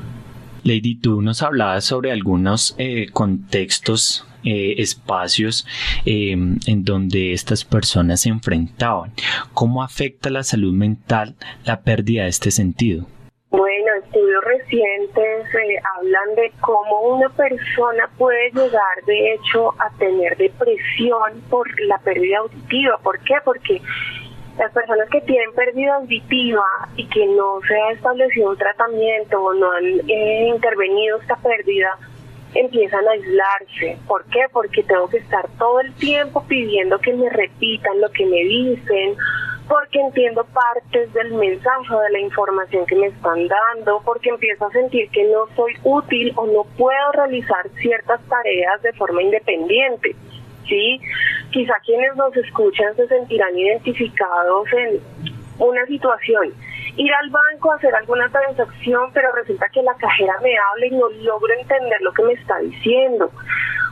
Lady, 0.63 0.95
tú 0.95 1.21
nos 1.21 1.43
hablabas 1.43 1.85
sobre 1.85 2.13
algunos 2.13 2.77
eh, 2.79 3.07
contextos, 3.13 4.25
eh, 4.45 4.75
espacios 4.79 5.67
eh, 6.05 6.31
en 6.33 6.85
donde 6.85 7.33
estas 7.33 7.65
personas 7.65 8.21
se 8.21 8.29
enfrentaban. 8.29 9.11
¿Cómo 9.53 9.83
afecta 9.83 10.31
la 10.31 10.45
salud 10.45 10.73
mental 10.73 11.35
la 11.65 11.81
pérdida 11.81 12.23
de 12.23 12.29
este 12.29 12.53
sentido? 12.53 13.09
Bueno, 13.53 13.93
estudios 14.03 14.43
recientes 14.45 15.55
eh, 15.55 15.79
hablan 15.95 16.35
de 16.37 16.51
cómo 16.63 17.17
una 17.17 17.29
persona 17.29 18.09
puede 18.17 18.51
llegar, 18.51 19.05
de 19.07 19.35
hecho, 19.35 19.75
a 19.79 19.91
tener 19.99 20.39
depresión 20.39 21.43
por 21.51 21.69
la 21.83 21.99
pérdida 21.99 22.39
auditiva. 22.39 22.97
¿Por 23.03 23.19
qué? 23.21 23.35
Porque 23.45 23.83
las 24.57 24.73
personas 24.73 25.07
que 25.11 25.21
tienen 25.21 25.53
pérdida 25.53 25.97
auditiva 25.97 26.65
y 26.97 27.07
que 27.09 27.27
no 27.27 27.61
se 27.69 27.75
ha 27.75 27.91
establecido 27.91 28.49
un 28.49 28.57
tratamiento 28.57 29.39
o 29.43 29.53
no 29.53 29.71
han 29.71 30.01
eh, 30.09 30.49
intervenido 30.49 31.19
esta 31.19 31.37
pérdida, 31.37 31.99
empiezan 32.55 33.07
a 33.07 33.11
aislarse. 33.11 33.99
¿Por 34.09 34.25
qué? 34.31 34.47
Porque 34.51 34.83
tengo 34.83 35.11
que 35.11 35.19
estar 35.19 35.47
todo 35.59 35.81
el 35.81 35.93
tiempo 35.97 36.43
pidiendo 36.49 36.99
que 37.01 37.13
me 37.13 37.29
repitan 37.29 38.01
lo 38.01 38.11
que 38.13 38.25
me 38.25 38.45
dicen 38.45 39.15
porque 39.69 40.01
entiendo 40.01 40.45
partes 40.45 41.13
del 41.13 41.35
mensaje, 41.35 41.95
de 41.95 42.11
la 42.11 42.19
información 42.19 42.85
que 42.87 42.97
me 42.97 43.07
están 43.07 43.47
dando, 43.49 44.03
porque 44.05 44.31
empiezo 44.31 44.67
a 44.67 44.73
sentir 44.73 45.09
que 45.11 45.25
no 45.25 45.47
soy 45.55 45.75
útil 45.85 46.33
o 46.37 46.47
no 46.47 46.65
puedo 46.77 47.13
realizar 47.13 47.69
ciertas 47.81 48.21
tareas 48.29 48.83
de 48.83 48.93
forma 48.95 49.23
independiente. 49.23 50.15
¿sí? 50.67 51.01
Quizá 51.51 51.75
quienes 51.85 52.15
nos 52.17 52.37
escuchan 52.37 52.95
se 52.97 53.07
sentirán 53.09 53.57
identificados 53.57 54.67
en 54.73 55.01
una 55.59 55.87
situación. 55.87 56.53
Ir 56.97 57.13
al 57.15 57.31
banco 57.31 57.73
a 57.73 57.77
hacer 57.77 57.95
alguna 57.95 58.29
transacción, 58.29 59.11
pero 59.15 59.33
resulta 59.33 59.69
que 59.71 59.83
la 59.83 59.95
cajera 59.95 60.35
me 60.43 60.55
habla 60.59 60.87
y 60.87 60.91
no 60.91 61.09
logro 61.09 61.53
entender 61.55 62.01
lo 62.03 62.13
que 62.13 62.23
me 62.25 62.33
está 62.35 62.59
diciendo 62.59 63.31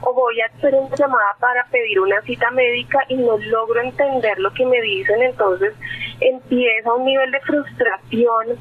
o 0.02 0.14
voy 0.14 0.40
a 0.40 0.46
hacer 0.46 0.74
una 0.74 0.94
llamada 0.96 1.36
para 1.38 1.64
pedir 1.70 2.00
una 2.00 2.20
cita 2.22 2.50
médica 2.50 2.98
y 3.08 3.16
no 3.16 3.38
logro 3.38 3.80
entender 3.80 4.38
lo 4.38 4.52
que 4.52 4.66
me 4.66 4.80
dicen, 4.80 5.22
entonces 5.22 5.74
empieza 6.20 6.94
un 6.94 7.04
nivel 7.04 7.30
de 7.30 7.40
frustración 7.40 8.58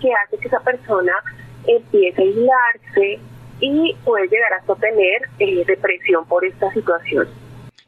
que 0.00 0.12
hace 0.12 0.38
que 0.38 0.48
esa 0.48 0.60
persona 0.60 1.12
empiece 1.66 2.22
a 2.22 2.24
aislarse, 2.24 3.20
y 3.60 3.94
puede 4.04 4.28
llegar 4.28 4.52
hasta 4.60 4.76
tener 4.76 5.22
eh, 5.38 5.64
depresión 5.66 6.24
por 6.26 6.44
esta 6.44 6.72
situación. 6.72 7.26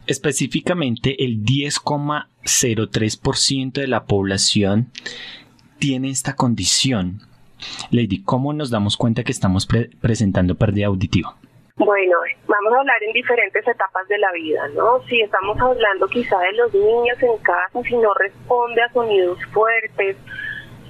Específicamente 0.07 1.25
el 1.25 1.45
10,03% 1.45 3.73
de 3.73 3.87
la 3.87 4.07
población 4.07 4.91
tiene 5.79 6.11
esta 6.11 6.35
condición. 6.35 7.21
Lady, 7.91 8.23
¿cómo 8.23 8.53
nos 8.53 8.71
damos 8.71 8.97
cuenta 8.97 9.23
que 9.23 9.31
estamos 9.33 9.69
presentando 10.01 10.57
pérdida 10.57 10.87
auditiva? 10.87 11.37
Bueno, 11.81 12.19
vamos 12.47 12.75
a 12.75 12.81
hablar 12.81 13.03
en 13.03 13.13
diferentes 13.15 13.67
etapas 13.67 14.07
de 14.07 14.19
la 14.19 14.31
vida, 14.33 14.69
¿no? 14.75 15.01
Si 15.05 15.23
estamos 15.23 15.59
hablando 15.59 16.07
quizá 16.09 16.39
de 16.41 16.53
los 16.53 16.75
niños 16.75 17.23
en 17.23 17.39
casa, 17.39 17.83
si 17.89 17.97
no 17.97 18.13
responde 18.13 18.83
a 18.83 18.93
sonidos 18.93 19.39
fuertes, 19.47 20.15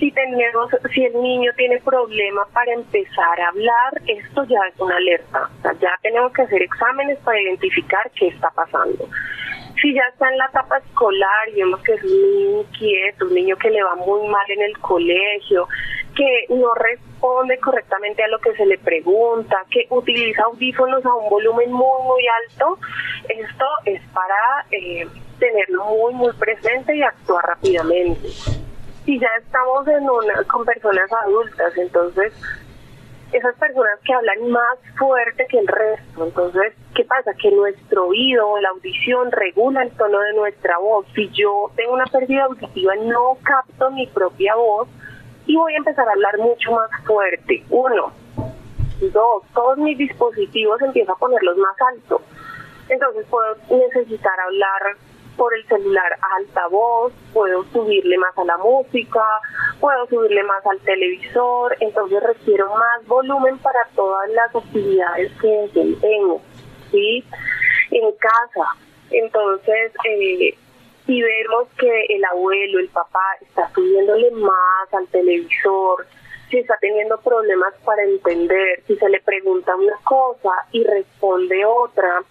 si 0.01 0.11
tenemos, 0.11 0.68
si 0.93 1.05
el 1.05 1.12
niño 1.22 1.53
tiene 1.57 1.78
problemas 1.78 2.49
para 2.49 2.72
empezar 2.72 3.41
a 3.41 3.49
hablar, 3.51 4.03
esto 4.05 4.43
ya 4.47 4.59
es 4.68 4.80
una 4.80 4.97
alerta. 4.97 5.49
O 5.59 5.62
sea, 5.62 5.72
ya 5.74 5.91
tenemos 6.03 6.32
que 6.32 6.43
hacer 6.43 6.61
exámenes 6.61 7.18
para 7.20 7.41
identificar 7.41 8.11
qué 8.16 8.26
está 8.26 8.51
pasando. 8.51 9.09
Si 9.81 9.95
ya 9.95 10.03
está 10.12 10.28
en 10.28 10.39
la 10.39 10.47
etapa 10.47 10.78
escolar 10.78 11.49
y 11.49 11.61
vemos 11.61 11.81
que 11.83 11.95
es 11.95 12.03
un 12.05 12.11
niño 12.11 12.61
inquieto, 12.61 13.26
un 13.26 13.35
niño 13.35 13.57
que 13.57 13.70
le 13.70 13.83
va 13.83 13.95
muy 13.97 14.28
mal 14.28 14.45
en 14.51 14.62
el 14.62 14.78
colegio, 14.78 15.68
que 16.14 16.47
no 16.51 16.74
responde 16.74 17.59
correctamente 17.59 18.22
a 18.22 18.28
lo 18.28 18.39
que 18.41 18.55
se 18.57 18.66
le 18.66 18.76
pregunta, 18.78 19.64
que 19.70 19.87
utiliza 19.91 20.43
audífonos 20.43 21.05
a 21.07 21.14
un 21.14 21.31
volumen 21.31 21.72
muy, 21.72 22.03
muy 22.05 22.22
alto, 22.45 22.78
esto 23.28 23.64
es 23.87 24.03
para 24.12 24.66
eh, 24.70 25.07
tenerlo 25.39 25.85
muy, 25.87 26.14
muy 26.14 26.33
presente 26.35 26.97
y 26.97 27.03
actuar 27.03 27.45
rápidamente. 27.47 28.28
Si 29.05 29.18
ya 29.18 29.28
estamos 29.39 29.89
en 29.89 30.09
una 30.09 30.45
con 30.45 30.64
personas 30.64 31.11
adultas, 31.24 31.76
entonces 31.78 32.33
esas 33.33 33.55
personas 33.57 33.99
que 34.05 34.12
hablan 34.12 34.51
más 34.51 34.78
fuerte 34.99 35.47
que 35.49 35.59
el 35.59 35.68
resto, 35.68 36.24
entonces, 36.24 36.74
¿qué 36.95 37.05
pasa? 37.05 37.33
Que 37.35 37.51
nuestro 37.51 38.09
oído, 38.09 38.61
la 38.61 38.70
audición 38.70 39.31
regula 39.31 39.83
el 39.83 39.91
tono 39.93 40.18
de 40.18 40.33
nuestra 40.35 40.78
voz. 40.78 41.07
Si 41.14 41.28
yo 41.31 41.70
tengo 41.76 41.95
una 41.95 42.07
pérdida 42.07 42.45
auditiva, 42.45 42.95
no 42.97 43.39
capto 43.43 43.91
mi 43.91 44.07
propia 44.09 44.55
voz 44.57 44.89
y 45.47 45.57
voy 45.57 45.74
a 45.74 45.78
empezar 45.78 46.09
a 46.09 46.12
hablar 46.12 46.39
mucho 46.39 46.72
más 46.72 46.91
fuerte. 47.07 47.64
Uno. 47.70 48.12
Dos, 49.12 49.45
todos 49.55 49.78
mis 49.78 49.97
dispositivos 49.97 50.81
empiezo 50.83 51.12
a 51.12 51.16
ponerlos 51.16 51.57
más 51.57 51.76
alto. 51.95 52.20
Entonces 52.89 53.24
puedo 53.31 53.57
necesitar 53.70 54.39
hablar 54.41 54.97
por 55.37 55.55
el 55.55 55.66
celular 55.66 56.12
a 56.20 56.37
altavoz, 56.37 57.12
puedo 57.33 57.64
subirle 57.72 58.18
más 58.18 58.37
a 58.37 58.45
la 58.45 58.57
música, 58.59 59.22
puedo 59.81 60.07
subirle 60.07 60.43
más 60.45 60.64
al 60.66 60.78
televisor, 60.81 61.76
entonces 61.81 62.22
requiero 62.22 62.68
más 62.74 63.07
volumen 63.07 63.59
para 63.59 63.89
todas 63.95 64.28
las 64.31 64.55
actividades 64.55 65.33
que 65.41 65.49
desempeño, 65.49 66.39
¿sí? 66.91 67.24
En 67.91 68.12
casa, 68.12 68.76
entonces, 69.11 69.93
eh, 70.09 70.55
si 71.07 71.22
vemos 71.22 71.68
que 71.78 72.07
el 72.09 72.24
abuelo, 72.24 72.78
el 72.78 72.89
papá 72.89 73.24
está 73.41 73.68
subiéndole 73.74 74.31
más 74.33 74.93
al 74.93 75.09
televisor, 75.09 76.07
si 76.51 76.59
está 76.59 76.76
teniendo 76.81 77.18
problemas 77.20 77.74
para 77.85 78.03
entender, 78.03 78.83
si 78.87 78.97
se 78.97 79.09
le 79.09 79.20
pregunta 79.20 79.74
una 79.76 79.97
cosa 80.05 80.51
y 80.72 80.85
responde 80.85 81.64
otra, 81.64 82.22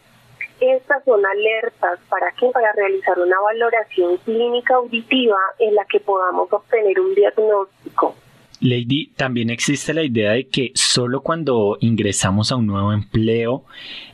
estas 0.59 1.03
son 1.05 1.25
alertas 1.25 1.99
para 2.09 2.31
que 2.31 2.49
para 2.49 2.71
realizar 2.73 3.19
una 3.19 3.39
valoración 3.39 4.17
clínica 4.17 4.75
auditiva 4.75 5.37
en 5.59 5.75
la 5.75 5.85
que 5.85 5.99
podamos 5.99 6.51
obtener 6.51 6.99
un 6.99 7.15
diagnóstico. 7.15 8.15
Lady, 8.61 9.13
también 9.15 9.49
existe 9.49 9.93
la 9.93 10.03
idea 10.03 10.31
de 10.31 10.47
que 10.47 10.71
solo 10.75 11.21
cuando 11.21 11.77
ingresamos 11.79 12.51
a 12.51 12.57
un 12.57 12.67
nuevo 12.67 12.91
empleo 12.91 13.63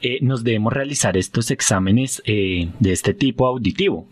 eh, 0.01 0.19
nos 0.21 0.43
debemos 0.43 0.71
realizar 0.71 1.17
estos 1.17 1.49
exámenes 1.49 2.21
eh, 2.25 2.69
de 2.79 2.91
este 2.91 3.15
tipo 3.15 3.47
auditivo. 3.47 4.07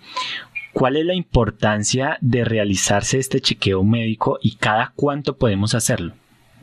¿Cuál 0.74 0.98
es 0.98 1.06
la 1.06 1.14
importancia 1.14 2.18
de 2.20 2.44
realizarse 2.46 3.20
este 3.20 3.42
chequeo 3.42 3.84
médico 3.84 4.40
y 4.42 4.58
cada 4.58 4.92
cuánto 4.96 5.38
podemos 5.38 5.76
hacerlo? 5.76 6.14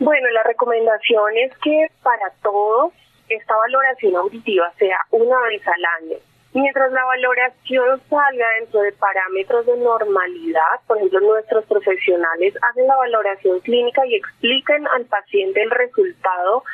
Bueno, 0.00 0.28
la 0.30 0.42
recomendación 0.42 1.36
es 1.36 1.56
que 1.58 1.86
para 2.02 2.32
todos 2.42 2.92
esta 3.30 3.56
valoración 3.56 4.16
auditiva 4.16 4.72
sea 4.78 4.98
una 5.10 5.40
vez 5.48 5.62
al 5.66 5.84
año. 6.02 6.16
Mientras 6.52 6.90
la 6.90 7.04
valoración 7.04 8.00
salga 8.10 8.46
dentro 8.58 8.80
de 8.80 8.92
parámetros 8.92 9.66
de 9.66 9.76
normalidad, 9.76 10.80
por 10.88 10.96
ejemplo, 10.96 11.20
nuestros 11.20 11.64
profesionales 11.66 12.54
hacen 12.68 12.88
la 12.88 12.96
valoración 12.96 13.60
clínica 13.60 14.04
y 14.04 14.16
explican 14.16 14.84
al 14.88 15.04
paciente 15.04 15.62
el 15.62 15.70
resultado 15.70 16.64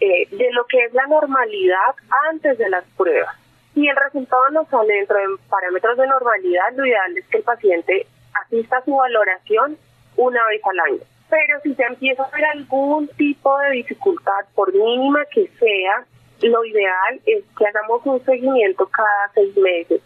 eh, 0.00 0.26
de 0.30 0.50
lo 0.52 0.64
que 0.64 0.84
es 0.84 0.94
la 0.94 1.06
normalidad 1.08 1.94
antes 2.30 2.56
de 2.56 2.70
las 2.70 2.84
pruebas. 2.96 3.36
Si 3.74 3.86
el 3.86 3.96
resultado 3.96 4.48
no 4.50 4.64
sale 4.70 4.94
dentro 4.94 5.18
de 5.18 5.26
parámetros 5.48 5.98
de 5.98 6.06
normalidad, 6.06 6.72
lo 6.74 6.86
ideal 6.86 7.18
es 7.18 7.26
que 7.28 7.38
el 7.38 7.44
paciente 7.44 8.06
asista 8.44 8.78
a 8.78 8.84
su 8.84 8.96
valoración 8.96 9.76
una 10.16 10.46
vez 10.46 10.62
al 10.64 10.80
año 10.80 11.11
pero 11.32 11.60
si 11.62 11.74
se 11.74 11.82
empieza 11.82 12.24
a 12.24 12.30
ver 12.30 12.44
algún 12.44 13.08
tipo 13.16 13.58
de 13.60 13.70
dificultad, 13.70 14.44
por 14.54 14.70
mínima 14.70 15.20
que 15.32 15.48
sea, 15.58 16.04
lo 16.42 16.62
ideal 16.62 17.20
es 17.24 17.42
que 17.56 17.66
hagamos 17.66 18.04
un 18.04 18.22
seguimiento 18.22 18.86
cada 18.88 19.32
seis 19.32 19.56
meses. 19.56 20.02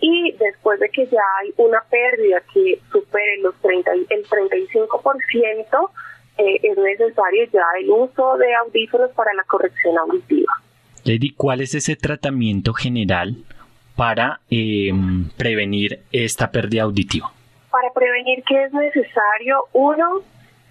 Y 0.00 0.32
después 0.32 0.80
de 0.80 0.88
que 0.88 1.06
ya 1.06 1.20
hay 1.42 1.52
una 1.58 1.82
pérdida 1.90 2.40
que 2.54 2.80
supere 2.90 3.42
los 3.42 3.54
30, 3.60 3.92
el 3.92 4.26
35%, 4.26 5.90
eh, 6.38 6.60
es 6.62 6.78
necesario 6.78 7.44
ya 7.52 7.64
el 7.80 7.90
uso 7.90 8.38
de 8.38 8.54
audífonos 8.54 9.10
para 9.10 9.34
la 9.34 9.44
corrección 9.44 9.98
auditiva. 9.98 10.52
Lady, 11.04 11.34
¿cuál 11.36 11.60
es 11.60 11.74
ese 11.74 11.94
tratamiento 11.94 12.72
general 12.72 13.36
para 13.96 14.40
em, 14.48 15.28
prevenir 15.36 16.00
esta 16.10 16.50
pérdida 16.50 16.84
auditiva? 16.84 17.30
Para 17.70 17.92
prevenir 17.92 18.42
que 18.44 18.64
es 18.64 18.72
necesario, 18.72 19.64
uno, 19.74 20.22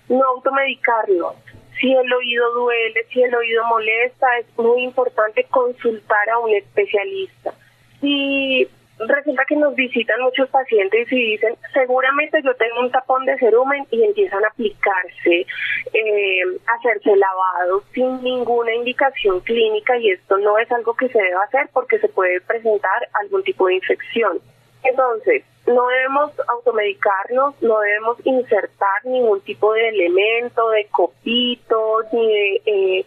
no 0.10 0.24
automedicarlo. 0.36 1.36
Si 1.80 1.92
el 1.92 2.14
oído 2.14 2.54
duele, 2.54 3.06
si 3.12 3.24
el 3.24 3.34
oído 3.34 3.66
molesta, 3.66 4.28
es 4.40 4.46
muy 4.58 4.84
importante 4.84 5.44
consultar 5.46 6.30
a 6.30 6.40
un 6.40 6.54
especialista. 6.54 7.54
Si 8.00 8.68
resulta 9.00 9.44
que 9.48 9.56
nos 9.56 9.76
visitan 9.76 10.22
muchos 10.22 10.50
pacientes 10.50 11.12
y 11.12 11.32
dicen, 11.32 11.56
seguramente 11.74 12.42
yo 12.44 12.54
tengo 12.56 12.82
un 12.82 12.92
tapón 12.92 13.26
de 13.26 13.38
cerumen 13.38 13.86
y 13.92 14.04
empiezan 14.04 14.44
a 14.44 14.48
aplicarse, 14.48 15.48
eh, 15.94 16.42
hacerse 16.78 17.16
lavado 17.16 17.84
sin 17.94 18.22
ninguna 18.24 18.74
indicación 18.74 19.40
clínica 19.42 19.98
y 19.98 20.12
esto 20.12 20.38
no 20.38 20.58
es 20.58 20.72
algo 20.72 20.96
que 20.96 21.10
se 21.10 21.22
deba 21.22 21.44
hacer 21.44 21.70
porque 21.74 22.00
se 22.00 22.08
puede 22.08 22.40
presentar 22.42 23.08
algún 23.14 23.44
tipo 23.44 23.68
de 23.68 23.76
infección. 23.76 24.40
Entonces, 24.84 25.44
no 25.66 25.88
debemos 25.88 26.32
automedicarnos, 26.50 27.62
no 27.62 27.80
debemos 27.80 28.18
insertar 28.26 29.06
ningún 29.06 29.40
tipo 29.42 29.74
de 29.74 29.90
elemento, 29.90 30.70
de 30.72 30.88
copito, 30.88 32.02
ni 32.12 32.28
de, 32.28 32.62
eh, 32.66 33.06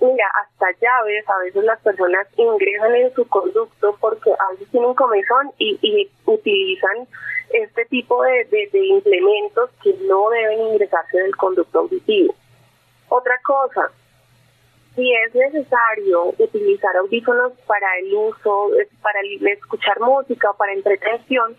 mira, 0.00 0.26
hasta 0.42 0.66
llaves. 0.80 1.28
A 1.28 1.38
veces 1.38 1.64
las 1.64 1.80
personas 1.80 2.26
ingresan 2.36 2.94
en 2.96 3.14
su 3.14 3.26
conducto 3.28 3.96
porque 3.98 4.30
a 4.30 4.52
veces 4.52 4.68
tienen 4.70 4.94
comezón 4.94 5.52
y, 5.58 5.78
y 5.80 6.10
utilizan 6.26 7.08
este 7.50 7.86
tipo 7.86 8.22
de, 8.24 8.44
de, 8.72 8.86
implementos 8.86 9.70
que 9.82 9.94
no 10.06 10.28
deben 10.30 10.60
ingresarse 10.72 11.18
en 11.18 11.26
el 11.26 11.36
conducto 11.36 11.78
auditivo. 11.78 12.34
Otra 13.08 13.38
cosa, 13.42 13.90
si 14.94 15.14
es 15.14 15.34
necesario 15.34 16.34
utilizar 16.38 16.94
audífonos 16.96 17.52
para 17.66 17.86
el 18.00 18.12
uso, 18.14 18.70
para 19.00 19.20
escuchar 19.52 20.00
música 20.00 20.50
o 20.50 20.56
para 20.56 20.72
entretención, 20.72 21.56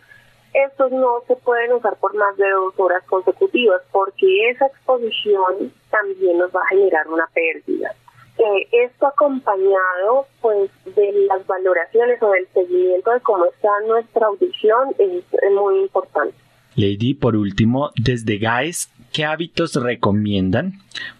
estos 0.53 0.91
no 0.91 1.21
se 1.27 1.35
pueden 1.37 1.73
usar 1.73 1.95
por 1.97 2.15
más 2.15 2.35
de 2.37 2.49
dos 2.49 2.73
horas 2.77 3.03
consecutivas 3.05 3.81
porque 3.91 4.49
esa 4.49 4.67
exposición 4.67 5.71
también 5.89 6.37
nos 6.37 6.51
va 6.51 6.61
a 6.61 6.67
generar 6.67 7.07
una 7.07 7.27
pérdida. 7.33 7.93
Eh, 8.37 8.67
esto 8.71 9.07
acompañado 9.07 10.27
pues 10.41 10.69
de 10.95 11.11
las 11.27 11.45
valoraciones 11.47 12.21
o 12.21 12.31
del 12.31 12.47
seguimiento 12.53 13.11
de 13.11 13.19
cómo 13.21 13.45
está 13.45 13.69
nuestra 13.87 14.27
audición 14.27 14.93
es 14.99 15.23
muy 15.51 15.79
importante. 15.79 16.35
Lady, 16.75 17.15
por 17.15 17.35
último, 17.35 17.89
desde 17.95 18.37
GAES, 18.37 18.91
¿qué 19.11 19.25
hábitos 19.25 19.73
recomiendan 19.73 20.73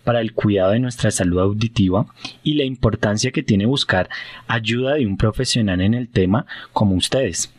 para 0.03 0.21
el 0.21 0.33
cuidado 0.33 0.73
de 0.73 0.79
nuestra 0.79 1.09
salud 1.09 1.39
auditiva 1.39 2.05
y 2.43 2.53
la 2.53 2.63
importancia 2.63 3.31
que 3.31 3.41
tiene 3.41 3.65
buscar 3.65 4.07
ayuda 4.47 4.93
de 4.93 5.07
un 5.07 5.17
profesional 5.17 5.81
en 5.81 5.95
el 5.95 6.09
tema 6.09 6.45
como 6.73 6.93
ustedes? 6.93 7.51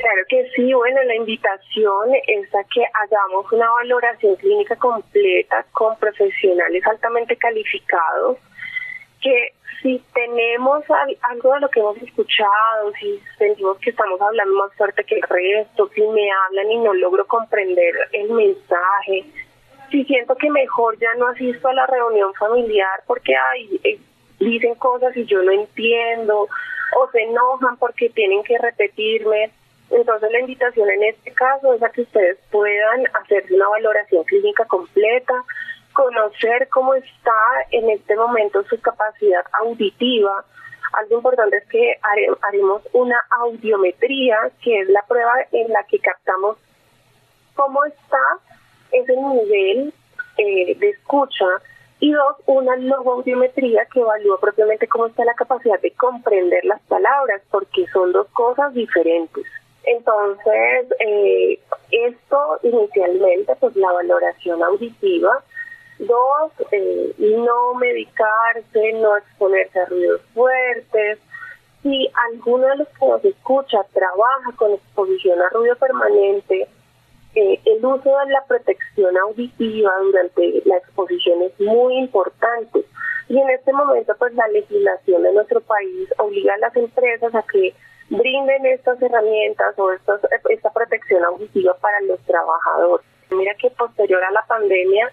Claro 0.00 0.22
que 0.30 0.48
sí, 0.56 0.72
bueno, 0.72 1.02
la 1.02 1.14
invitación 1.14 2.14
es 2.26 2.54
a 2.54 2.64
que 2.72 2.82
hagamos 2.94 3.52
una 3.52 3.70
valoración 3.70 4.34
clínica 4.36 4.74
completa 4.76 5.66
con 5.72 5.94
profesionales 5.98 6.86
altamente 6.86 7.36
calificados 7.36 8.38
que 9.20 9.52
si 9.82 10.02
tenemos 10.14 10.84
algo 11.22 11.52
de 11.52 11.60
lo 11.60 11.68
que 11.68 11.80
hemos 11.80 11.98
escuchado, 11.98 12.92
si 12.98 13.20
sentimos 13.36 13.78
que 13.78 13.90
estamos 13.90 14.18
hablando 14.22 14.54
más 14.54 14.74
fuerte 14.74 15.04
que 15.04 15.16
el 15.16 15.22
resto, 15.22 15.90
si 15.94 16.00
me 16.00 16.30
hablan 16.30 16.70
y 16.70 16.78
no 16.78 16.94
logro 16.94 17.26
comprender 17.26 17.94
el 18.12 18.30
mensaje, 18.30 19.24
si 19.90 20.04
siento 20.04 20.34
que 20.36 20.50
mejor 20.50 20.98
ya 20.98 21.14
no 21.16 21.28
asisto 21.28 21.68
a 21.68 21.74
la 21.74 21.86
reunión 21.86 22.32
familiar 22.34 23.02
porque 23.06 23.34
hay, 23.36 23.80
eh, 23.84 23.98
dicen 24.38 24.74
cosas 24.76 25.14
y 25.14 25.26
yo 25.26 25.42
no 25.42 25.52
entiendo, 25.52 26.48
o 26.96 27.10
se 27.10 27.22
enojan 27.22 27.76
porque 27.76 28.08
tienen 28.08 28.42
que 28.44 28.56
repetirme. 28.56 29.50
Entonces 29.90 30.30
la 30.30 30.40
invitación 30.40 30.88
en 30.88 31.02
este 31.02 31.32
caso 31.32 31.74
es 31.74 31.82
a 31.82 31.90
que 31.90 32.02
ustedes 32.02 32.38
puedan 32.50 33.04
hacerse 33.20 33.54
una 33.54 33.68
valoración 33.68 34.24
clínica 34.24 34.64
completa, 34.66 35.34
conocer 35.92 36.68
cómo 36.68 36.94
está 36.94 37.32
en 37.70 37.90
este 37.90 38.14
momento 38.16 38.62
su 38.64 38.80
capacidad 38.80 39.44
auditiva. 39.60 40.44
Algo 40.92 41.16
importante 41.16 41.56
es 41.56 41.68
que 41.68 41.94
haremos 42.42 42.82
una 42.92 43.18
audiometría, 43.42 44.50
que 44.62 44.80
es 44.80 44.88
la 44.88 45.02
prueba 45.02 45.34
en 45.52 45.72
la 45.72 45.84
que 45.84 45.98
captamos 45.98 46.56
cómo 47.54 47.84
está 47.84 48.18
ese 48.92 49.16
nivel 49.16 49.92
eh, 50.38 50.74
de 50.76 50.88
escucha 50.90 51.46
y 52.00 52.12
dos, 52.12 52.36
una 52.46 52.76
logoaudiometría 52.76 53.84
que 53.92 54.00
evalúa 54.00 54.40
propiamente 54.40 54.88
cómo 54.88 55.06
está 55.06 55.24
la 55.24 55.34
capacidad 55.34 55.78
de 55.80 55.92
comprender 55.92 56.64
las 56.64 56.80
palabras, 56.82 57.42
porque 57.50 57.86
son 57.92 58.12
dos 58.12 58.26
cosas 58.28 58.72
diferentes. 58.72 59.44
Entonces, 59.84 60.86
eh, 61.00 61.58
esto 61.90 62.58
inicialmente, 62.62 63.54
pues 63.56 63.74
la 63.76 63.92
valoración 63.92 64.62
auditiva. 64.62 65.42
Dos, 65.98 66.52
eh, 66.72 67.14
no 67.18 67.74
medicarse, 67.74 68.92
no 68.94 69.16
exponerse 69.16 69.80
a 69.80 69.86
ruidos 69.86 70.20
fuertes. 70.34 71.18
Si 71.82 72.10
alguno 72.30 72.66
de 72.68 72.76
los 72.76 72.88
que 72.88 73.06
nos 73.06 73.24
escucha 73.24 73.78
trabaja 73.92 74.52
con 74.56 74.72
exposición 74.72 75.40
a 75.40 75.48
ruido 75.48 75.76
permanente, 75.76 76.68
eh, 77.34 77.60
el 77.64 77.84
uso 77.84 78.18
de 78.18 78.32
la 78.32 78.44
protección 78.46 79.16
auditiva 79.16 79.92
durante 80.02 80.62
la 80.64 80.76
exposición 80.78 81.42
es 81.42 81.60
muy 81.60 81.96
importante. 81.98 82.84
Y 83.28 83.38
en 83.38 83.48
este 83.50 83.72
momento, 83.72 84.14
pues 84.18 84.34
la 84.34 84.48
legislación 84.48 85.22
de 85.22 85.32
nuestro 85.32 85.60
país 85.60 86.08
obliga 86.18 86.54
a 86.54 86.58
las 86.58 86.76
empresas 86.76 87.32
a 87.34 87.42
que 87.42 87.72
brinden 88.10 88.66
estas 88.66 89.00
herramientas 89.00 89.78
o 89.78 89.92
estos, 89.92 90.20
esta 90.50 90.70
protección 90.72 91.24
auditiva 91.24 91.74
para 91.80 92.00
los 92.02 92.20
trabajadores. 92.20 93.06
Mira 93.30 93.54
que 93.54 93.70
posterior 93.70 94.22
a 94.22 94.32
la 94.32 94.44
pandemia 94.46 95.10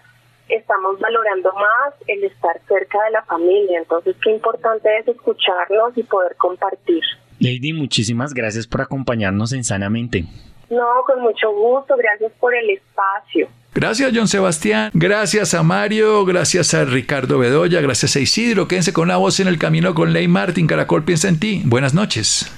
estamos 0.48 0.98
valorando 0.98 1.52
más 1.54 1.94
el 2.06 2.24
estar 2.24 2.60
cerca 2.66 2.98
de 3.04 3.10
la 3.12 3.22
familia, 3.22 3.78
entonces 3.78 4.16
qué 4.22 4.30
importante 4.30 4.88
es 4.98 5.08
escucharlos 5.08 5.96
y 5.96 6.02
poder 6.02 6.36
compartir. 6.36 7.02
Lady, 7.38 7.72
muchísimas 7.72 8.34
gracias 8.34 8.66
por 8.66 8.80
acompañarnos 8.80 9.52
en 9.52 9.62
Sanamente. 9.62 10.24
No, 10.70 10.86
con 11.06 11.22
mucho 11.22 11.52
gusto, 11.52 11.96
gracias 11.96 12.32
por 12.40 12.54
el 12.54 12.70
espacio. 12.70 13.48
Gracias, 13.74 14.10
John 14.12 14.26
Sebastián. 14.26 14.90
Gracias 14.92 15.54
a 15.54 15.62
Mario. 15.62 16.24
Gracias 16.24 16.74
a 16.74 16.84
Ricardo 16.84 17.38
Bedoya. 17.38 17.80
Gracias 17.80 18.16
a 18.16 18.20
Isidro. 18.20 18.66
Quédense 18.66 18.92
con 18.92 19.08
la 19.08 19.18
voz 19.18 19.38
en 19.40 19.46
el 19.46 19.58
camino 19.58 19.94
con 19.94 20.12
Ley 20.12 20.26
Martin. 20.26 20.66
Caracol 20.66 21.04
piensa 21.04 21.28
en 21.28 21.38
ti. 21.38 21.62
Buenas 21.64 21.94
noches. 21.94 22.50